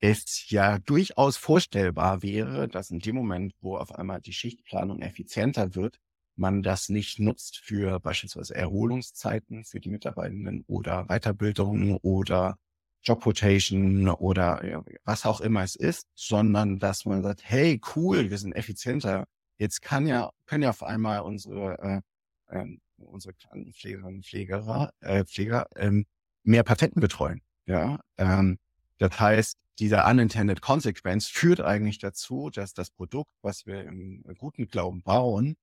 es 0.00 0.50
ja 0.50 0.78
durchaus 0.78 1.36
vorstellbar 1.36 2.22
wäre, 2.22 2.68
dass 2.68 2.90
in 2.90 3.00
dem 3.00 3.16
Moment, 3.16 3.54
wo 3.60 3.76
auf 3.76 3.92
einmal 3.94 4.20
die 4.20 4.32
Schichtplanung 4.32 5.00
effizienter 5.00 5.74
wird, 5.74 5.98
man 6.36 6.62
das 6.62 6.88
nicht 6.88 7.18
nutzt 7.18 7.58
für 7.58 7.98
beispielsweise 8.00 8.54
Erholungszeiten 8.54 9.64
für 9.64 9.80
die 9.80 9.90
Mitarbeitenden 9.90 10.64
oder 10.68 11.06
Weiterbildung 11.06 11.96
oder 11.98 12.58
Job 13.02 13.24
Rotation 13.26 14.08
oder 14.08 14.84
was 15.04 15.24
auch 15.24 15.40
immer 15.40 15.62
es 15.62 15.76
ist, 15.76 16.06
sondern 16.14 16.78
dass 16.78 17.04
man 17.04 17.22
sagt, 17.22 17.42
hey, 17.44 17.80
cool, 17.94 18.30
wir 18.30 18.38
sind 18.38 18.52
effizienter. 18.54 19.26
Jetzt 19.58 19.82
kann 19.82 20.06
ja, 20.06 20.30
können 20.46 20.62
ja 20.64 20.70
auf 20.70 20.82
einmal 20.82 21.20
unsere, 21.20 22.02
äh, 22.50 22.60
äh, 22.60 22.78
unsere 22.96 23.34
Krankenpflegerinnen 23.34 24.16
und 24.16 24.26
Pfleger, 24.26 24.92
äh, 25.00 25.24
Pfleger 25.24 25.66
ähm, 25.76 26.06
mehr 26.44 26.62
Patienten 26.64 27.00
betreuen. 27.00 27.40
Ja, 27.68 28.00
ähm, 28.16 28.58
das 28.98 29.20
heißt, 29.20 29.56
dieser 29.78 30.08
unintended 30.08 30.62
consequence 30.62 31.28
führt 31.28 31.60
eigentlich 31.60 31.98
dazu, 31.98 32.50
dass 32.50 32.72
das 32.72 32.90
Produkt, 32.90 33.30
was 33.42 33.66
wir 33.66 33.84
im 33.84 34.24
guten 34.38 34.68
Glauben 34.68 35.02
bauen, 35.02 35.56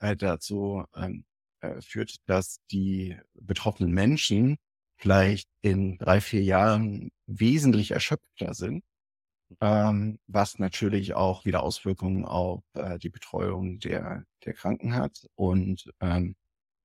äh, 0.00 0.16
dazu 0.16 0.84
ähm, 0.96 1.24
äh, 1.60 1.80
führt, 1.82 2.16
dass 2.26 2.58
die 2.72 3.16
betroffenen 3.34 3.92
Menschen 3.92 4.58
vielleicht 4.98 5.48
in 5.62 5.98
drei, 5.98 6.20
vier 6.20 6.42
Jahren 6.44 7.10
wesentlich 7.26 7.92
erschöpfter 7.92 8.54
sind, 8.54 8.84
ähm, 9.60 10.18
was 10.28 10.58
natürlich 10.58 11.14
auch 11.14 11.44
wieder 11.46 11.62
Auswirkungen 11.62 12.24
auf 12.26 12.62
äh, 12.74 12.98
die 12.98 13.10
Betreuung 13.10 13.80
der, 13.80 14.24
der 14.44 14.54
Kranken 14.54 14.94
hat. 14.94 15.26
Und 15.36 15.90
ähm, 16.00 16.36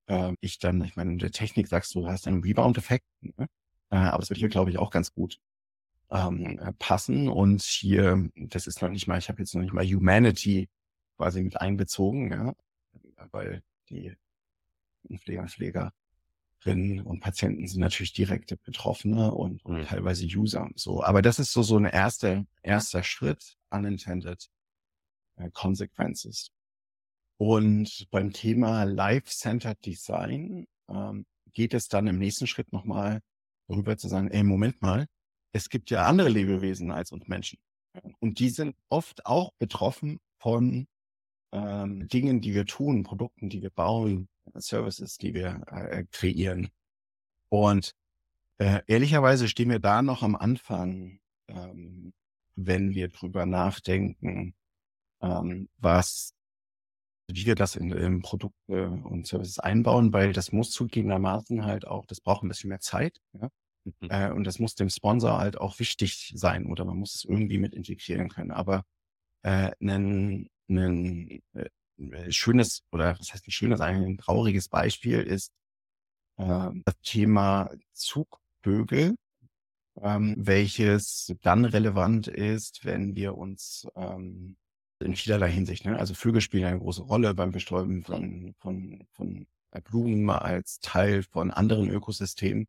äh, 0.07 0.34
ich 0.41 0.59
dann, 0.59 0.84
ich 0.84 0.95
meine, 0.97 1.13
in 1.13 1.19
der 1.19 1.32
Technik 1.32 1.67
sagst 1.67 1.95
du, 1.95 2.01
du 2.03 2.07
hast 2.09 2.28
einen 2.28 2.43
Rebound-Effekt, 2.43 3.05
ne? 3.22 3.47
Äh, 3.91 3.97
aber 3.97 4.23
es 4.23 4.29
wird 4.29 4.39
hier, 4.39 4.49
glaube 4.49 4.71
ich, 4.71 4.79
auch 4.79 4.89
ganz 4.89 5.13
gut 5.13 5.39
ähm, 6.09 6.59
passen. 6.79 7.27
Und 7.27 7.61
hier, 7.61 8.29
das 8.35 8.67
ist 8.67 8.81
noch 8.81 8.89
nicht 8.89 9.07
mal, 9.07 9.17
ich 9.17 9.29
habe 9.29 9.41
jetzt 9.41 9.53
noch 9.53 9.61
nicht 9.61 9.73
mal 9.73 9.85
Humanity 9.85 10.69
quasi 11.17 11.43
mit 11.43 11.59
einbezogen, 11.59 12.31
ja, 12.31 12.55
weil 13.31 13.63
die 13.89 14.15
Pfleger 15.17 15.41
und 15.41 15.51
Pflegerinnen 15.51 17.01
und 17.01 17.19
Patienten 17.19 17.67
sind 17.67 17.81
natürlich 17.81 18.13
direkte 18.13 18.57
Betroffene 18.57 19.33
und, 19.33 19.63
und 19.65 19.79
mhm. 19.79 19.85
teilweise 19.85 20.25
User. 20.25 20.69
So, 20.75 21.03
aber 21.03 21.21
das 21.21 21.39
ist 21.39 21.51
so 21.51 21.63
so 21.63 21.77
ein 21.77 21.85
erster 21.85 22.45
erster 22.61 23.03
Schritt, 23.03 23.57
unintended 23.69 24.49
äh, 25.37 25.49
consequences. 25.51 26.51
Und 27.37 28.07
beim 28.11 28.31
Thema 28.33 28.83
Life-Centered 28.83 29.83
Design 29.83 30.67
ähm, 30.87 31.25
geht 31.53 31.73
es 31.73 31.87
dann 31.87 32.07
im 32.07 32.19
nächsten 32.19 32.47
Schritt 32.47 32.71
nochmal 32.71 33.21
darüber 33.72 33.97
zu 33.97 34.07
sagen, 34.07 34.30
ey, 34.30 34.43
Moment 34.43 34.82
mal, 34.82 35.07
es 35.53 35.69
gibt 35.69 35.89
ja 35.89 36.05
andere 36.05 36.30
Lebewesen 36.30 36.91
als 36.91 37.11
uns 37.11 37.28
Menschen. 37.28 37.59
Und 38.19 38.39
die 38.39 38.49
sind 38.49 38.76
oft 38.89 39.26
auch 39.26 39.51
betroffen 39.59 40.19
von 40.39 40.88
ähm, 41.51 42.07
Dingen, 42.07 42.41
die 42.41 42.53
wir 42.53 42.65
tun, 42.65 43.03
Produkten, 43.03 43.49
die 43.49 43.61
wir 43.61 43.69
bauen, 43.69 44.30
Services, 44.55 45.17
die 45.17 45.34
wir 45.34 45.61
äh, 45.67 46.05
kreieren. 46.11 46.69
Und 47.49 47.93
äh, 48.59 48.82
ehrlicherweise 48.88 49.47
stehen 49.47 49.69
wir 49.69 49.80
da 49.80 50.01
noch 50.01 50.24
am 50.24 50.36
Anfang, 50.36 51.19
ähm, 51.47 52.13
wenn 52.55 52.93
wir 52.93 53.09
drüber 53.09 53.45
nachdenken, 53.45 54.55
ähm, 55.22 55.69
was, 55.78 56.34
wie 57.28 57.45
wir 57.45 57.55
das 57.55 57.76
in, 57.76 57.91
in 57.91 58.22
Produkte 58.22 58.89
und 58.89 59.28
Services 59.28 59.59
einbauen, 59.59 60.13
weil 60.13 60.32
das 60.34 60.51
muss 60.51 60.72
zugegebenermaßen 60.72 61.65
halt 61.65 61.86
auch, 61.88 62.05
das 62.05 62.22
braucht 62.22 62.43
ein 62.43 62.49
bisschen 62.49 62.69
mehr 62.69 62.80
Zeit. 62.80 63.19
Ja? 63.34 63.49
Mhm. 63.84 64.09
Äh, 64.09 64.32
und 64.32 64.45
das 64.45 64.59
muss 64.59 64.75
dem 64.75 64.89
Sponsor 64.89 65.38
halt 65.38 65.57
auch 65.57 65.79
wichtig 65.79 66.34
sein 66.36 66.65
oder 66.65 66.86
man 66.86 66.97
muss 66.97 67.15
es 67.15 67.25
irgendwie 67.25 67.57
mit 67.57 67.73
integrieren 67.73 68.29
können. 68.29 68.51
Aber 68.51 68.86
äh, 69.43 69.71
ein 69.82 70.49
ein 70.69 71.41
äh, 71.53 72.32
schönes 72.32 72.84
oder 72.91 73.17
was 73.19 73.34
heißt 73.34 73.47
ein 73.47 73.51
schönes, 73.51 73.82
eigentlich 73.82 74.07
ein 74.07 74.17
trauriges 74.17 74.69
Beispiel 74.69 75.19
ist 75.21 75.51
äh, 76.38 76.69
das 76.86 76.95
Thema 77.03 77.69
Zugvögel, 77.93 79.15
ähm, 80.01 80.36
welches 80.38 81.34
dann 81.41 81.65
relevant 81.65 82.27
ist, 82.27 82.86
wenn 82.86 83.15
wir 83.15 83.38
uns 83.38 83.88
ähm, 83.95 84.57
in 84.99 85.15
vielerlei 85.15 85.51
Hinsicht, 85.51 85.86
ne? 85.86 85.97
also 85.97 86.13
Vögel 86.13 86.41
spielen 86.41 86.65
eine 86.65 86.79
große 86.79 87.01
Rolle 87.03 87.34
beim 87.34 87.51
Bestäuben 87.51 88.03
von, 88.03 88.53
von, 88.59 89.07
von 89.11 89.47
Blumen 89.84 90.29
als 90.29 90.79
Teil 90.79 91.23
von 91.23 91.51
anderen 91.51 91.89
Ökosystemen. 91.89 92.67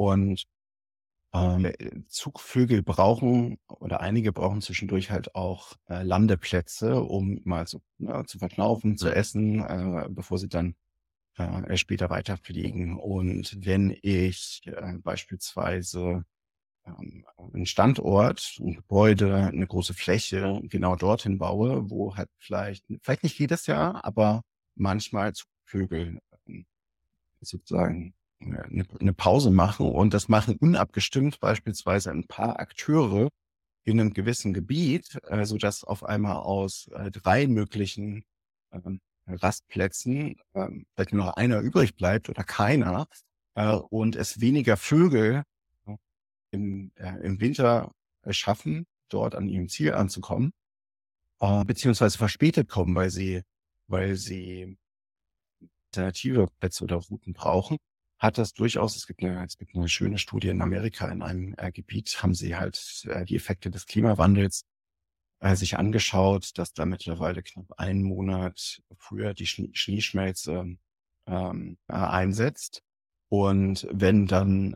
Und 0.00 0.46
ähm, 1.34 1.66
äh, 1.66 1.74
Zugvögel 2.08 2.82
brauchen 2.82 3.58
oder 3.68 4.00
einige 4.00 4.32
brauchen 4.32 4.62
zwischendurch 4.62 5.10
halt 5.10 5.34
auch 5.34 5.74
äh, 5.88 6.02
Landeplätze, 6.02 7.02
um 7.02 7.42
mal 7.44 7.66
so 7.66 7.82
ne, 7.98 8.24
zu 8.26 8.38
verknaufen, 8.38 8.96
zu 8.96 9.10
essen, 9.14 9.60
äh, 9.60 10.08
bevor 10.08 10.38
sie 10.38 10.48
dann 10.48 10.74
äh, 11.36 11.76
später 11.76 12.08
weiterfliegen. 12.08 12.98
Und 12.98 13.58
wenn 13.64 13.94
ich 14.02 14.62
äh, 14.64 14.94
beispielsweise 15.02 16.24
ähm, 16.86 17.26
einen 17.52 17.66
Standort, 17.66 18.56
ein 18.60 18.74
Gebäude, 18.74 19.36
eine 19.36 19.66
große 19.66 19.94
Fläche 19.94 20.60
genau 20.64 20.96
dorthin 20.96 21.38
baue, 21.38 21.90
wo 21.90 22.16
halt 22.16 22.30
vielleicht, 22.38 22.86
vielleicht 23.02 23.22
nicht 23.24 23.38
jedes 23.38 23.66
Jahr, 23.66 24.04
aber 24.04 24.44
manchmal 24.76 25.34
Zugvögel 25.34 26.20
äh, 26.46 26.64
sozusagen 27.42 28.14
eine, 28.40 28.86
eine 29.00 29.12
Pause 29.12 29.50
machen 29.50 29.90
und 29.90 30.14
das 30.14 30.28
machen 30.28 30.56
unabgestimmt 30.56 31.40
beispielsweise 31.40 32.10
ein 32.10 32.26
paar 32.26 32.58
Akteure 32.58 33.28
in 33.84 34.00
einem 34.00 34.12
gewissen 34.12 34.52
Gebiet, 34.52 35.18
äh, 35.28 35.44
so 35.44 35.56
dass 35.56 35.84
auf 35.84 36.04
einmal 36.04 36.36
aus 36.36 36.88
äh, 36.88 37.10
drei 37.10 37.46
möglichen 37.46 38.24
ähm, 38.72 39.00
Rastplätzen 39.26 40.36
ähm, 40.54 40.86
vielleicht 40.94 41.12
nur 41.12 41.38
einer 41.38 41.60
übrig 41.60 41.96
bleibt 41.96 42.28
oder 42.28 42.44
keiner 42.44 43.06
äh, 43.54 43.74
und 43.74 44.16
es 44.16 44.40
weniger 44.40 44.76
Vögel 44.76 45.44
im, 46.50 46.92
äh, 46.96 47.16
im 47.22 47.40
Winter 47.40 47.92
schaffen, 48.30 48.86
dort 49.08 49.34
an 49.34 49.48
ihrem 49.48 49.68
Ziel 49.68 49.94
anzukommen, 49.94 50.52
äh, 51.40 51.64
beziehungsweise 51.64 52.18
verspätet 52.18 52.68
kommen, 52.68 52.94
weil 52.94 53.10
sie, 53.10 53.42
weil 53.86 54.16
sie 54.16 54.78
alternative 55.92 56.48
Plätze 56.58 56.84
oder 56.84 56.96
Routen 56.96 57.32
brauchen 57.32 57.78
hat 58.20 58.38
das 58.38 58.52
durchaus, 58.52 58.96
es 58.96 59.06
gibt 59.06 59.24
eine, 59.24 59.44
es 59.44 59.56
gibt 59.56 59.74
eine 59.74 59.88
schöne 59.88 60.18
Studie 60.18 60.48
in 60.48 60.60
Amerika, 60.62 61.08
in 61.08 61.22
einem 61.22 61.54
äh, 61.56 61.72
Gebiet 61.72 62.22
haben 62.22 62.34
sie 62.34 62.54
halt 62.54 63.04
äh, 63.08 63.24
die 63.24 63.36
Effekte 63.36 63.70
des 63.70 63.86
Klimawandels 63.86 64.66
äh, 65.40 65.56
sich 65.56 65.78
angeschaut, 65.78 66.58
dass 66.58 66.74
da 66.74 66.84
mittlerweile 66.84 67.42
knapp 67.42 67.72
einen 67.78 68.02
Monat 68.02 68.82
früher 68.98 69.32
die 69.32 69.46
Schnie 69.46 69.70
Schneeschmelze 69.72 70.76
ähm, 71.26 71.78
äh, 71.88 71.94
einsetzt. 71.94 72.82
Und 73.30 73.88
wenn 73.90 74.26
dann 74.26 74.74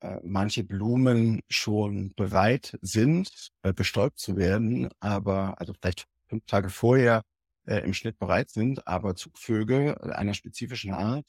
äh, 0.00 0.18
manche 0.24 0.64
Blumen 0.64 1.40
schon 1.50 2.14
bereit 2.14 2.78
sind, 2.80 3.50
äh, 3.62 3.74
bestäubt 3.74 4.18
zu 4.18 4.36
werden, 4.36 4.88
aber 5.00 5.60
also 5.60 5.74
vielleicht 5.74 6.06
fünf 6.28 6.46
Tage 6.46 6.70
vorher 6.70 7.22
äh, 7.66 7.80
im 7.80 7.92
Schnitt 7.92 8.18
bereit 8.18 8.48
sind, 8.50 8.86
aber 8.88 9.16
Zugvögel 9.16 9.98
einer 9.98 10.34
spezifischen 10.34 10.92
Art 10.94 11.26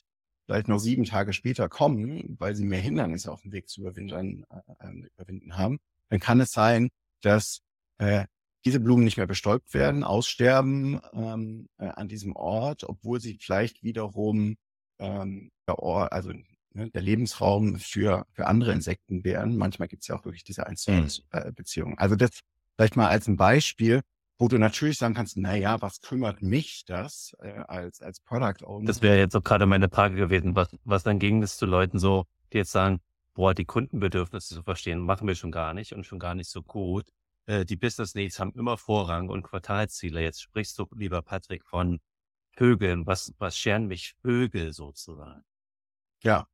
vielleicht 0.48 0.70
noch 0.70 0.80
sieben 0.80 1.04
Tage 1.04 1.34
später 1.34 1.70
kommen, 1.70 2.38
weil 2.40 2.56
sie 2.56 2.66
mehr 2.66 2.80
Hindernisse 2.80 3.32
auf 3.32 3.42
dem 3.42 3.52
Weg 3.52 3.70
zu 3.70 3.82
überwinden, 3.82 4.46
äh, 4.50 4.88
äh, 4.88 5.08
überwinden 5.14 5.58
haben, 5.58 5.80
dann 6.10 6.20
kann 6.20 6.40
es 6.40 6.52
sein, 6.52 6.90
dass 7.22 7.62
äh, 7.98 8.26
diese 8.66 8.80
Blumen 8.80 9.04
nicht 9.04 9.18
mehr 9.18 9.28
bestäubt 9.28 9.74
werden, 9.74 10.04
aussterben 10.04 11.00
ähm, 11.14 11.68
äh, 11.78 11.88
an 11.88 12.08
diesem 12.08 12.36
Ort, 12.36 12.86
obwohl 12.86 13.20
sie 13.20 13.38
vielleicht 13.40 13.84
wiederum 13.84 14.56
ähm, 15.00 15.52
der 15.68 15.80
Ort, 15.80 16.12
also 16.14 16.32
ne, 16.74 16.90
der 16.90 17.02
Lebensraum 17.02 17.78
für, 17.78 18.26
für 18.32 18.48
andere 18.48 18.72
Insekten 18.72 19.24
wären. 19.24 19.58
Manchmal 19.58 19.90
gibt 19.90 20.04
es 20.04 20.08
ja 20.08 20.16
auch 20.16 20.26
wirklich 20.26 20.44
diese 20.44 20.66
1 20.66 20.82
zu 20.82 20.92
1 20.92 21.24
äh. 21.32 21.52
Also 21.98 22.16
das 22.16 22.32
vielleicht 22.76 22.96
mal 22.96 23.08
als 23.08 23.28
ein 23.28 23.38
Beispiel, 23.38 24.02
wo 24.38 24.48
du 24.48 24.58
natürlich 24.58 24.98
sagen 24.98 25.14
kannst, 25.14 25.38
na 25.38 25.56
ja, 25.56 25.82
was 25.82 26.02
kümmert 26.02 26.42
mich 26.42 26.84
das 26.86 27.36
äh, 27.42 27.54
als, 27.68 28.02
als 28.02 28.20
Product 28.20 28.64
Owner? 28.66 28.86
Das 28.86 29.02
wäre 29.02 29.18
jetzt 29.18 29.36
auch 29.36 29.44
gerade 29.44 29.66
meine 29.66 29.90
Frage 29.90 30.16
gewesen. 30.16 30.56
Was, 30.56 30.70
was 30.84 31.04
dann 31.04 31.20
ging 31.20 31.42
es 31.42 31.58
zu 31.58 31.66
Leuten 31.66 32.00
so, 32.00 32.26
die 32.54 32.58
jetzt 32.58 32.72
sagen, 32.72 33.00
boah, 33.34 33.54
die 33.54 33.66
Kundenbedürfnisse 33.66 34.56
zu 34.56 34.64
verstehen, 34.64 35.00
machen 35.00 35.28
wir 35.28 35.36
schon 35.36 35.52
gar 35.52 35.74
nicht 35.74 35.94
und 35.94 36.06
schon 36.06 36.20
gar 36.20 36.36
nicht 36.36 36.50
so 36.50 36.62
gut. 36.62 37.08
Äh, 37.48 37.66
die 37.66 37.76
Business 37.76 38.14
Needs 38.14 38.40
haben 38.40 38.54
immer 38.54 38.78
Vorrang 38.78 39.30
und 39.30 39.44
Quartalsziele. 39.44 40.22
Jetzt 40.22 40.42
sprichst 40.42 40.78
du, 40.78 40.86
lieber 40.96 41.22
Patrick, 41.22 41.66
von 41.66 42.00
Vögeln. 42.52 43.08
Was, 43.08 43.34
was 43.40 43.58
scheren 43.58 43.88
mich 43.88 44.16
Vögel 44.22 44.74
sozusagen? 44.74 45.44
Ja, 46.24 46.48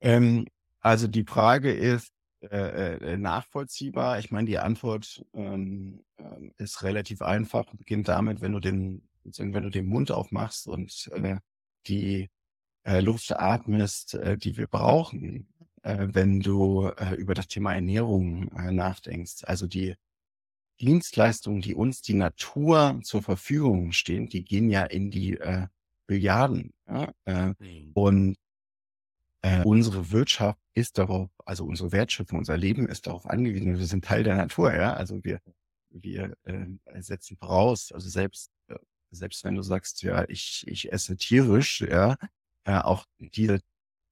ähm, 0.00 0.46
also 0.80 1.08
die 1.08 1.24
Frage 1.24 1.72
ist, 1.72 2.13
äh, 2.50 2.96
äh, 2.96 3.16
nachvollziehbar. 3.16 4.18
Ich 4.18 4.30
meine, 4.30 4.46
die 4.46 4.58
Antwort 4.58 5.24
ähm, 5.34 6.04
äh, 6.16 6.62
ist 6.62 6.82
relativ 6.82 7.22
einfach. 7.22 7.64
Beginnt 7.74 8.08
damit, 8.08 8.40
wenn 8.40 8.52
du 8.52 8.60
den, 8.60 9.08
wenn 9.24 9.52
du 9.52 9.70
den 9.70 9.86
Mund 9.86 10.10
aufmachst 10.10 10.66
und 10.66 11.10
äh, 11.14 11.36
die 11.86 12.30
äh, 12.84 13.00
Luft 13.00 13.32
atmest, 13.32 14.14
äh, 14.14 14.36
die 14.36 14.56
wir 14.56 14.66
brauchen, 14.66 15.48
äh, 15.82 16.08
wenn 16.12 16.40
du 16.40 16.88
äh, 16.88 17.14
über 17.14 17.34
das 17.34 17.48
Thema 17.48 17.74
Ernährung 17.74 18.50
äh, 18.56 18.72
nachdenkst. 18.72 19.44
Also 19.44 19.66
die 19.66 19.94
Dienstleistungen, 20.80 21.60
die 21.60 21.74
uns 21.74 22.02
die 22.02 22.14
Natur 22.14 23.00
zur 23.02 23.22
Verfügung 23.22 23.92
stehen, 23.92 24.28
die 24.28 24.44
gehen 24.44 24.70
ja 24.70 24.84
in 24.84 25.10
die 25.10 25.38
äh, 25.38 25.68
Billiarden. 26.06 26.72
Ja? 26.88 27.12
Äh, 27.24 27.54
mhm. 27.58 27.92
Und 27.94 28.36
äh, 29.44 29.62
unsere 29.62 30.10
Wirtschaft 30.10 30.58
ist 30.72 30.96
darauf, 30.96 31.28
also 31.44 31.66
unsere 31.66 31.92
Wertschöpfung, 31.92 32.38
unser 32.38 32.56
Leben 32.56 32.88
ist 32.88 33.06
darauf 33.06 33.28
angewiesen. 33.28 33.76
Wir 33.76 33.84
sind 33.84 34.02
Teil 34.02 34.24
der 34.24 34.36
Natur, 34.36 34.74
ja. 34.74 34.94
Also 34.94 35.22
wir, 35.22 35.38
wir 35.90 36.34
äh, 36.44 36.66
setzen 37.02 37.36
voraus, 37.36 37.92
also 37.92 38.08
selbst, 38.08 38.50
äh, 38.68 38.76
selbst 39.10 39.44
wenn 39.44 39.54
du 39.54 39.62
sagst, 39.62 40.02
ja, 40.02 40.24
ich, 40.28 40.64
ich 40.66 40.90
esse 40.90 41.16
tierisch, 41.16 41.82
ja, 41.82 42.16
äh, 42.64 42.78
auch 42.78 43.04
diese 43.18 43.60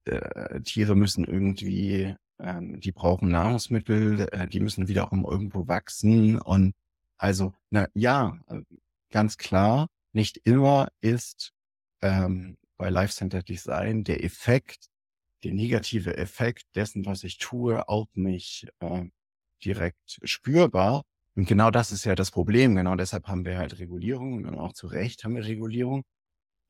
äh, 0.05 0.61
Tiere 0.61 0.95
müssen 0.95 1.25
irgendwie, 1.25 2.15
ähm, 2.37 2.79
die 2.79 2.91
brauchen 2.91 3.29
Nahrungsmittel, 3.29 4.27
äh, 4.31 4.47
die 4.47 4.59
müssen 4.59 4.87
wiederum 4.87 5.25
irgendwo 5.25 5.67
wachsen 5.67 6.39
und 6.39 6.75
also, 7.17 7.53
na 7.71 7.87
ja, 7.95 8.37
äh, 8.49 8.61
ganz 9.09 9.39
klar, 9.39 9.87
nicht 10.11 10.37
immer 10.43 10.89
ist 11.01 11.53
ähm, 12.01 12.57
bei 12.77 12.91
Life 12.91 13.13
Center 13.15 13.41
Design 13.41 14.03
der 14.03 14.23
Effekt 14.23 14.92
der 15.43 15.53
negative 15.53 16.17
Effekt 16.17 16.65
dessen, 16.75 17.05
was 17.05 17.23
ich 17.23 17.37
tue, 17.37 17.87
auf 17.87 18.07
mich 18.15 18.67
äh, 18.79 19.05
direkt 19.63 20.19
spürbar. 20.23 21.03
Und 21.35 21.47
genau 21.47 21.71
das 21.71 21.91
ist 21.91 22.05
ja 22.05 22.15
das 22.15 22.31
Problem. 22.31 22.75
Genau 22.75 22.95
deshalb 22.95 23.27
haben 23.27 23.45
wir 23.45 23.57
halt 23.57 23.79
Regulierung 23.79 24.45
und 24.45 24.55
auch 24.57 24.73
zu 24.73 24.87
Recht 24.87 25.23
haben 25.23 25.35
wir 25.35 25.45
Regulierung. 25.45 26.03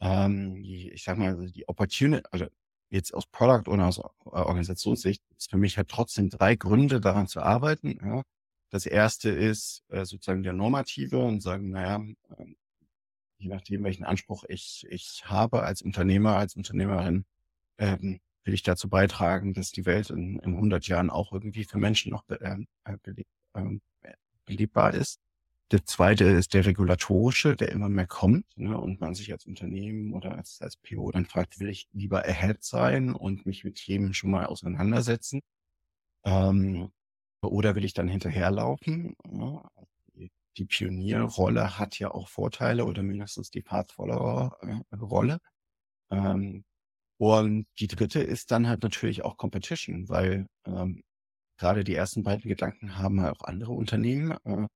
Ähm, 0.02 0.62
die, 0.64 0.92
ich 0.92 1.04
sag 1.04 1.18
mal, 1.18 1.52
die 1.52 1.68
Opportunity, 1.68 2.26
also 2.32 2.48
jetzt 2.90 3.14
aus 3.14 3.26
Product 3.28 3.70
oder 3.70 3.88
aus 3.88 4.00
Organisationssicht 4.26 5.22
ist 5.38 5.50
für 5.50 5.58
mich 5.58 5.78
halt 5.78 5.90
trotzdem 5.90 6.30
drei 6.30 6.56
Gründe 6.56 7.02
daran 7.02 7.28
zu 7.28 7.42
arbeiten. 7.42 8.00
Ja. 8.04 8.24
Das 8.70 8.86
erste 8.86 9.30
ist 9.30 9.84
äh, 9.90 10.06
sozusagen 10.06 10.44
der 10.44 10.54
normative 10.54 11.20
und 11.20 11.42
sagen, 11.42 11.70
naja, 11.72 12.04
äh, 12.38 12.46
je 13.38 13.50
nachdem, 13.50 13.84
welchen 13.84 14.06
Anspruch 14.06 14.46
ich, 14.48 14.86
ich 14.90 15.24
habe 15.26 15.64
als 15.64 15.82
Unternehmer, 15.82 16.38
als 16.38 16.56
Unternehmerin, 16.56 17.26
ähm, 17.78 18.20
will 18.44 18.54
ich 18.54 18.64
dazu 18.64 18.90
beitragen, 18.90 19.54
dass 19.54 19.72
die 19.72 19.86
Welt 19.86 20.10
in, 20.10 20.40
in 20.40 20.56
100 20.56 20.88
Jahren 20.88 21.10
auch 21.10 21.32
irgendwie 21.32 21.64
für 21.64 21.78
Menschen 21.78 22.12
noch 22.12 22.24
äh, 22.30 22.58
belebt, 23.02 23.30
äh, 23.54 24.14
belebbar 24.46 24.94
ist. 24.94 25.20
Der 25.72 25.86
zweite 25.86 26.26
ist 26.26 26.54
der 26.54 26.66
regulatorische, 26.66 27.56
der 27.56 27.72
immer 27.72 27.90
mehr 27.90 28.06
kommt 28.06 28.46
ne, 28.58 28.78
und 28.78 29.02
man 29.02 29.16
sich 29.16 29.32
als 29.32 29.46
Unternehmen 29.46 30.14
oder 30.14 30.36
als, 30.36 30.62
als 30.62 30.78
PO 30.78 31.12
dann 31.12 31.26
fragt, 31.26 31.60
will 31.60 31.70
ich 31.70 31.88
lieber 31.94 32.26
ahead 32.26 32.64
sein 32.64 33.14
und 33.14 33.46
mich 33.46 33.64
mit 33.64 33.76
Themen 33.76 34.14
schon 34.14 34.32
mal 34.32 34.46
auseinandersetzen 34.46 35.42
ähm, 36.26 36.92
oder 37.42 37.76
will 37.76 37.86
ich 37.86 37.94
dann 37.94 38.08
hinterherlaufen? 38.08 39.16
Ja, 39.32 39.70
die 40.58 40.66
Pionierrolle 40.66 41.80
hat 41.80 41.98
ja 42.00 42.12
auch 42.12 42.28
Vorteile 42.28 42.86
oder 42.86 43.02
mindestens 43.02 43.50
die 43.50 43.62
Path-Follower-Rolle. 43.62 45.40
Ähm, 46.12 46.64
und 47.18 47.68
die 47.80 47.88
dritte 47.88 48.22
ist 48.22 48.52
dann 48.52 48.68
halt 48.68 48.84
natürlich 48.84 49.24
auch 49.24 49.38
Competition, 49.38 50.10
weil 50.10 50.48
ähm, 50.66 51.04
gerade 51.58 51.84
die 51.84 51.96
ersten 51.96 52.24
beiden 52.24 52.50
Gedanken 52.50 52.98
haben 52.98 53.22
halt 53.22 53.40
auch 53.40 53.46
andere 53.46 53.72
Unternehmen. 53.74 54.38
Äh, 54.46 54.68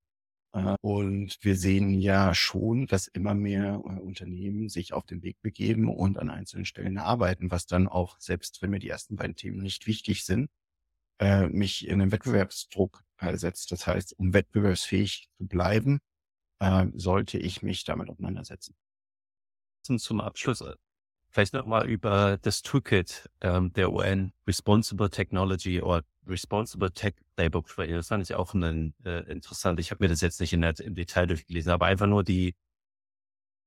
äh, 0.53 0.75
und 0.81 1.37
wir 1.41 1.55
sehen 1.55 1.93
ja 1.93 2.33
schon, 2.33 2.87
dass 2.87 3.07
immer 3.07 3.33
mehr 3.33 3.75
äh, 3.75 3.99
Unternehmen 3.99 4.69
sich 4.69 4.93
auf 4.93 5.05
den 5.05 5.23
Weg 5.23 5.41
begeben 5.41 5.89
und 5.89 6.17
an 6.17 6.29
einzelnen 6.29 6.65
Stellen 6.65 6.97
arbeiten, 6.97 7.51
was 7.51 7.65
dann 7.65 7.87
auch, 7.87 8.17
selbst 8.19 8.61
wenn 8.61 8.71
mir 8.71 8.79
die 8.79 8.89
ersten 8.89 9.15
beiden 9.15 9.35
Themen 9.35 9.59
nicht 9.61 9.87
wichtig 9.87 10.25
sind, 10.25 10.49
äh, 11.19 11.47
mich 11.47 11.87
in 11.87 12.01
einen 12.01 12.11
Wettbewerbsdruck 12.11 13.03
äh, 13.19 13.37
setzt. 13.37 13.71
Das 13.71 13.87
heißt, 13.87 14.17
um 14.19 14.33
wettbewerbsfähig 14.33 15.29
zu 15.37 15.47
bleiben, 15.47 15.99
äh, 16.59 16.87
sollte 16.95 17.37
ich 17.37 17.61
mich 17.61 17.83
damit 17.83 18.09
auseinandersetzen. 18.09 18.75
Zum 19.83 20.21
Abschluss 20.21 20.61
Vielleicht 21.29 21.53
nochmal 21.53 21.87
über 21.87 22.37
das 22.41 22.61
Toolkit 22.61 23.29
ähm, 23.41 23.73
der 23.73 23.91
UN, 23.91 24.33
Responsible 24.47 25.09
Technology 25.09 25.81
oder 25.81 26.03
Responsible 26.25 26.91
Tech 26.91 27.15
Playbook 27.35 27.69
sprechen. 27.69 27.95
Das 27.95 28.07
fand 28.07 28.23
ich 28.23 28.35
auch 28.35 28.53
einen, 28.53 28.93
äh, 29.05 29.19
interessant. 29.31 29.79
Ich 29.79 29.91
habe 29.91 30.03
mir 30.03 30.09
das 30.09 30.21
jetzt 30.21 30.39
nicht 30.39 30.53
in 30.53 30.61
der, 30.61 30.79
im 30.79 30.95
Detail 30.95 31.27
durchgelesen, 31.27 31.71
aber 31.71 31.85
einfach 31.85 32.07
nur 32.07 32.23
die, 32.23 32.55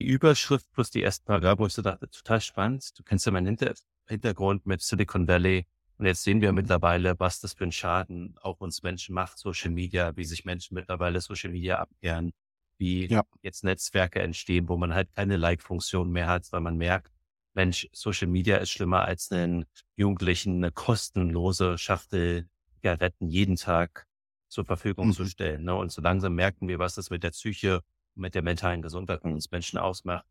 die 0.01 0.07
Überschrift 0.07 0.71
plus 0.73 0.91
die 0.91 1.03
ersten 1.03 1.25
Paragraphen, 1.27 1.61
wo 1.61 1.67
ich 1.67 1.75
so 1.75 1.83
dachte, 1.83 2.09
total 2.11 2.41
spannend. 2.41 2.99
Du 2.99 3.03
kennst 3.03 3.27
ja 3.27 3.33
meinen 3.33 3.47
Hinter 3.47 3.75
Hintergrund 4.11 4.67
mit 4.67 4.83
Silicon 4.83 5.27
Valley. 5.27 5.67
Und 5.97 6.07
jetzt 6.07 6.25
sehen 6.25 6.41
wir 6.41 6.53
mittlerweile, 6.53 7.19
was 7.19 7.41
das 7.41 7.53
für 7.55 7.65
einen 7.65 7.73
Schaden 7.73 8.35
auch 8.43 8.61
uns 8.61 8.83
Menschen 8.83 9.15
macht, 9.15 9.39
Social 9.39 9.71
Media, 9.71 10.17
wie 10.17 10.25
sich 10.25 10.45
Menschen 10.45 10.75
mittlerweile 10.75 11.21
Social 11.21 11.51
Media 11.51 11.79
abwehren, 11.79 12.33
wie 12.79 13.07
ja. 13.07 13.23
jetzt 13.43 13.65
Netzwerke 13.65 14.21
entstehen, 14.21 14.69
wo 14.69 14.77
man 14.77 14.95
halt 14.95 15.15
keine 15.15 15.37
Like-Funktion 15.37 16.11
mehr 16.11 16.27
hat, 16.27 16.51
weil 16.53 16.63
man 16.63 16.77
merkt, 16.77 17.13
Mensch, 17.55 17.89
Social 17.93 18.29
Media 18.29 18.57
ist 18.59 18.71
schlimmer 18.71 19.05
als 19.05 19.31
einen 19.33 19.67
Jugendlichen 19.97 20.57
eine 20.57 20.73
kostenlose 20.73 21.79
Schachtel 21.79 22.49
Zigaretten 22.77 23.29
jeden 23.29 23.57
Tag 23.57 24.07
zur 24.49 24.65
Verfügung 24.65 25.09
mhm. 25.09 25.13
zu 25.13 25.25
stellen. 25.27 25.65
Ne? 25.65 25.75
Und 25.75 25.93
so 25.93 26.01
langsam 26.01 26.35
merken 26.35 26.69
wir, 26.69 26.79
was 26.79 26.95
das 26.95 27.11
mit 27.11 27.23
der 27.23 27.31
Psyche 27.31 27.83
und 28.15 28.23
mit 28.23 28.35
der 28.35 28.43
mentalen 28.43 28.83
Gesundheit 28.83 29.23
von 29.23 29.33
uns 29.33 29.51
Menschen 29.51 29.79
ausmacht. 29.79 30.27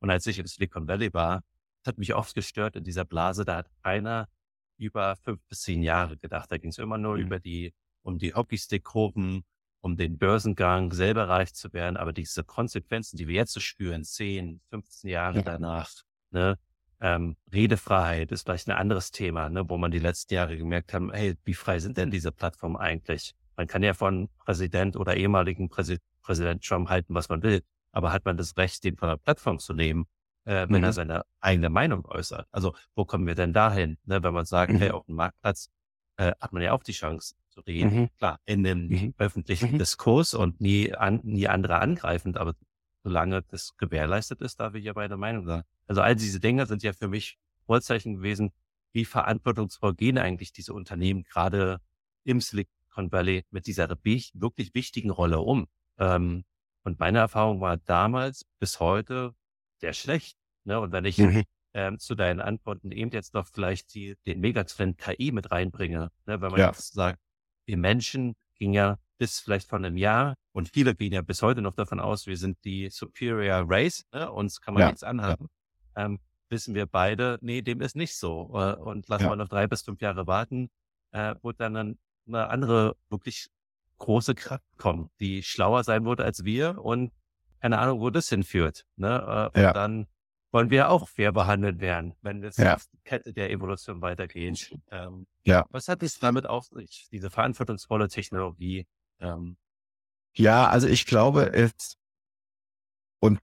Und 0.00 0.10
als 0.10 0.26
ich 0.26 0.38
in 0.38 0.46
Silicon 0.46 0.86
Valley 0.86 1.12
war, 1.14 1.42
hat 1.86 1.98
mich 1.98 2.14
oft 2.14 2.34
gestört 2.34 2.76
in 2.76 2.84
dieser 2.84 3.04
Blase, 3.04 3.44
da 3.44 3.56
hat 3.56 3.70
einer 3.82 4.28
über 4.76 5.16
fünf 5.16 5.40
bis 5.48 5.62
zehn 5.62 5.82
Jahre 5.82 6.16
gedacht. 6.16 6.50
Da 6.50 6.58
ging 6.58 6.70
es 6.70 6.78
immer 6.78 6.98
nur 6.98 7.16
mhm. 7.16 7.22
über 7.22 7.40
die, 7.40 7.74
um 8.02 8.18
die 8.18 8.34
Hockeystick-Kurven, 8.34 9.44
um 9.80 9.96
den 9.96 10.18
Börsengang, 10.18 10.92
selber 10.92 11.28
reich 11.28 11.54
zu 11.54 11.72
werden. 11.72 11.96
Aber 11.96 12.12
diese 12.12 12.44
Konsequenzen, 12.44 13.16
die 13.16 13.28
wir 13.28 13.34
jetzt 13.34 13.52
so 13.52 13.60
spüren, 13.60 14.04
zehn, 14.04 14.60
15 14.70 15.10
Jahre 15.10 15.36
ja. 15.36 15.42
danach, 15.42 15.90
Ne? 16.34 16.58
Ähm, 17.00 17.36
Redefreiheit 17.52 18.30
ist 18.32 18.42
vielleicht 18.42 18.68
ein 18.68 18.76
anderes 18.76 19.10
Thema, 19.10 19.48
ne? 19.48 19.68
wo 19.68 19.78
man 19.78 19.90
die 19.90 19.98
letzten 19.98 20.34
Jahre 20.34 20.56
gemerkt 20.56 20.92
haben, 20.92 21.12
hey, 21.12 21.36
wie 21.44 21.54
frei 21.54 21.78
sind 21.78 21.96
denn 21.96 22.10
diese 22.10 22.32
Plattformen 22.32 22.76
eigentlich? 22.76 23.34
Man 23.56 23.66
kann 23.66 23.82
ja 23.82 23.94
von 23.94 24.28
Präsident 24.44 24.96
oder 24.96 25.16
ehemaligen 25.16 25.68
Präsi 25.68 25.98
Präsident 26.22 26.64
Trump 26.64 26.88
halten, 26.88 27.14
was 27.14 27.28
man 27.28 27.42
will, 27.42 27.62
aber 27.92 28.12
hat 28.12 28.24
man 28.24 28.36
das 28.36 28.56
Recht, 28.56 28.82
den 28.84 28.96
von 28.96 29.08
der 29.08 29.16
Plattform 29.16 29.58
zu 29.58 29.72
nehmen? 29.74 30.06
äh, 30.46 30.66
wenn 30.68 30.80
Mhm. 30.80 30.84
er 30.84 30.92
seine 30.92 31.22
eigene 31.40 31.70
Meinung 31.70 32.04
äußert. 32.04 32.46
Also 32.52 32.74
wo 32.94 33.06
kommen 33.06 33.26
wir 33.26 33.34
denn 33.34 33.54
dahin? 33.54 33.96
Ne, 34.04 34.22
wenn 34.22 34.34
man 34.34 34.44
sagt, 34.44 34.72
Mhm. 34.72 34.76
hey, 34.76 34.90
auf 34.90 35.06
dem 35.06 35.14
Marktplatz 35.14 35.70
äh, 36.18 36.32
hat 36.38 36.52
man 36.52 36.60
ja 36.62 36.72
auch 36.72 36.82
die 36.82 36.92
Chance 36.92 37.34
zu 37.48 37.62
reden. 37.62 37.94
Mhm. 38.00 38.08
Klar, 38.18 38.38
in 38.44 38.62
dem 38.62 38.88
Mhm. 38.88 39.14
öffentlichen 39.16 39.72
Mhm. 39.72 39.78
Diskurs 39.78 40.34
und 40.34 40.60
nie, 40.60 40.92
an, 40.94 41.20
nie 41.22 41.48
andere 41.48 41.78
angreifend, 41.78 42.36
aber 42.36 42.52
solange 43.04 43.42
das 43.42 43.76
gewährleistet 43.76 44.40
ist, 44.40 44.58
darf 44.58 44.74
ich 44.74 44.84
ja 44.84 44.92
meine 44.94 45.16
Meinung 45.16 45.46
sagen. 45.46 45.64
Also 45.86 46.00
all 46.00 46.16
diese 46.16 46.40
Dinge 46.40 46.66
sind 46.66 46.82
ja 46.82 46.92
für 46.92 47.08
mich 47.08 47.38
Vorzeichen 47.66 48.16
gewesen, 48.16 48.52
wie 48.92 49.04
verantwortungsvoll 49.04 49.94
gehen 49.94 50.18
eigentlich 50.18 50.52
diese 50.52 50.72
Unternehmen 50.72 51.24
gerade 51.24 51.80
im 52.24 52.40
Silicon 52.40 53.12
Valley 53.12 53.44
mit 53.50 53.66
dieser 53.66 53.88
wirklich 53.88 54.74
wichtigen 54.74 55.10
Rolle 55.10 55.40
um. 55.40 55.66
Ähm, 55.98 56.44
und 56.82 56.98
meine 56.98 57.18
Erfahrung 57.18 57.60
war 57.60 57.76
damals 57.76 58.44
bis 58.58 58.80
heute 58.80 59.34
sehr 59.80 59.92
schlecht. 59.92 60.36
Ne? 60.64 60.80
Und 60.80 60.92
wenn 60.92 61.04
ich 61.04 61.18
Mhm. 61.18 61.44
ähm, 61.74 61.98
zu 61.98 62.14
deinen 62.14 62.40
Antworten 62.40 62.92
eben 62.92 63.10
jetzt 63.10 63.34
noch 63.34 63.48
vielleicht 63.48 63.94
die, 63.94 64.16
den 64.26 64.40
Megatrend 64.40 64.96
KI 64.98 65.32
mit 65.32 65.50
reinbringe. 65.50 66.10
Ne? 66.26 66.40
Wenn 66.40 66.50
man 66.52 66.60
Ja. 66.60 66.68
jetzt 66.68 66.92
sagt, 66.94 67.18
wir 67.66 67.76
Menschen 67.76 68.34
gingen 68.58 68.74
ja 68.74 68.98
bis 69.18 69.40
vielleicht 69.40 69.68
von 69.68 69.84
einem 69.84 69.96
Jahr 69.96 70.36
und 70.54 70.68
viele 70.72 70.94
gehen 70.94 71.12
ja 71.12 71.20
bis 71.22 71.42
heute 71.42 71.60
noch 71.62 71.74
davon 71.74 72.00
aus, 72.00 72.26
wir 72.26 72.36
sind 72.36 72.56
die 72.64 72.88
Superior 72.88 73.64
Race, 73.68 74.04
ne? 74.12 74.30
uns 74.30 74.60
kann 74.60 74.74
man 74.74 74.82
Ja, 74.82 74.86
nichts 74.88 75.02
anhaben. 75.02 75.48
Ähm, 75.96 76.20
wissen 76.48 76.74
wir 76.74 76.86
beide, 76.86 77.38
nee, 77.42 77.60
dem 77.62 77.80
ist 77.80 77.96
nicht 77.96 78.16
so. 78.16 78.50
Äh, 78.54 78.74
Und 78.76 79.08
lassen 79.08 79.24
Ja. 79.24 79.30
wir 79.30 79.36
noch 79.36 79.48
drei 79.48 79.66
bis 79.66 79.82
fünf 79.82 80.00
Jahre 80.00 80.26
warten, 80.26 80.70
äh, 81.10 81.34
wird 81.42 81.60
dann 81.60 81.98
eine 82.26 82.48
andere, 82.48 82.96
wirklich 83.10 83.48
große 83.98 84.34
Kraft 84.34 84.64
kommen, 84.76 85.10
die 85.20 85.42
schlauer 85.42 85.82
sein 85.84 86.04
wird 86.04 86.20
als 86.20 86.44
wir 86.44 86.78
und 86.84 87.12
keine 87.60 87.78
Ahnung, 87.78 88.00
wo 88.00 88.10
das 88.10 88.28
hinführt. 88.28 88.84
Ne? 88.96 89.50
Äh, 89.54 89.58
Und 89.58 89.62
Ja. 89.64 89.72
dann 89.72 90.06
wollen 90.52 90.70
wir 90.70 90.88
auch 90.90 91.08
fair 91.08 91.32
behandelt 91.32 91.80
werden, 91.80 92.14
wenn 92.22 92.42
jetzt 92.44 92.58
Ja. 92.58 92.76
die 92.92 92.98
Kette 93.04 93.32
der 93.32 93.50
Evolution 93.50 94.00
weitergeht. 94.02 94.72
Ähm, 94.90 95.26
Ja. 95.44 95.66
Was 95.70 95.88
hat 95.88 96.02
es 96.04 96.18
damit 96.20 96.46
auf 96.46 96.66
sich, 96.66 97.08
diese 97.10 97.30
verantwortungsvolle 97.30 98.06
Technologie? 98.08 98.86
Ähm, 99.18 99.56
Ja, 100.36 100.68
also 100.68 100.88
ich 100.88 101.06
glaube, 101.06 101.52
es, 101.52 101.96
und 103.20 103.38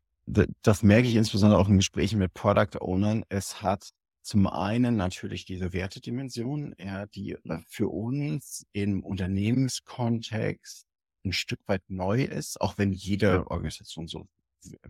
das 0.62 0.84
merke 0.84 1.08
ich 1.08 1.16
insbesondere 1.16 1.60
auch 1.60 1.70
in 1.70 1.78
Gesprächen 1.78 2.20
mit 2.20 2.34
Product 2.34 2.80
Ownern, 2.82 3.24
es 3.30 3.62
hat 3.62 3.92
zum 4.22 4.46
einen 4.48 4.98
natürlich 4.98 5.46
diese 5.46 5.74
Wertedimension, 5.74 6.76
ja, 6.78 7.08
die 7.08 7.38
für 7.68 7.88
uns 7.88 8.66
im 8.72 9.04
Unternehmenskontext 9.04 10.86
ein 11.24 11.34
Stück 11.34 11.60
weit 11.68 11.84
neu 11.88 12.24
ist, 12.24 12.60
auch 12.62 12.78
wenn 12.78 12.92
jede. 12.92 13.50
Organisation 13.50 14.08
so 14.08 14.28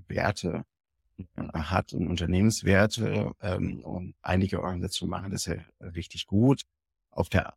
Werte 0.07 0.65
äh, 1.37 1.43
hat 1.53 1.93
und 1.93 2.07
Unternehmenswerte 2.07 3.31
ähm, 3.41 3.83
und 3.83 4.15
einige 4.21 4.61
Organisationen 4.61 5.11
machen 5.11 5.31
das 5.31 5.45
ja 5.45 5.55
richtig 5.79 6.27
gut. 6.27 6.63
Auf 7.11 7.29
der 7.29 7.55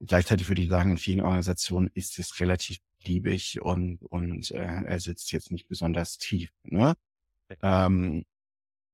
gleichzeitig 0.00 0.48
würde 0.48 0.62
ich 0.62 0.68
sagen, 0.68 0.92
in 0.92 0.98
vielen 0.98 1.22
Organisationen 1.22 1.90
ist 1.94 2.18
es 2.18 2.38
relativ 2.40 2.78
liebig 3.04 3.60
und 3.62 4.02
und 4.04 4.50
äh, 4.50 4.82
er 4.84 5.00
sitzt 5.00 5.32
jetzt 5.32 5.50
nicht 5.50 5.68
besonders 5.68 6.18
tief. 6.18 6.50
Ne? 6.64 6.94
Ähm, 7.62 8.24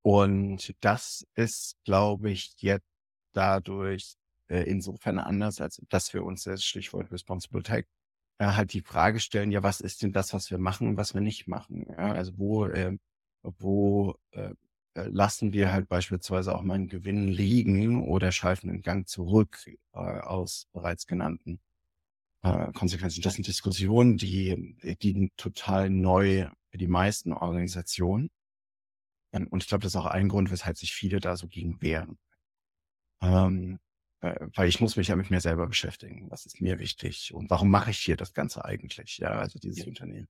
und 0.02 0.74
das 0.80 1.26
ist, 1.34 1.76
glaube 1.84 2.30
ich, 2.30 2.55
jetzt 2.59 2.86
dadurch 3.32 4.16
äh, 4.48 4.62
insofern 4.64 5.18
anders, 5.18 5.61
als 5.61 5.82
dass 5.88 6.12
wir 6.14 6.24
uns 6.24 6.44
das 6.44 6.64
Stichwort 6.64 7.11
Responsible 7.11 7.62
Tech 7.62 7.86
äh, 8.38 8.46
halt 8.46 8.72
die 8.72 8.82
Frage 8.82 9.20
stellen, 9.20 9.50
ja, 9.52 9.62
was 9.62 9.80
ist 9.80 10.02
denn 10.02 10.12
das, 10.12 10.32
was 10.34 10.50
wir 10.50 10.59
machen 10.59 10.88
und 10.88 10.96
was 10.96 11.14
wir 11.14 11.20
nicht 11.20 11.48
machen? 11.48 11.86
Ja, 11.88 12.12
also 12.12 12.38
wo, 12.38 12.66
äh, 12.66 12.96
wo 13.42 14.16
äh, 14.32 14.55
lassen 14.94 15.52
wir 15.52 15.72
halt 15.72 15.88
beispielsweise 15.88 16.55
auch 16.55 16.62
mal 16.62 16.74
einen 16.74 16.88
Gewinn 16.88 17.28
liegen 17.28 18.07
oder 18.07 18.32
schalten 18.32 18.70
einen 18.70 18.82
Gang 18.82 19.09
zurück 19.09 19.59
äh, 19.92 19.98
aus 19.98 20.68
bereits 20.72 21.07
genannten 21.07 21.61
äh, 22.45 22.72
Konsequenzen. 22.72 23.22
Das 23.22 23.34
sind 23.34 23.47
Diskussionen, 23.49 24.18
die, 24.18 24.76
die 25.03 25.32
total 25.36 25.90
neu 25.90 26.49
für 26.70 26.78
die 26.78 26.88
meisten 26.88 27.32
Organisationen. 27.32 28.30
Ähm, 29.32 29.49
Und 29.49 29.62
ich 29.62 29.68
glaube, 29.68 29.82
das 29.82 29.92
ist 29.92 29.97
auch 30.01 30.07
ein 30.07 30.28
Grund, 30.28 30.51
weshalb 30.51 30.76
sich 30.76 30.92
viele 30.95 31.20
da 31.20 31.36
so 31.36 31.49
gegen 31.49 31.80
wehren. 31.82 32.18
Ähm, 33.22 33.78
äh, 34.20 34.47
weil 34.55 34.68
ich 34.68 34.80
muss 34.80 34.97
mich 34.97 35.09
ja 35.09 35.16
mit 35.16 35.30
mir 35.30 35.40
selber 35.40 35.66
beschäftigen. 35.66 36.30
Was 36.30 36.47
ist 36.47 36.61
mir 36.61 36.78
wichtig? 36.78 37.32
Und 37.34 37.51
warum 37.51 37.70
mache 37.70 37.90
ich 37.90 37.99
hier 37.99 38.16
das 38.16 38.34
Ganze 38.34 38.64
eigentlich? 38.64 39.18
Ja, 39.18 39.30
also 39.30 39.59
dieses 39.59 39.86
Unternehmen. 39.86 40.28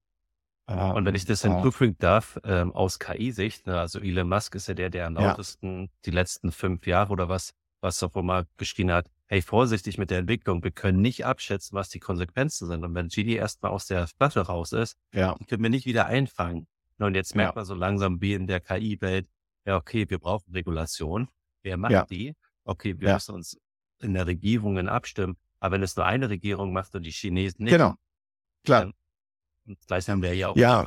Und 0.67 1.05
wenn 1.05 1.15
ich 1.15 1.27
das 1.27 1.45
Ähm, 1.45 1.53
hinzufügen 1.53 1.97
darf, 1.99 2.41
ähm, 2.45 2.73
aus 2.73 2.99
KI-Sicht, 2.99 3.67
ne, 3.67 3.79
also 3.79 4.01
Elon 4.01 4.29
Musk 4.29 4.55
ist 4.55 4.67
ja 4.69 4.75
der, 4.75 4.89
der 4.89 5.07
am 5.07 5.15
Ja. 5.17 5.29
lautesten 5.29 5.91
die 6.07 6.11
letzten 6.11 6.53
fünf 6.53 6.87
Jahre 6.87 7.13
oder 7.13 7.29
was, 7.29 7.53
was 7.83 8.03
auch 8.03 8.17
immer 8.17 8.47
geschrien 8.57 8.91
hat, 8.91 9.11
hey, 9.35 9.43
vorsichtig 9.43 9.99
mit 9.99 10.11
der 10.11 10.19
Entwicklung, 10.19 10.63
wir 10.63 10.71
können 10.71 11.01
nicht 11.01 11.27
abschätzen, 11.27 11.75
was 11.75 11.89
die 11.89 11.99
Konsequenzen 11.99 12.69
sind. 12.69 12.85
Und 12.85 12.95
wenn 12.95 13.09
Genie 13.09 13.35
erstmal 13.35 13.73
aus 13.73 13.87
der 13.87 14.07
Flasche 14.07 14.43
raus 14.43 14.71
ist, 14.73 14.97
ja, 15.13 15.35
können 15.49 15.61
wir 15.65 15.71
nicht 15.71 15.87
wieder 15.87 16.07
einfangen. 16.07 16.69
Und 16.99 17.17
jetzt 17.17 17.35
merkt 17.35 17.57
Ja. 17.57 17.61
man 17.61 17.65
so 17.65 17.75
langsam 17.75 18.21
wie 18.21 18.35
in 18.35 18.47
der 18.47 18.61
KI-Welt, 18.61 19.27
ja, 19.67 19.77
okay, 19.77 20.09
wir 20.09 20.21
brauchen 20.21 20.53
Regulation. 20.53 21.29
Wer 21.65 21.77
macht 21.77 21.91
Ja. 21.93 22.07
die? 22.07 22.35
Okay, 22.65 22.95
wir 23.01 23.15
müssen 23.15 23.35
uns 23.35 23.59
in 24.01 24.15
der 24.15 24.29
Regierungen 24.29 24.89
abstimmen. 24.89 25.37
Aber 25.59 25.75
wenn 25.75 25.83
es 25.83 25.97
nur 25.97 26.07
eine 26.07 26.31
Regierung 26.31 26.73
macht 26.73 26.95
und 26.95 27.03
die 27.03 27.11
Chinesen 27.11 27.65
nicht, 27.65 27.73
genau. 27.73 27.95
Klar. 28.65 28.93
dann 29.67 29.77
gleich 29.89 30.09
haben 30.09 30.23
wir 30.23 30.33
ja 30.35 30.49
auch 30.51 30.57
Ja. 30.57 30.85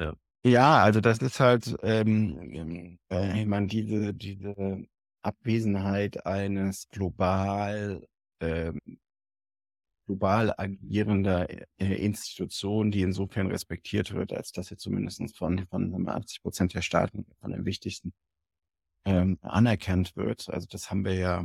Ja. 0.00 0.14
Ja, 0.44 0.82
also 0.82 1.00
das 1.00 1.18
ist 1.18 1.38
halt, 1.38 1.76
ähm, 1.82 2.98
äh, 3.10 3.40
ich 3.42 3.46
meine, 3.46 3.68
diese, 3.68 4.12
diese 4.12 4.84
Abwesenheit 5.26 6.24
eines 6.26 6.88
global, 6.88 8.06
ähm, 8.40 8.80
global 10.06 10.54
agierender 10.56 11.48
äh, 11.50 11.94
Institution, 11.96 12.90
die 12.90 13.02
insofern 13.02 13.48
respektiert 13.48 14.14
wird, 14.14 14.32
als 14.32 14.52
dass 14.52 14.68
sie 14.68 14.76
zumindest 14.76 15.36
von, 15.36 15.66
von 15.66 16.08
80 16.08 16.42
Prozent 16.42 16.74
der 16.74 16.82
Staaten, 16.82 17.26
von 17.40 17.50
den 17.50 17.64
wichtigsten, 17.64 18.14
ähm, 19.04 19.38
anerkannt 19.42 20.16
wird. 20.16 20.48
Also 20.48 20.66
das 20.70 20.90
haben 20.90 21.04
wir 21.04 21.14
ja, 21.14 21.44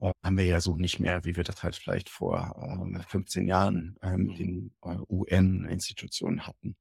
äh, 0.00 0.12
haben 0.22 0.36
wir 0.36 0.46
ja 0.46 0.60
so 0.60 0.76
nicht 0.76 1.00
mehr, 1.00 1.24
wie 1.24 1.36
wir 1.36 1.44
das 1.44 1.62
halt 1.62 1.76
vielleicht 1.76 2.08
vor 2.10 2.54
ähm, 2.62 3.00
15 3.00 3.48
Jahren 3.48 3.96
ähm, 4.02 4.26
mit 4.26 4.38
den 4.38 4.74
äh, 4.82 4.96
UN-Institutionen 5.08 6.46
hatten 6.46 6.76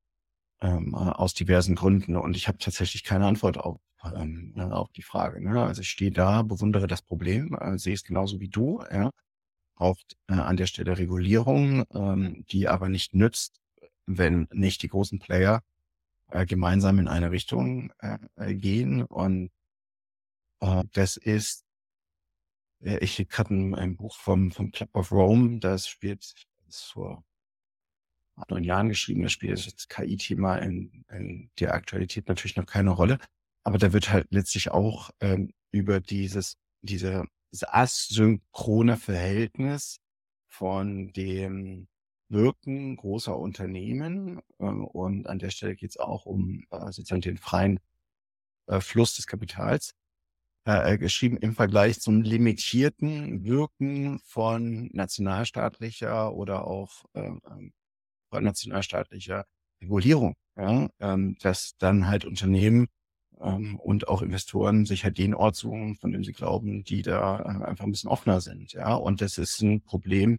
ähm, 0.66 0.94
äh, 0.94 0.98
aus 0.98 1.34
diversen 1.34 1.76
Gründen. 1.76 2.16
Und 2.16 2.36
ich 2.36 2.48
habe 2.48 2.58
tatsächlich 2.58 3.04
keine 3.04 3.28
Antwort 3.28 3.58
auf, 3.58 3.80
ähm, 4.16 4.54
äh, 4.58 4.62
auf 4.64 4.92
die 4.92 5.04
Frage. 5.04 5.42
Ne? 5.44 5.64
Also 5.64 5.82
ich 5.82 5.90
stehe 5.90 6.12
da, 6.12 6.42
bewundere 6.42 6.88
das 6.88 7.02
Problem, 7.02 7.56
äh, 7.60 7.78
sehe 7.78 7.94
es 7.94 8.04
genauso 8.04 8.40
wie 8.40 8.50
du. 8.50 8.82
Ja? 8.92 9.12
Braucht 9.76 10.18
äh, 10.28 10.34
an 10.34 10.58
der 10.58 10.68
Stelle 10.68 10.98
Regulierung, 10.98 11.86
ähm, 11.94 12.46
die 12.50 12.68
aber 12.68 12.90
nicht 12.90 13.14
nützt, 13.14 13.60
wenn 14.06 14.48
nicht 14.52 14.82
die 14.82 14.88
großen 14.88 15.20
Player 15.20 15.62
äh, 16.32 16.46
gemeinsam 16.46 17.00
in 17.00 17.08
eine 17.08 17.32
Richtung 17.32 17.92
äh, 18.00 18.56
gehen. 18.56 19.04
Und 19.04 19.52
äh, 20.62 20.84
das 20.94 21.18
ist, 21.18 21.64
äh, 22.82 22.98
ich 23.00 23.18
lese 23.18 23.30
gerade 23.30 23.54
ein, 23.54 23.76
ein 23.76 23.98
Buch 23.98 24.18
vom, 24.18 24.52
vom 24.52 24.72
Club 24.72 24.90
of 24.96 25.12
Rome, 25.12 25.60
das 25.60 25.88
spielt 25.88 26.34
ist 26.68 26.96
vor 28.36 28.46
neun 28.50 28.64
Jahren 28.64 28.90
geschrieben, 28.90 29.24
das 29.24 29.32
spielt 29.32 29.66
das 29.66 29.88
KI-Thema 29.88 30.58
in, 30.58 31.06
in 31.10 31.50
der 31.60 31.74
Aktualität 31.74 32.28
natürlich 32.28 32.56
noch 32.58 32.66
keine 32.66 32.92
Rolle. 32.92 33.18
Aber 33.64 33.78
da 33.78 33.94
wird 33.94 34.12
halt 34.12 34.28
letztlich 34.30 34.72
auch 34.72 35.10
ähm, 35.22 35.54
über 35.72 36.00
dieses, 36.00 36.58
diese, 36.82 37.26
dieses 37.52 37.68
asynchrone 37.68 38.98
Verhältnis 38.98 40.00
von 40.48 41.12
dem 41.14 41.88
Wirken 42.30 42.98
großer 42.98 43.38
Unternehmen 43.38 44.42
ähm, 44.60 44.86
und 44.86 45.28
an 45.28 45.40
der 45.40 45.52
Stelle 45.52 45.76
geht 45.76 45.92
es 45.92 45.98
auch 45.98 46.26
um 46.26 46.66
äh, 46.72 46.92
sozusagen 46.92 47.22
den 47.22 47.38
freien 47.38 47.80
äh, 48.68 48.80
Fluss 48.82 49.16
des 49.16 49.28
Kapitals 49.28 49.96
äh, 50.66 50.98
geschrieben 50.98 51.38
im 51.38 51.54
Vergleich 51.56 52.00
zum 52.02 52.22
limitierten 52.22 53.44
Wirken 53.46 54.20
von 54.26 54.90
nationalstaatlicher 54.94 56.34
oder 56.34 56.66
auch 56.68 57.06
ähm, 57.14 57.42
von 58.30 58.44
nationalstaatlicher 58.44 59.46
Regulierung, 59.82 60.36
ja, 60.58 60.90
ähm, 61.00 61.38
dass 61.42 61.76
dann 61.78 62.08
halt 62.08 62.26
Unternehmen 62.26 62.88
ähm, 63.42 63.78
und 63.80 64.08
auch 64.08 64.22
Investoren 64.22 64.86
sich 64.86 65.04
halt 65.04 65.18
den 65.18 65.34
Ort 65.36 65.56
suchen, 65.56 65.96
von 65.98 66.12
dem 66.12 66.24
sie 66.24 66.34
glauben, 66.34 66.84
die 66.84 67.02
da 67.02 67.40
äh, 67.40 67.66
einfach 67.66 67.86
ein 67.86 67.92
bisschen 67.92 68.10
offener 68.10 68.42
sind, 68.42 68.74
ja, 68.74 68.94
und 68.96 69.22
das 69.22 69.38
ist 69.38 69.62
ein 69.62 69.82
Problem, 69.82 70.38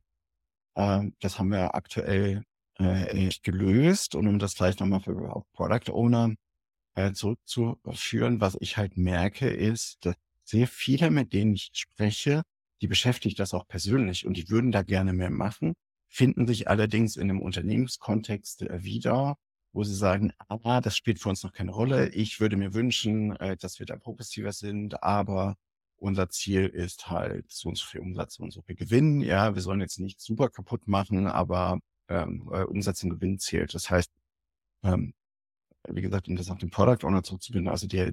äh, 0.76 1.02
das 1.20 1.38
haben 1.38 1.50
wir 1.50 1.74
aktuell 1.74 2.44
äh, 2.78 3.14
nicht 3.14 3.42
gelöst. 3.42 4.14
Und 4.14 4.28
um 4.28 4.38
das 4.38 4.54
vielleicht 4.54 4.80
nochmal 4.80 5.00
für 5.00 5.34
auch 5.34 5.44
Product 5.52 5.92
Owner 5.92 6.34
äh, 6.94 7.12
zurückzuführen, 7.12 8.40
was 8.40 8.56
ich 8.60 8.76
halt 8.76 8.96
merke, 8.96 9.48
ist, 9.48 10.04
dass 10.04 10.16
sehr 10.44 10.68
viele, 10.68 11.10
mit 11.10 11.32
denen 11.32 11.54
ich 11.54 11.70
spreche, 11.74 12.42
die 12.82 12.88
beschäftigt 12.88 13.38
das 13.40 13.54
auch 13.54 13.66
persönlich 13.68 14.26
und 14.26 14.36
die 14.36 14.48
würden 14.50 14.72
da 14.72 14.82
gerne 14.82 15.12
mehr 15.12 15.30
machen, 15.30 15.74
finden 16.08 16.46
sich 16.46 16.68
allerdings 16.68 17.16
in 17.16 17.30
einem 17.30 17.40
Unternehmenskontext 17.40 18.62
äh, 18.62 18.82
wieder, 18.82 19.36
wo 19.72 19.84
sie 19.84 19.94
sagen, 19.94 20.32
ah, 20.48 20.80
das 20.80 20.96
spielt 20.96 21.20
für 21.20 21.28
uns 21.28 21.42
noch 21.42 21.52
keine 21.52 21.72
Rolle. 21.72 22.08
Ich 22.10 22.40
würde 22.40 22.56
mir 22.56 22.74
wünschen, 22.74 23.36
äh, 23.36 23.56
dass 23.56 23.78
wir 23.78 23.86
da 23.86 23.96
progressiver 23.96 24.52
sind, 24.52 25.02
aber 25.02 25.56
unser 25.98 26.28
Ziel 26.28 26.66
ist 26.66 27.08
halt 27.08 27.50
so 27.50 27.68
und 27.70 27.78
so 27.78 27.86
viel 27.86 28.00
Umsatz, 28.00 28.38
und 28.38 28.52
so 28.52 28.62
viel 28.62 28.76
Gewinn. 28.76 29.20
Ja, 29.20 29.54
wir 29.54 29.62
sollen 29.62 29.80
jetzt 29.80 29.98
nicht 29.98 30.20
super 30.20 30.48
kaputt 30.50 30.88
machen, 30.88 31.26
aber 31.26 31.80
ähm, 32.08 32.48
äh, 32.52 32.62
Umsatz 32.62 33.02
und 33.04 33.10
Gewinn 33.10 33.38
zählt. 33.38 33.74
Das 33.74 33.90
heißt, 33.90 34.10
ähm, 34.84 35.14
wie 35.88 36.02
gesagt, 36.02 36.28
um 36.28 36.36
das 36.36 36.50
auf 36.50 36.58
den 36.58 36.70
Product 36.70 37.06
Owner 37.06 37.22
zurückzubinden, 37.22 37.70
also 37.70 37.86
der, 37.86 38.12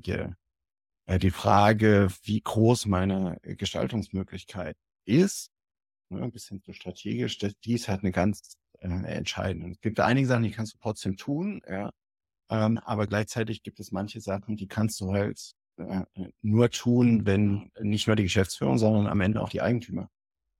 äh, 1.05 1.19
die 1.19 1.31
Frage, 1.31 2.07
wie 2.23 2.41
groß 2.41 2.85
meine 2.87 3.39
Gestaltungsmöglichkeit 3.43 4.77
ist, 5.05 5.52
ne, 6.13 6.23
ein 6.23 6.31
bisschen 6.31 6.61
zu 6.61 6.73
strategisch, 6.73 7.37
die 7.37 7.73
ist 7.73 7.87
halt 7.87 8.01
eine 8.01 8.11
ganz 8.11 8.57
äh, 8.79 8.87
entscheidende. 8.87 9.71
Es 9.71 9.81
gibt 9.81 9.99
einige 9.99 10.27
Sachen, 10.27 10.43
die 10.43 10.51
kannst 10.51 10.73
du 10.75 10.77
trotzdem 10.79 11.17
tun, 11.17 11.61
ja, 11.67 11.91
ähm, 12.49 12.77
aber 12.79 13.07
gleichzeitig 13.07 13.63
gibt 13.63 13.79
es 13.79 13.91
manche 13.91 14.21
Sachen, 14.21 14.57
die 14.57 14.67
kannst 14.67 15.01
du 15.01 15.13
halt 15.13 15.53
äh, 15.77 16.03
nur 16.41 16.69
tun, 16.69 17.25
wenn 17.25 17.71
nicht 17.79 18.07
nur 18.07 18.15
die 18.15 18.23
Geschäftsführung, 18.23 18.77
sondern 18.77 19.07
am 19.07 19.21
Ende 19.21 19.41
auch 19.41 19.49
die 19.49 19.61
Eigentümer 19.61 20.09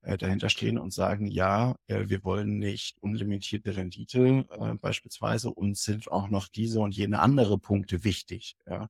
äh, 0.01 0.17
dahinter 0.17 0.49
stehen 0.49 0.77
und 0.77 0.93
sagen, 0.93 1.27
ja, 1.27 1.75
äh, 1.87 2.07
wir 2.07 2.23
wollen 2.23 2.57
nicht 2.57 2.97
unlimitierte 3.01 3.75
Rendite 3.77 4.45
äh, 4.49 4.73
beispielsweise, 4.75 5.51
uns 5.51 5.83
sind 5.83 6.11
auch 6.11 6.29
noch 6.29 6.47
diese 6.47 6.79
und 6.79 6.95
jene 6.95 7.19
andere 7.19 7.59
Punkte 7.59 8.03
wichtig. 8.03 8.55
Ja. 8.67 8.87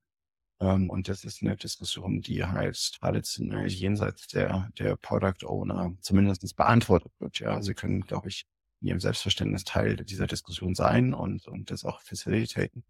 Ähm, 0.64 0.90
und 0.90 1.10
das 1.10 1.24
ist 1.26 1.42
eine 1.42 1.56
Diskussion, 1.58 2.22
die 2.22 2.46
halt 2.46 2.94
traditionell 3.00 3.68
jenseits 3.68 4.28
der, 4.28 4.70
der 4.80 4.96
Product 4.96 5.46
Owner 5.46 5.94
zumindest 6.00 6.56
beantwortet 6.56 7.12
wird. 7.20 7.40
Ja, 7.40 7.62
sie 7.62 7.74
können, 7.74 8.02
glaube 8.02 8.30
ich, 8.30 8.46
in 8.82 8.88
ihrem 8.88 9.00
Selbstverständnis 9.00 9.66
Teil 9.66 9.98
dieser 9.98 10.28
Diskussion 10.28 10.76
sein 10.76 11.14
und, 11.14 11.48
und 11.48 11.70
das 11.72 11.84
auch 11.84 12.02
facilitaten. 12.02 12.84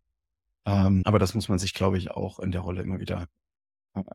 Ähm, 0.65 1.01
aber 1.05 1.19
das 1.19 1.34
muss 1.34 1.49
man 1.49 1.59
sich, 1.59 1.74
glaube 1.74 1.97
ich, 1.97 2.11
auch 2.11 2.39
in 2.39 2.51
der 2.51 2.61
Rolle 2.61 2.84
immer 2.84 2.99
wieder 2.99 3.28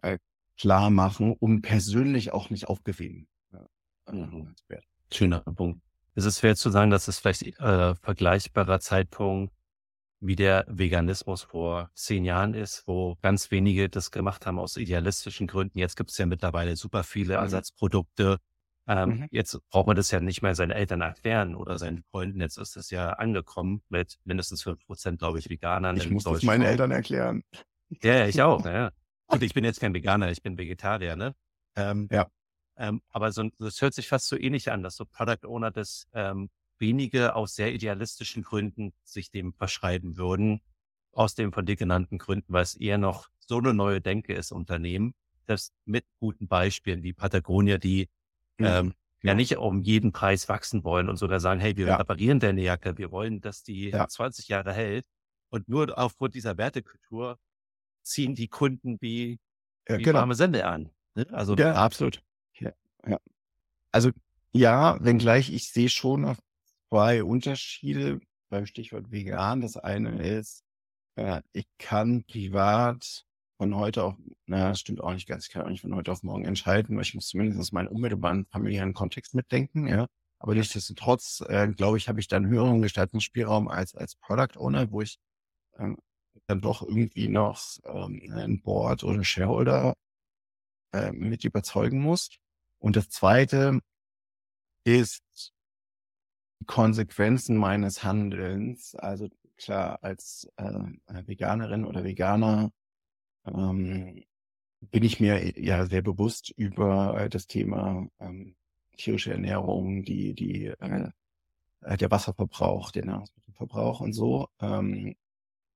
äh, 0.03 0.19
klar 0.57 0.91
machen, 0.91 1.35
um 1.39 1.61
persönlich 1.61 2.33
auch 2.33 2.51
nicht 2.51 2.69
aufgewiegen 2.69 3.29
Mhm. 4.11 4.55
Schöner 5.13 5.41
Punkt. 5.41 5.81
Es 6.15 6.25
ist 6.25 6.41
schwer 6.41 6.57
zu 6.57 6.71
sagen, 6.71 6.91
dass 6.91 7.09
es 7.09 7.19
vielleicht 7.19 7.43
äh, 7.43 7.95
vergleichbarer 7.95 8.81
Zeitpunkt 8.81 9.55
wie 10.21 10.37
der 10.37 10.65
Veganismus 10.69 11.43
vor 11.43 11.91
zehn 11.95 12.25
Jahren 12.25 12.55
ist, 12.55 12.85
wo 12.87 13.17
ganz 13.23 13.51
wenige 13.51 13.89
das 13.89 14.11
gemacht 14.11 14.47
haben 14.47 14.59
aus 14.59 14.77
idealistischen 14.77 15.47
Gründen. 15.47 15.79
Jetzt 15.79 15.97
gibt 15.97 16.11
es 16.11 16.19
ja 16.19 16.27
mittlerweile 16.27 16.77
super 16.77 17.05
viele 17.05 17.37
mhm. 17.37 17.43
Ersatzprodukte. 17.43 18.39
Ähm, 18.89 19.11
mhm. 19.11 19.29
Jetzt 19.31 19.59
braucht 19.71 19.87
man 19.87 19.97
das 19.97 20.11
ja 20.11 20.19
nicht 20.21 20.43
mehr 20.43 20.55
seinen 20.55 20.71
Eltern 20.71 21.03
erklären 21.03 21.55
oder 21.55 21.79
seinen 21.79 22.03
Freunden. 22.11 22.41
Jetzt 22.41 22.57
ist 22.57 22.77
es 22.77 22.91
ja 22.91 23.11
angekommen 23.11 23.83
mit 23.89 24.19
mindestens 24.25 24.63
fünf 24.63 24.85
Prozent, 24.87 25.19
glaube 25.19 25.39
ich, 25.39 25.51
Veganern. 25.51 25.97
Ich 25.97 26.11
muss 26.11 26.25
das 26.25 26.43
meinen 26.43 26.63
Eltern 26.63 26.91
erklären. 26.91 27.45
Ja, 28.03 28.27
ich 28.27 28.43
auch. 28.43 28.65
Ja. 28.67 28.91
Gut, 29.31 29.43
ich 29.43 29.53
bin 29.53 29.63
jetzt 29.63 29.81
kein 29.81 29.93
Veganer, 29.93 30.31
ich 30.31 30.43
bin 30.43 30.57
Vegetarier. 30.57 31.15
Ne? 31.15 31.35
Ähm, 31.77 32.09
ja. 32.11 32.29
Ähm, 32.79 33.03
aber 33.11 33.31
so, 33.31 33.51
das 33.59 33.83
hört 33.83 33.93
sich 33.93 34.09
fast 34.09 34.27
so 34.27 34.39
ähnlich 34.39 34.71
an, 34.71 34.83
dass 34.83 34.97
so 34.97 35.05
Product 35.05 35.47
Owner 35.47 35.71
das 35.71 36.07
ähm, 36.15 36.49
wenige 36.79 37.35
aus 37.35 37.55
sehr 37.55 37.73
idealistischen 37.73 38.43
Gründen 38.43 38.93
sich 39.05 39.31
dem 39.31 39.53
verschreiben 39.53 40.17
würden, 40.17 40.61
aus 41.13 41.35
den 41.35 41.53
von 41.53 41.67
dir 41.67 41.77
genannten 41.77 42.19
Gründen, 42.19 42.53
weil 42.53 42.63
es 42.63 42.75
eher 42.75 42.99
noch 42.99 43.29
so 43.39 43.59
eine 43.59 43.75
neue 43.75 44.01
Denke 44.01 44.35
ist, 44.35 44.53
Unternehmen, 44.53 45.15
das 45.47 45.73
mit 45.85 46.05
guten 46.21 46.47
Beispielen 46.47 47.03
wie 47.03 47.13
Patagonia, 47.13 47.79
die 47.79 48.09
mhm. 48.59 48.67
ähm, 48.67 48.95
ja. 49.23 49.31
ja 49.31 49.35
nicht 49.35 49.57
um 49.57 49.83
jeden 49.83 50.13
Preis 50.13 50.49
wachsen 50.49 50.85
wollen 50.85 51.09
und 51.09 51.17
sogar 51.17 51.41
sagen, 51.41 51.61
hey, 51.61 51.77
wir 51.77 51.87
ja. 51.87 51.97
reparieren 51.97 52.41
deine 52.41 52.63
Jacke, 52.63 52.99
wir 52.99 53.11
wollen, 53.11 53.41
dass 53.41 53.63
die 53.63 53.91
ja. 53.91 54.07
20 54.07 54.49
Jahre 54.49 54.73
hält. 54.73 55.07
Und 55.51 55.69
nur 55.69 55.97
aufgrund 55.99 56.35
dieser 56.35 56.59
Wertekultur 56.59 57.39
ziehen 58.03 58.35
die 58.35 58.49
Kunden 58.49 58.99
wie, 59.01 59.39
wie 59.89 60.03
genau. 60.03 60.21
warme 60.21 60.35
Sende 60.35 60.67
an. 60.67 60.91
Ne? 61.15 61.27
Also 61.33 61.57
ja, 61.57 61.75
absolut. 61.75 62.23
Ja, 62.59 62.73
ja. 63.07 63.19
Also 63.91 64.11
ja, 64.53 65.03
wenngleich 65.03 65.53
ich 65.53 65.71
sehe 65.71 65.89
schon 65.89 66.23
noch 66.23 66.37
zwei 66.91 67.25
Unterschiede 67.25 68.21
beim 68.51 68.67
Stichwort 68.67 69.11
vegan. 69.11 69.61
Das 69.61 69.77
eine 69.77 70.23
ist, 70.23 70.65
äh, 71.17 71.43
ich 71.53 71.67
kann 71.79 72.25
privat 72.25 73.25
von 73.59 73.75
heute 73.75 74.05
auf, 74.05 74.15
na, 74.47 74.71
das 74.71 74.81
stimmt 74.81 75.01
auch 75.01 75.13
nicht 75.13 75.27
ganz, 75.27 75.47
ich 75.47 75.53
kann 75.53 75.63
auch 75.63 75.71
nicht 75.71 75.81
von 75.81 75.95
heute 75.95 76.13
auf 76.13 76.23
morgen 76.23 76.45
entscheiden, 76.45 76.97
weil 76.97 77.03
ich 77.03 77.15
muss 77.15 77.29
zumindest 77.29 77.73
meinen 77.73 77.89
unmittelbaren 77.89 78.47
familiären 78.47 78.95
Kontext 78.95 79.35
mitdenken, 79.35 79.89
ja. 79.89 80.07
Aber 80.41 80.55
nichtsdestotrotz, 80.55 81.43
äh, 81.49 81.67
glaube 81.69 81.99
ich, 81.99 82.09
habe 82.09 82.21
ich 82.21 82.29
dann 82.29 82.47
höheren 82.47 82.81
Gestaltungsspielraum 82.81 83.67
als, 83.67 83.97
als 83.97 84.15
Product 84.15 84.57
Owner, 84.57 84.91
wo 84.93 85.03
ich 85.03 85.19
äh, 85.73 85.95
dann 86.47 86.61
doch 86.61 86.83
irgendwie 86.83 87.29
noch 87.29 87.61
ähm, 87.85 88.33
ein 88.33 88.63
Board 88.63 89.03
oder 89.03 89.25
Shareholder 89.25 89.95
äh, 90.93 91.11
mit 91.11 91.45
überzeugen 91.45 92.01
muss. 92.01 92.31
Und 92.79 92.95
das 92.95 93.09
zweite 93.11 93.81
ist 94.85 95.53
Konsequenzen 96.67 97.57
meines 97.57 98.05
Handelns. 98.05 98.95
Also 98.95 99.29
klar, 99.57 99.99
als 100.03 100.51
äh, 100.57 101.27
Veganerin 101.27 101.85
oder 101.85 102.05
Veganer 102.05 102.73
ähm, 103.47 104.25
bin 104.81 105.03
ich 105.03 105.21
mir 105.21 105.59
ja 105.59 105.87
sehr 105.87 106.03
bewusst 106.03 106.51
über 106.57 107.21
äh, 107.21 107.29
das 107.29 107.47
Thema 107.47 108.07
ähm, 108.21 108.55
tierische 108.97 109.33
Ernährung, 109.33 110.05
die, 110.05 110.35
die, 110.35 110.67
äh, 110.67 111.11
äh 111.83 111.97
der 111.97 112.11
Wasserverbrauch, 112.11 112.91
der 112.93 113.05
Nahrungsmittelverbrauch 113.07 114.01
und 114.01 114.13
so. 114.13 114.49
Ähm, 114.61 115.17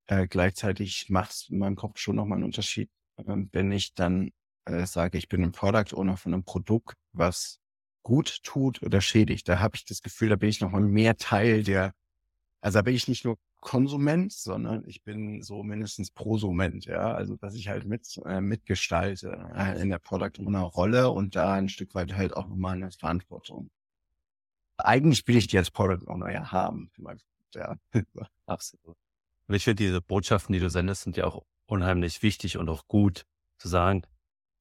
äh, 0.07 0.27
gleichzeitig 0.27 1.09
macht 1.09 1.31
es 1.31 1.49
in 1.49 1.59
meinem 1.59 1.75
Kopf 1.75 1.97
schon 1.97 2.15
nochmal 2.15 2.37
einen 2.37 2.45
Unterschied, 2.45 2.89
äh, 3.17 3.23
wenn 3.25 3.71
ich 3.71 3.93
dann 3.93 4.31
äh, 4.65 4.85
sage, 4.85 5.17
ich 5.17 5.29
bin 5.29 5.43
ein 5.43 5.51
Product 5.51 5.95
Owner 5.95 6.17
von 6.17 6.33
einem 6.33 6.43
Produkt, 6.43 6.97
was 7.13 7.59
gut 8.03 8.43
tut 8.43 8.83
oder 8.83 9.01
schädigt. 9.01 9.49
Da 9.49 9.59
habe 9.59 9.75
ich 9.75 9.85
das 9.85 10.01
Gefühl, 10.01 10.29
da 10.29 10.35
bin 10.35 10.49
ich 10.49 10.61
nochmal 10.61 10.81
mehr 10.81 11.17
Teil 11.17 11.63
der, 11.63 11.93
also 12.61 12.79
da 12.79 12.83
bin 12.83 12.95
ich 12.95 13.07
nicht 13.07 13.25
nur 13.25 13.37
Konsument, 13.63 14.33
sondern 14.33 14.83
ich 14.85 15.03
bin 15.03 15.41
so 15.41 15.63
mindestens 15.63 16.11
Prosument, 16.11 16.85
ja, 16.85 17.13
also 17.13 17.37
dass 17.37 17.55
ich 17.55 17.69
halt 17.69 17.85
mit 17.85 18.21
äh, 18.25 18.41
mitgestalte 18.41 19.49
äh, 19.55 19.81
in 19.81 19.89
der 19.89 19.99
Product 19.99 20.37
Owner 20.39 20.63
Rolle 20.63 21.09
und 21.09 21.35
da 21.35 21.53
ein 21.53 21.69
Stück 21.69 21.95
weit 21.95 22.13
halt 22.13 22.35
auch 22.35 22.47
nochmal 22.47 22.75
eine 22.75 22.91
Verantwortung. 22.91 23.69
Eigentlich 24.77 25.25
will 25.27 25.37
ich 25.37 25.47
die 25.47 25.57
als 25.57 25.71
Product 25.71 26.07
Owner 26.07 26.31
ja 26.31 26.51
haben, 26.51 26.91
ja. 27.55 27.77
Absolut. 28.45 28.97
Und 29.47 29.55
ich 29.55 29.63
finde 29.63 29.83
diese 29.83 30.01
Botschaften, 30.01 30.51
die 30.51 30.59
du 30.59 30.69
sendest, 30.69 31.03
sind 31.03 31.15
ja 31.15 31.25
auch 31.25 31.43
unheimlich 31.65 32.21
wichtig 32.21 32.57
und 32.57 32.67
auch 32.69 32.87
gut 32.87 33.25
zu 33.57 33.69
sagen, 33.69 34.03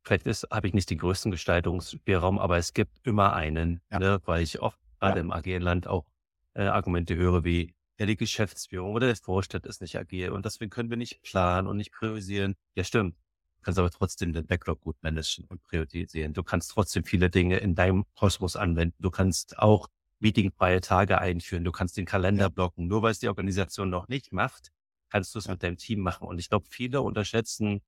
vielleicht 0.03 0.26
ist, 0.26 0.46
habe 0.50 0.66
ich 0.66 0.74
nicht 0.74 0.90
den 0.90 0.98
größten 0.98 1.30
Gestaltungsspielraum, 1.30 2.38
aber 2.38 2.59
es 2.59 2.74
gibt 2.74 3.07
immer 3.07 3.34
einen, 3.34 3.80
ja. 3.90 3.98
ne, 3.98 4.22
weil 4.24 4.42
ich 4.42 4.61
oft 4.61 4.78
gerade 5.00 5.18
ja. 5.18 5.20
im 5.20 5.32
agilen 5.32 5.62
Land 5.62 5.86
auch 5.86 6.07
äh, 6.55 6.62
Argumente 6.62 7.16
höre 7.16 7.44
wie, 7.44 7.74
ja, 7.98 8.07
die 8.07 8.16
Geschäftsführung 8.16 8.94
oder 8.94 9.07
der 9.07 9.16
Vorstand 9.16 9.66
ist 9.66 9.80
nicht 9.80 9.98
agil 9.98 10.30
und 10.30 10.44
deswegen 10.44 10.70
können 10.70 10.90
wir 10.90 10.96
nicht 10.96 11.22
planen 11.22 11.68
und 11.68 11.76
nicht 11.76 11.92
priorisieren. 11.92 12.55
Ja, 12.74 12.84
stimmt. 12.84 13.16
Du 13.59 13.64
kannst 13.64 13.78
aber 13.78 13.90
trotzdem 13.90 14.32
den 14.32 14.46
Backlog 14.46 14.80
gut 14.80 14.96
managen 15.03 15.44
und 15.44 15.62
priorisieren. 15.62 16.32
Du 16.32 16.42
kannst 16.42 16.72
trotzdem 16.72 17.05
viele 17.05 17.30
Dinge 17.30 17.59
in 17.59 17.76
deinem 17.76 18.05
Kosmos 18.16 18.57
anwenden. 18.57 18.96
Du 18.98 19.11
kannst 19.11 19.59
auch 19.59 19.88
meetingfreie 20.18 20.80
Tage 20.80 21.20
einführen. 21.20 21.62
Du 21.62 21.70
kannst 21.70 21.96
den 21.96 22.07
Kalender 22.07 22.50
blocken. 22.50 22.88
Nur 22.88 23.03
weil 23.03 23.12
es 23.12 23.20
die 23.20 23.28
Organisation 23.28 23.88
noch 23.88 24.09
nicht 24.09 24.32
macht, 24.32 24.72
kannst 25.11 25.34
du 25.34 25.38
es 25.38 25.46
mit 25.46 25.62
deinem 25.62 25.76
Team 25.76 26.00
machen. 26.00 26.26
Und 26.26 26.40
ich 26.40 26.48
glaube, 26.48 26.66
viele 26.68 27.03
unterschätzen 27.03 27.82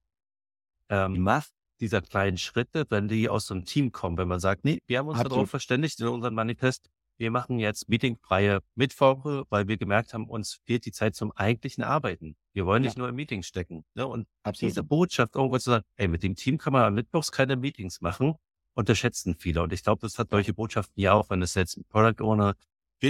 ähm, 0.90 1.14
die 1.14 1.20
Macht 1.20 1.52
dieser 1.80 2.00
kleinen 2.00 2.36
Schritte, 2.36 2.84
wenn 2.88 3.08
die 3.08 3.28
aus 3.28 3.46
so 3.46 3.54
einem 3.54 3.64
Team 3.64 3.92
kommen, 3.92 4.16
wenn 4.16 4.28
man 4.28 4.40
sagt, 4.40 4.64
nee, 4.64 4.80
wir 4.86 4.98
haben 4.98 5.08
uns 5.08 5.22
darauf 5.22 5.50
verständigt 5.50 6.00
in 6.00 6.08
unserem 6.08 6.34
Manifest, 6.34 6.88
wir 7.16 7.30
machen 7.30 7.58
jetzt 7.58 7.88
meetingfreie 7.88 8.60
Mittwoche, 8.74 9.44
weil 9.48 9.68
wir 9.68 9.76
gemerkt 9.76 10.14
haben, 10.14 10.28
uns 10.28 10.60
fehlt 10.64 10.84
die 10.84 10.92
Zeit 10.92 11.14
zum 11.14 11.30
eigentlichen 11.32 11.84
Arbeiten. 11.84 12.36
Wir 12.52 12.66
wollen 12.66 12.82
nicht 12.82 12.96
ja. 12.96 13.00
nur 13.00 13.08
im 13.08 13.14
Meeting 13.14 13.42
stecken. 13.42 13.84
Ne? 13.94 14.06
Und 14.06 14.26
Absolut. 14.42 14.70
diese 14.70 14.82
Botschaft 14.82 15.36
irgendwo 15.36 15.58
zu 15.58 15.70
sagen, 15.70 15.84
ey, 15.96 16.08
mit 16.08 16.22
dem 16.22 16.34
Team 16.34 16.58
kann 16.58 16.72
man 16.72 16.82
am 16.82 16.94
Mittwochs 16.94 17.30
keine 17.30 17.56
Meetings 17.56 18.00
machen, 18.00 18.34
unterschätzen 18.74 19.36
viele. 19.38 19.62
Und 19.62 19.72
ich 19.72 19.84
glaube, 19.84 20.00
das 20.00 20.18
hat 20.18 20.30
solche 20.30 20.54
Botschaften 20.54 21.00
ja 21.00 21.12
auch, 21.12 21.30
wenn 21.30 21.40
es 21.42 21.54
jetzt 21.54 21.76
ein 21.76 21.84
Product 21.88 22.22
Owner 22.24 22.54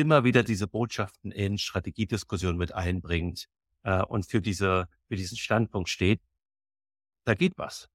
mal 0.02 0.24
wieder 0.24 0.42
diese 0.42 0.66
Botschaften 0.66 1.30
in 1.30 1.56
Strategiediskussionen 1.56 2.58
mit 2.58 2.74
einbringt 2.74 3.46
äh, 3.84 4.02
und 4.02 4.26
für 4.26 4.40
diese 4.40 4.88
für 5.06 5.14
diesen 5.14 5.38
Standpunkt 5.38 5.88
steht, 5.88 6.20
da 7.24 7.34
geht 7.34 7.56
was. 7.56 7.88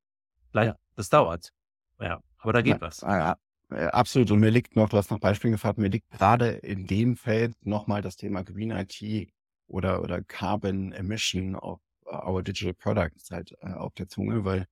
Ja. 0.53 0.75
Das 0.95 1.09
dauert. 1.09 1.51
Ja, 1.99 2.21
aber 2.39 2.53
da 2.53 2.61
geht 2.61 2.75
ja, 2.75 2.81
was. 2.81 3.01
Ja, 3.01 3.37
absolut. 3.69 4.31
Und 4.31 4.39
mir 4.39 4.49
liegt 4.49 4.75
noch, 4.75 4.89
du 4.89 4.97
hast 4.97 5.11
noch 5.11 5.19
Beispiele 5.19 5.53
gefragt, 5.53 5.77
mir 5.77 5.89
liegt 5.89 6.09
gerade 6.09 6.49
in 6.49 6.87
dem 6.87 7.15
Feld 7.15 7.53
nochmal 7.65 8.01
das 8.01 8.15
Thema 8.15 8.43
Green 8.43 8.71
IT 8.71 9.31
oder, 9.67 10.01
oder 10.01 10.23
Carbon 10.23 10.91
Emission 10.91 11.55
of 11.55 11.79
our 12.05 12.41
digital 12.41 12.73
products 12.73 13.31
halt 13.31 13.55
äh, 13.61 13.73
auf 13.73 13.93
der 13.93 14.07
Zunge, 14.07 14.43
weil 14.43 14.65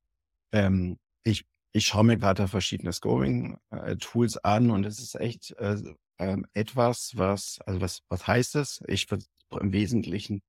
ähm, 0.52 0.98
ich, 1.24 1.46
ich 1.72 1.86
schaue 1.86 2.04
mir 2.04 2.18
gerade 2.18 2.48
verschiedene 2.48 2.92
Scoring-Tools 2.92 4.36
äh, 4.38 4.40
an 4.44 4.72
und 4.72 4.86
es 4.86 5.00
ist 5.00 5.16
echt 5.16 5.52
äh, 5.60 5.78
äh, 6.18 6.38
etwas, 6.54 7.14
was, 7.16 7.60
also 7.66 7.82
was, 7.82 8.02
was 8.10 8.26
heißt 8.26 8.56
es? 8.56 8.82
Ich 8.88 9.10
würde 9.12 9.26
im 9.60 9.72
Wesentlichen 9.72 10.42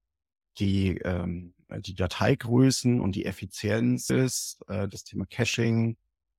die, 0.58 0.98
ähm, 0.98 1.54
die 1.80 1.94
Dateigrößen 1.94 3.00
und 3.00 3.14
die 3.14 3.24
Effizienz 3.26 4.10
ist, 4.10 4.60
äh, 4.68 4.88
das 4.88 5.04
Thema 5.04 5.26
Caching 5.26 5.96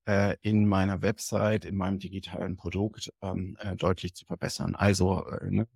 äh, 0.07 0.35
in 0.41 0.67
meiner 0.67 1.01
Website, 1.01 1.65
in 1.65 1.75
meinem 1.75 1.99
digitalen 1.99 2.55
Produkt 2.55 3.11
ähm, 3.21 3.57
äh, 3.59 3.75
deutlich 3.75 4.15
zu 4.15 4.25
verbessern. 4.25 4.75
Also 4.75 5.25
äh, 5.27 5.51
ne, 5.51 5.67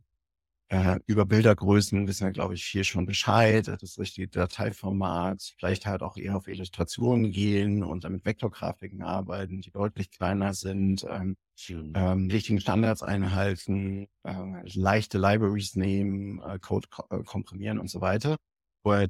äh, 0.70 1.00
über 1.06 1.26
Bildergrößen 1.26 2.08
wissen 2.08 2.26
wir, 2.26 2.32
glaube 2.32 2.56
ich, 2.56 2.64
viel 2.66 2.84
schon 2.84 3.06
Bescheid. 3.06 3.68
Das 3.68 4.00
richtige 4.00 4.28
Dateiformat, 4.28 5.54
vielleicht 5.58 5.86
halt 5.86 6.02
auch 6.02 6.18
eher 6.18 6.36
auf 6.36 6.48
Illustrationen 6.48 7.32
gehen 7.32 7.84
und 7.84 8.04
damit 8.04 8.26
Vektorgrafiken 8.26 9.02
arbeiten, 9.04 9.62
die 9.62 9.72
deutlich 9.72 10.12
kleiner 10.12 10.54
sind, 10.54 11.06
ähm, 11.10 11.36
ähm, 11.70 12.30
richtigen 12.32 12.60
Standards 12.60 13.04
einhalten, 13.04 14.08
äh, 14.24 14.34
leichte 14.74 15.18
Libraries 15.18 15.76
nehmen, 15.76 16.42
äh, 16.42 16.60
Code 16.60 16.88
ko 16.90 17.04
äh, 17.10 17.24
komprimieren 17.24 17.80
und 17.80 17.90
so 17.90 18.02
weiter. 18.02 18.38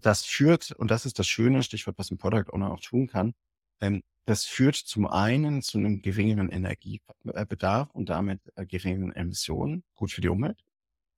Das 0.01 0.24
führt, 0.24 0.72
und 0.74 0.91
das 0.91 1.08
ist 1.08 1.18
das 1.18 1.28
Schöne, 1.28 1.64
Stichwort, 1.64 1.97
was 1.97 2.12
ein 2.12 2.20
Product 2.20 2.54
Owner 2.54 2.72
auch 2.72 2.80
tun 2.80 3.08
kann, 3.08 3.34
ähm, 3.82 4.04
das 4.26 4.45
führt 4.45 4.76
zum 4.76 5.08
einen 5.08 5.62
zu 5.62 5.78
einem 5.78 6.01
geringeren 6.01 6.49
Energiebedarf 6.49 7.89
und 7.91 8.10
damit 8.10 8.41
äh, 8.56 8.66
geringeren 8.66 9.12
Emissionen, 9.14 9.84
gut 9.95 10.12
für 10.12 10.22
die 10.22 10.30
Umwelt. 10.30 10.64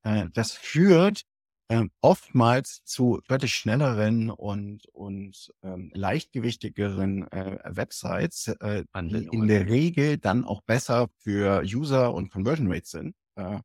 Äh, 0.05 0.27
das 0.33 0.51
führt 0.53 1.23
ähm, 1.69 1.89
oftmals 2.01 2.83
zu 2.85 3.21
deutlich 3.27 3.55
schnelleren 3.55 4.29
und, 4.29 4.85
und 4.93 5.51
ähm, 5.63 5.91
leichtgewichtigeren 5.95 7.29
äh, 7.31 7.57
Websites, 7.65 8.47
äh, 8.47 8.83
die 8.95 9.27
in 9.31 9.47
der 9.47 9.67
Regel 9.67 10.17
dann 10.17 10.45
auch 10.45 10.61
besser 10.61 11.07
für 11.17 11.63
User 11.63 12.13
und 12.13 12.31
Conversion 12.31 12.71
Rates 12.71 12.91
sind. 12.91 13.15
Äh, 13.35 13.59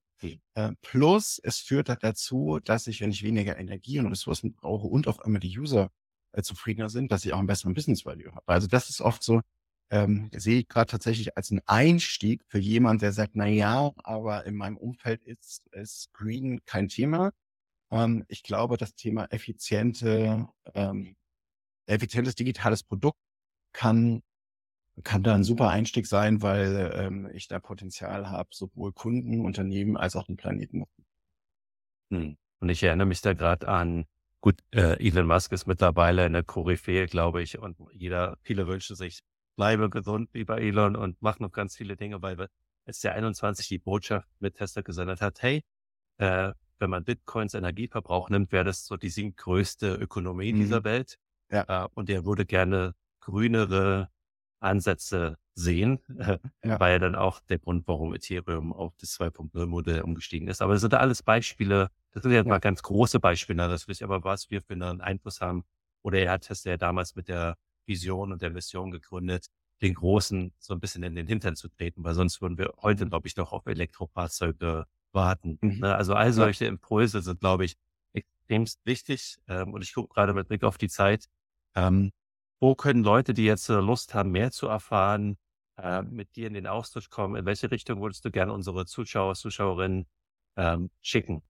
äh, 0.55 0.73
plus 0.83 1.41
es 1.43 1.59
führt 1.59 1.89
dazu, 2.03 2.59
dass 2.65 2.87
ich, 2.87 3.01
wenn 3.01 3.11
ich 3.11 3.23
weniger 3.23 3.59
Energie 3.59 3.99
und 3.99 4.07
Ressourcen 4.07 4.53
brauche 4.55 4.87
und 4.87 5.09
auf 5.09 5.21
einmal 5.21 5.41
die 5.41 5.59
User 5.59 5.91
äh, 6.33 6.43
zufriedener 6.43 6.89
sind, 6.89 7.13
dass 7.13 7.25
ich 7.25 7.33
auch 7.33 7.39
einen 7.39 7.47
besseren 7.47 7.75
Business 7.75 8.05
Value 8.07 8.33
habe. 8.33 8.47
Also 8.47 8.67
das 8.67 8.89
ist 8.89 9.01
oft 9.01 9.23
so, 9.23 9.41
ähm, 9.91 10.31
sehe 10.35 10.61
ich 10.61 10.69
gerade 10.69 10.91
tatsächlich 10.91 11.37
als 11.37 11.51
einen 11.51 11.63
Einstieg 11.67 12.43
für 12.47 12.59
jemand, 12.59 13.03
der 13.03 13.13
sagt, 13.13 13.33
na 13.35 13.47
ja, 13.47 13.93
aber 14.05 14.47
in 14.47 14.57
meinem 14.57 14.77
Umfeld 14.77 15.23
ist, 15.25 15.67
ist 15.73 16.13
Green 16.13 16.61
kein 16.65 16.89
Thema. 16.89 17.33
Ähm, 17.91 18.25
ich 18.29 18.43
glaube, 18.43 18.77
das 18.77 18.95
Thema 18.95 19.27
effiziente, 19.31 20.49
ähm, 20.75 21.17
effizientes 21.87 22.35
digitales 22.37 22.83
Produkt 22.83 23.19
kann 23.73 24.23
kann 25.05 25.23
da 25.23 25.35
ein 25.35 25.45
super 25.45 25.71
Einstieg 25.71 26.07
sein, 26.07 26.43
weil 26.43 26.93
ähm, 26.95 27.31
ich 27.33 27.49
da 27.49 27.59
Potenzial 27.59 28.31
habe, 28.31 28.51
sowohl 28.53 28.93
Kunden, 28.93 29.41
Unternehmen 29.45 29.97
als 29.97 30.17
auch 30.17 30.25
den 30.25 30.37
Planeten. 30.37 30.85
Hm. 32.11 32.37
Und 32.61 32.69
ich 32.69 32.83
erinnere 32.83 33.07
mich 33.07 33.23
da 33.23 33.33
gerade 33.33 33.69
an, 33.69 34.05
gut, 34.41 34.61
äh, 34.73 35.03
Elon 35.05 35.27
Musk 35.27 35.53
ist 35.53 35.67
mittlerweile 35.67 36.25
eine 36.25 36.45
Koryphäe, 36.45 37.07
glaube 37.07 37.43
ich, 37.43 37.59
und 37.59 37.77
jeder, 37.93 38.37
viele 38.43 38.67
wünschen 38.67 38.97
sich, 38.97 39.21
bleibe 39.61 39.91
gesund 39.91 40.31
wie 40.33 40.45
bei 40.45 40.59
Elon 40.59 40.97
und 40.97 41.21
mach 41.21 41.39
noch 41.39 41.53
ganz 41.53 41.77
viele 41.77 41.95
Dinge, 41.95 42.23
weil 42.23 42.49
es 42.87 43.01
der 43.01 43.13
21 43.13 43.69
die 43.69 43.77
Botschaft 43.77 44.27
mit 44.39 44.55
Tesla 44.55 44.81
gesendet 44.81 45.21
hat, 45.21 45.43
hey, 45.43 45.63
äh, 46.17 46.55
wenn 46.79 46.89
man 46.89 47.05
Bitcoins 47.05 47.53
Energieverbrauch 47.53 48.31
nimmt, 48.31 48.53
wäre 48.53 48.65
das 48.65 48.87
so 48.87 48.97
die 48.97 49.11
siebtgrößte 49.11 49.97
Ökonomie 49.97 50.55
mhm. 50.55 50.61
dieser 50.61 50.83
Welt. 50.85 51.19
Ja. 51.51 51.85
Äh, 51.85 51.89
und 51.93 52.09
er 52.09 52.25
würde 52.25 52.47
gerne 52.47 52.95
grünere 53.21 54.09
Ansätze 54.61 55.37
sehen, 55.53 56.01
äh, 56.19 56.39
ja. 56.65 56.81
weil 56.81 56.99
dann 56.99 57.15
auch 57.15 57.41
der 57.41 57.59
Grund, 57.59 57.87
warum 57.87 58.15
Ethereum 58.15 58.73
auf 58.73 58.95
das 58.99 59.21
2.0 59.21 59.67
Modell 59.67 60.01
umgestiegen 60.01 60.49
ist. 60.49 60.63
Aber 60.63 60.73
das 60.73 60.81
sind 60.81 60.95
alles 60.95 61.23
Beispiele, 61.23 61.91
das 62.13 62.23
sind 62.23 62.33
jetzt 62.33 62.47
ja. 62.47 62.49
mal 62.51 62.61
ganz 62.61 62.83
große 62.83 63.21
Beispiele, 63.21 63.69
das 63.69 63.85
ist 63.85 64.03
aber 64.03 64.25
was 64.25 64.49
wir 64.49 64.63
für 64.63 64.73
einen 64.73 65.03
Einfluss 65.03 65.43
haben. 65.43 65.65
Oder 66.01 66.21
er 66.21 66.33
hat 66.33 66.47
Tesla 66.47 66.71
ja 66.71 66.77
damals 66.79 67.15
mit 67.15 67.29
der 67.29 67.59
Vision 67.87 68.33
und 68.33 68.43
der 68.43 68.51
Mission 68.51 68.91
gegründet, 68.91 69.47
den 69.83 69.95
Großen 69.95 70.53
so 70.59 70.75
ein 70.75 70.81
bisschen 70.81 71.03
in 71.03 71.15
den 71.15 71.27
Hintern 71.27 71.57
zu 71.57 71.69
treten, 71.69 72.05
weil 72.05 72.15
sonst 72.15 72.41
würden 72.43 72.59
wir 72.59 72.75
heute, 72.83 73.07
glaube 73.07 73.27
ich, 73.29 73.37
noch 73.37 73.53
auf 73.53 73.67
Elektrofahrzeuge 73.67 74.85
warten. 75.13 75.59
Mhm. 75.61 75.81
Ne? 75.81 75.95
Also 75.95 76.15
all 76.15 76.33
solche 76.33 76.67
Impulse 76.67 77.23
sind, 77.23 77.41
glaube 77.41 77.65
ich, 77.65 77.77
extremst 78.13 78.81
wichtig. 78.85 79.39
Ähm, 79.49 79.73
und 79.73 79.83
ich 79.83 79.95
gucke 79.95 80.13
gerade 80.15 80.35
mit 80.35 80.49
Blick 80.49 80.65
auf 80.65 80.79
die 80.79 80.89
Zeit, 80.89 81.27
ähm, 81.75 82.13
wo 82.61 82.75
können 82.75 83.03
Leute, 83.03 83.33
die 83.33 83.45
jetzt 83.45 83.69
Lust 83.69 84.13
haben, 84.13 84.33
mehr 84.33 84.51
zu 84.51 84.67
erfahren, 84.67 85.39
äh, 85.79 86.03
mit 86.03 86.37
dir 86.37 86.47
in 86.47 86.55
den 86.55 86.67
Austausch 86.67 87.09
kommen? 87.09 87.37
In 87.37 87.47
welche 87.47 87.71
Richtung 87.71 88.03
würdest 88.03 88.25
du 88.25 88.31
gerne 88.31 88.53
unsere 88.53 88.85
Zuschauer, 88.85 89.35
Zuschauerinnen 89.35 90.07
ähm, 90.57 90.91
schicken? 91.01 91.43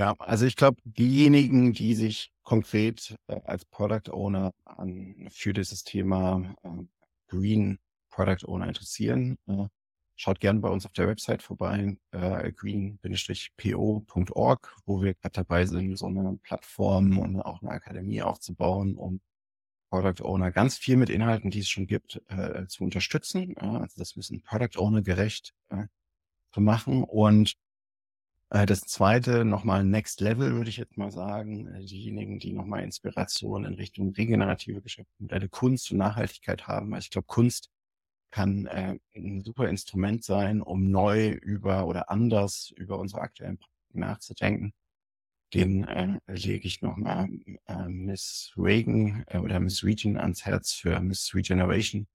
Ja, 0.00 0.14
also 0.20 0.46
ich 0.46 0.54
glaube, 0.54 0.80
diejenigen, 0.84 1.72
die 1.72 1.94
sich 1.94 2.30
konkret 2.44 3.16
äh, 3.26 3.40
als 3.44 3.64
Product 3.64 4.12
Owner 4.12 4.52
an, 4.64 5.26
für 5.30 5.52
dieses 5.52 5.82
Thema 5.82 6.54
äh, 6.62 6.68
Green 7.26 7.80
Product 8.10 8.46
Owner 8.46 8.68
interessieren, 8.68 9.38
äh, 9.48 9.66
schaut 10.14 10.38
gerne 10.38 10.60
bei 10.60 10.68
uns 10.68 10.86
auf 10.86 10.92
der 10.92 11.08
Website 11.08 11.42
vorbei, 11.42 11.96
äh, 12.12 12.52
green-po.org, 12.52 13.06
wo 14.86 15.02
wir 15.02 15.14
gerade 15.14 15.32
dabei 15.32 15.66
sind, 15.66 15.96
so 15.96 16.06
eine 16.06 16.38
Plattform 16.44 17.18
und 17.18 17.40
auch 17.40 17.60
eine 17.62 17.72
Akademie 17.72 18.22
aufzubauen, 18.22 18.94
um 18.96 19.20
Product 19.90 20.22
Owner 20.22 20.52
ganz 20.52 20.78
viel 20.78 20.96
mit 20.96 21.10
Inhalten, 21.10 21.50
die 21.50 21.60
es 21.60 21.68
schon 21.68 21.88
gibt, 21.88 22.22
äh, 22.28 22.66
zu 22.68 22.84
unterstützen. 22.84 23.56
Also 23.58 23.98
das 23.98 24.14
müssen 24.16 24.42
Product 24.42 24.78
Owner 24.78 25.02
gerecht 25.02 25.54
äh, 25.70 25.86
zu 26.52 26.60
machen 26.60 27.02
und 27.04 27.56
das 28.50 28.80
zweite, 28.80 29.44
nochmal 29.44 29.84
Next 29.84 30.22
Level, 30.22 30.54
würde 30.54 30.70
ich 30.70 30.78
jetzt 30.78 30.96
mal 30.96 31.10
sagen. 31.10 31.66
Äh, 31.68 31.84
diejenigen, 31.84 32.38
die 32.38 32.52
nochmal 32.52 32.82
Inspiration 32.82 33.66
in 33.66 33.74
Richtung 33.74 34.12
regenerative 34.12 34.80
Geschäftsmodelle, 34.80 35.48
Kunst 35.50 35.92
und 35.92 35.98
Nachhaltigkeit 35.98 36.66
haben. 36.66 36.94
Also 36.94 37.06
ich 37.06 37.10
glaube, 37.10 37.26
Kunst 37.26 37.70
kann 38.30 38.66
äh, 38.66 38.98
ein 39.14 39.42
super 39.42 39.68
Instrument 39.68 40.24
sein, 40.24 40.62
um 40.62 40.90
neu 40.90 41.30
über 41.30 41.86
oder 41.86 42.10
anders 42.10 42.72
über 42.76 42.98
unsere 42.98 43.20
aktuellen 43.22 43.58
Praktiken 43.58 44.00
nachzudenken. 44.00 44.72
Den 45.54 45.84
äh, 45.84 46.18
lege 46.26 46.66
ich 46.66 46.82
nochmal 46.82 47.28
äh, 47.66 47.88
Miss 47.88 48.52
Reagan 48.56 49.24
äh, 49.28 49.38
oder 49.38 49.60
Miss 49.60 49.84
Region 49.84 50.16
ans 50.18 50.44
Herz 50.44 50.72
für 50.72 51.00
Miss 51.00 51.32
Regeneration, 51.34 52.06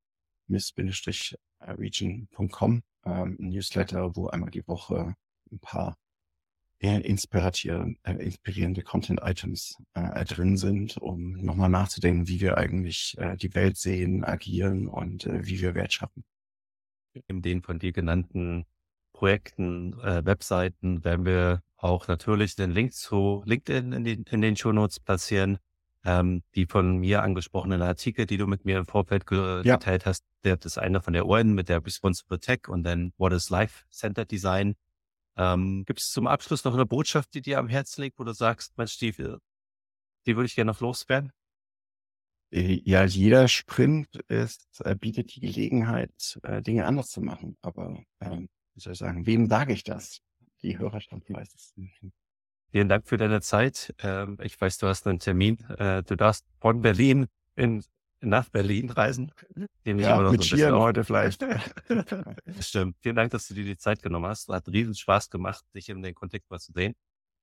miss-region.com, 0.47 2.83
ähm, 3.05 3.35
Newsletter, 3.39 4.15
wo 4.15 4.27
einmal 4.27 4.51
die 4.51 4.67
Woche 4.67 5.15
ein 5.51 5.59
paar 5.59 5.97
inspirierende, 6.83 7.97
äh, 8.03 8.13
inspirierende 8.13 8.81
Content-Items 8.81 9.77
äh, 9.93 10.25
drin 10.25 10.57
sind, 10.57 10.97
um 10.97 11.33
nochmal 11.33 11.69
nachzudenken, 11.69 12.27
wie 12.27 12.41
wir 12.41 12.57
eigentlich 12.57 13.15
äh, 13.17 13.37
die 13.37 13.53
Welt 13.55 13.77
sehen, 13.77 14.23
agieren 14.23 14.87
und 14.87 15.25
äh, 15.25 15.45
wie 15.45 15.61
wir 15.61 15.75
Wert 15.75 15.93
schaffen. 15.93 16.23
In 17.27 17.41
den 17.41 17.61
von 17.61 17.79
dir 17.79 17.93
genannten 17.93 18.65
Projekten, 19.13 19.97
äh, 20.01 20.25
Webseiten 20.25 21.05
werden 21.05 21.25
wir 21.25 21.61
auch 21.77 22.07
natürlich 22.07 22.55
den 22.55 22.71
Link 22.71 22.93
zu 22.93 23.43
LinkedIn 23.45 23.93
in 23.93 24.03
den, 24.03 24.23
in 24.23 24.41
den 24.41 24.55
Show 24.57 24.73
Notes 24.73 24.99
platzieren. 24.99 25.59
Ähm, 26.05 26.43
die 26.53 26.65
von 26.65 26.97
mir 26.97 27.23
angesprochenen 27.23 27.81
Artikel, 27.81 28.25
die 28.25 28.35
du 28.35 28.45
mit 28.45 28.65
mir 28.65 28.77
im 28.77 28.85
Vorfeld 28.85 29.25
geteilt 29.25 30.03
ja. 30.03 30.05
hast, 30.05 30.25
der 30.43 30.59
ist 30.61 30.77
einer 30.77 31.01
von 31.01 31.13
der 31.13 31.25
UN 31.25 31.53
mit 31.53 31.69
der 31.69 31.85
Responsible 31.85 32.41
Tech 32.41 32.67
und 32.67 32.83
dann 32.83 33.13
What 33.17 33.31
is 33.31 33.49
Life 33.49 33.85
Center 33.89 34.25
Design 34.25 34.75
ähm, 35.37 35.83
Gibt 35.85 35.99
es 35.99 36.11
zum 36.11 36.27
Abschluss 36.27 36.63
noch 36.63 36.73
eine 36.73 36.85
Botschaft, 36.85 37.33
die 37.33 37.41
dir 37.41 37.59
am 37.59 37.67
Herzen 37.67 38.01
liegt, 38.01 38.19
wo 38.19 38.23
du 38.23 38.33
sagst, 38.33 38.73
mein 38.77 38.87
Stiefel, 38.87 39.39
die 40.25 40.35
würde 40.35 40.45
ich 40.45 40.55
gerne 40.55 40.71
noch 40.71 40.81
loswerden? 40.81 41.31
Äh, 42.51 42.81
ja, 42.85 43.03
jeder 43.03 43.47
Sprint 43.47 44.15
ist, 44.27 44.81
äh, 44.81 44.95
bietet 44.95 45.35
die 45.35 45.39
Gelegenheit, 45.41 46.39
äh, 46.43 46.61
Dinge 46.61 46.85
anders 46.85 47.09
zu 47.09 47.21
machen. 47.21 47.57
Aber 47.61 48.03
ähm, 48.21 48.47
wie 48.75 48.79
soll 48.79 48.93
ich 48.93 48.99
sagen, 48.99 49.25
wem 49.25 49.47
sage 49.47 49.73
ich 49.73 49.83
das? 49.83 50.21
Die 50.61 50.77
Hörerschaft 50.77 51.29
weiß 51.29 51.53
es. 51.55 51.73
Vielen 52.71 52.89
Dank 52.89 53.07
für 53.07 53.17
deine 53.17 53.41
Zeit. 53.41 53.93
Ähm, 53.99 54.37
ich 54.41 54.59
weiß, 54.59 54.77
du 54.77 54.87
hast 54.87 55.05
einen 55.07 55.19
Termin. 55.19 55.59
Äh, 55.77 56.03
du 56.03 56.15
darfst 56.15 56.45
von 56.59 56.81
Berlin 56.81 57.27
in 57.55 57.83
nach 58.23 58.49
Berlin 58.49 58.89
reisen. 58.89 59.31
Den 59.85 59.99
ja, 59.99 60.17
mit 60.17 60.43
so 60.43 60.55
Skiern 60.55 60.75
heute 60.75 61.03
vielleicht. 61.03 61.45
Stimmt. 62.59 62.97
Vielen 63.01 63.15
Dank, 63.15 63.31
dass 63.31 63.47
du 63.47 63.53
dir 63.53 63.65
die 63.65 63.77
Zeit 63.77 64.01
genommen 64.01 64.25
hast. 64.27 64.49
Hat 64.49 64.67
riesen 64.67 64.95
Spaß 64.95 65.29
gemacht, 65.29 65.63
dich 65.75 65.89
in 65.89 66.01
den 66.01 66.15
Kontext 66.15 66.49
mal 66.49 66.59
zu 66.59 66.71
sehen. 66.71 66.95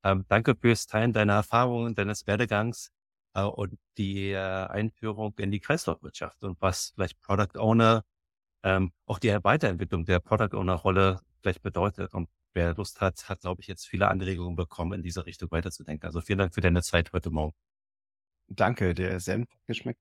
Ähm, 0.03 0.25
danke 0.29 0.55
fürs 0.55 0.87
Teilen 0.87 1.13
deiner 1.13 1.35
Erfahrungen, 1.35 1.95
deines 1.95 2.27
Werdegangs 2.27 2.91
äh, 3.35 3.43
und 3.43 3.79
die 3.99 4.31
äh, 4.31 4.39
Einführung 4.39 5.35
in 5.39 5.51
die 5.51 5.61
Kreislaufwirtschaft 5.61 6.43
und 6.45 6.61
was 6.61 6.93
vielleicht 6.95 7.21
Product 7.21 7.59
Owner, 7.59 8.03
ähm, 8.63 8.93
auch 9.07 9.19
die 9.19 9.29
Weiterentwicklung 9.43 10.05
der 10.05 10.21
Product 10.21 10.57
Owner 10.57 10.75
Rolle 10.75 11.21
vielleicht 11.43 11.63
bedeutet. 11.63 12.15
Und 12.15 12.29
wer 12.55 12.75
Lust 12.75 13.01
hat, 13.01 13.29
hat, 13.29 13.41
glaube 13.41 13.61
ich, 13.61 13.69
jetzt 13.69 13.87
viele 13.87 14.09
Anregungen 14.09 14.57
bekommen, 14.57 14.95
in 14.95 15.03
diese 15.03 15.27
Richtung 15.27 15.51
weiterzudenken. 15.51 16.07
Also 16.07 16.21
vielen 16.21 16.39
Dank 16.39 16.55
für 16.55 16.61
deine 16.61 16.83
Zeit 16.83 17.13
heute 17.13 17.31
Morgen. 17.31 17.55
Danke, 18.49 18.95
der 18.95 19.21
Senf 19.21 19.49
geschmeckt. 19.67 20.01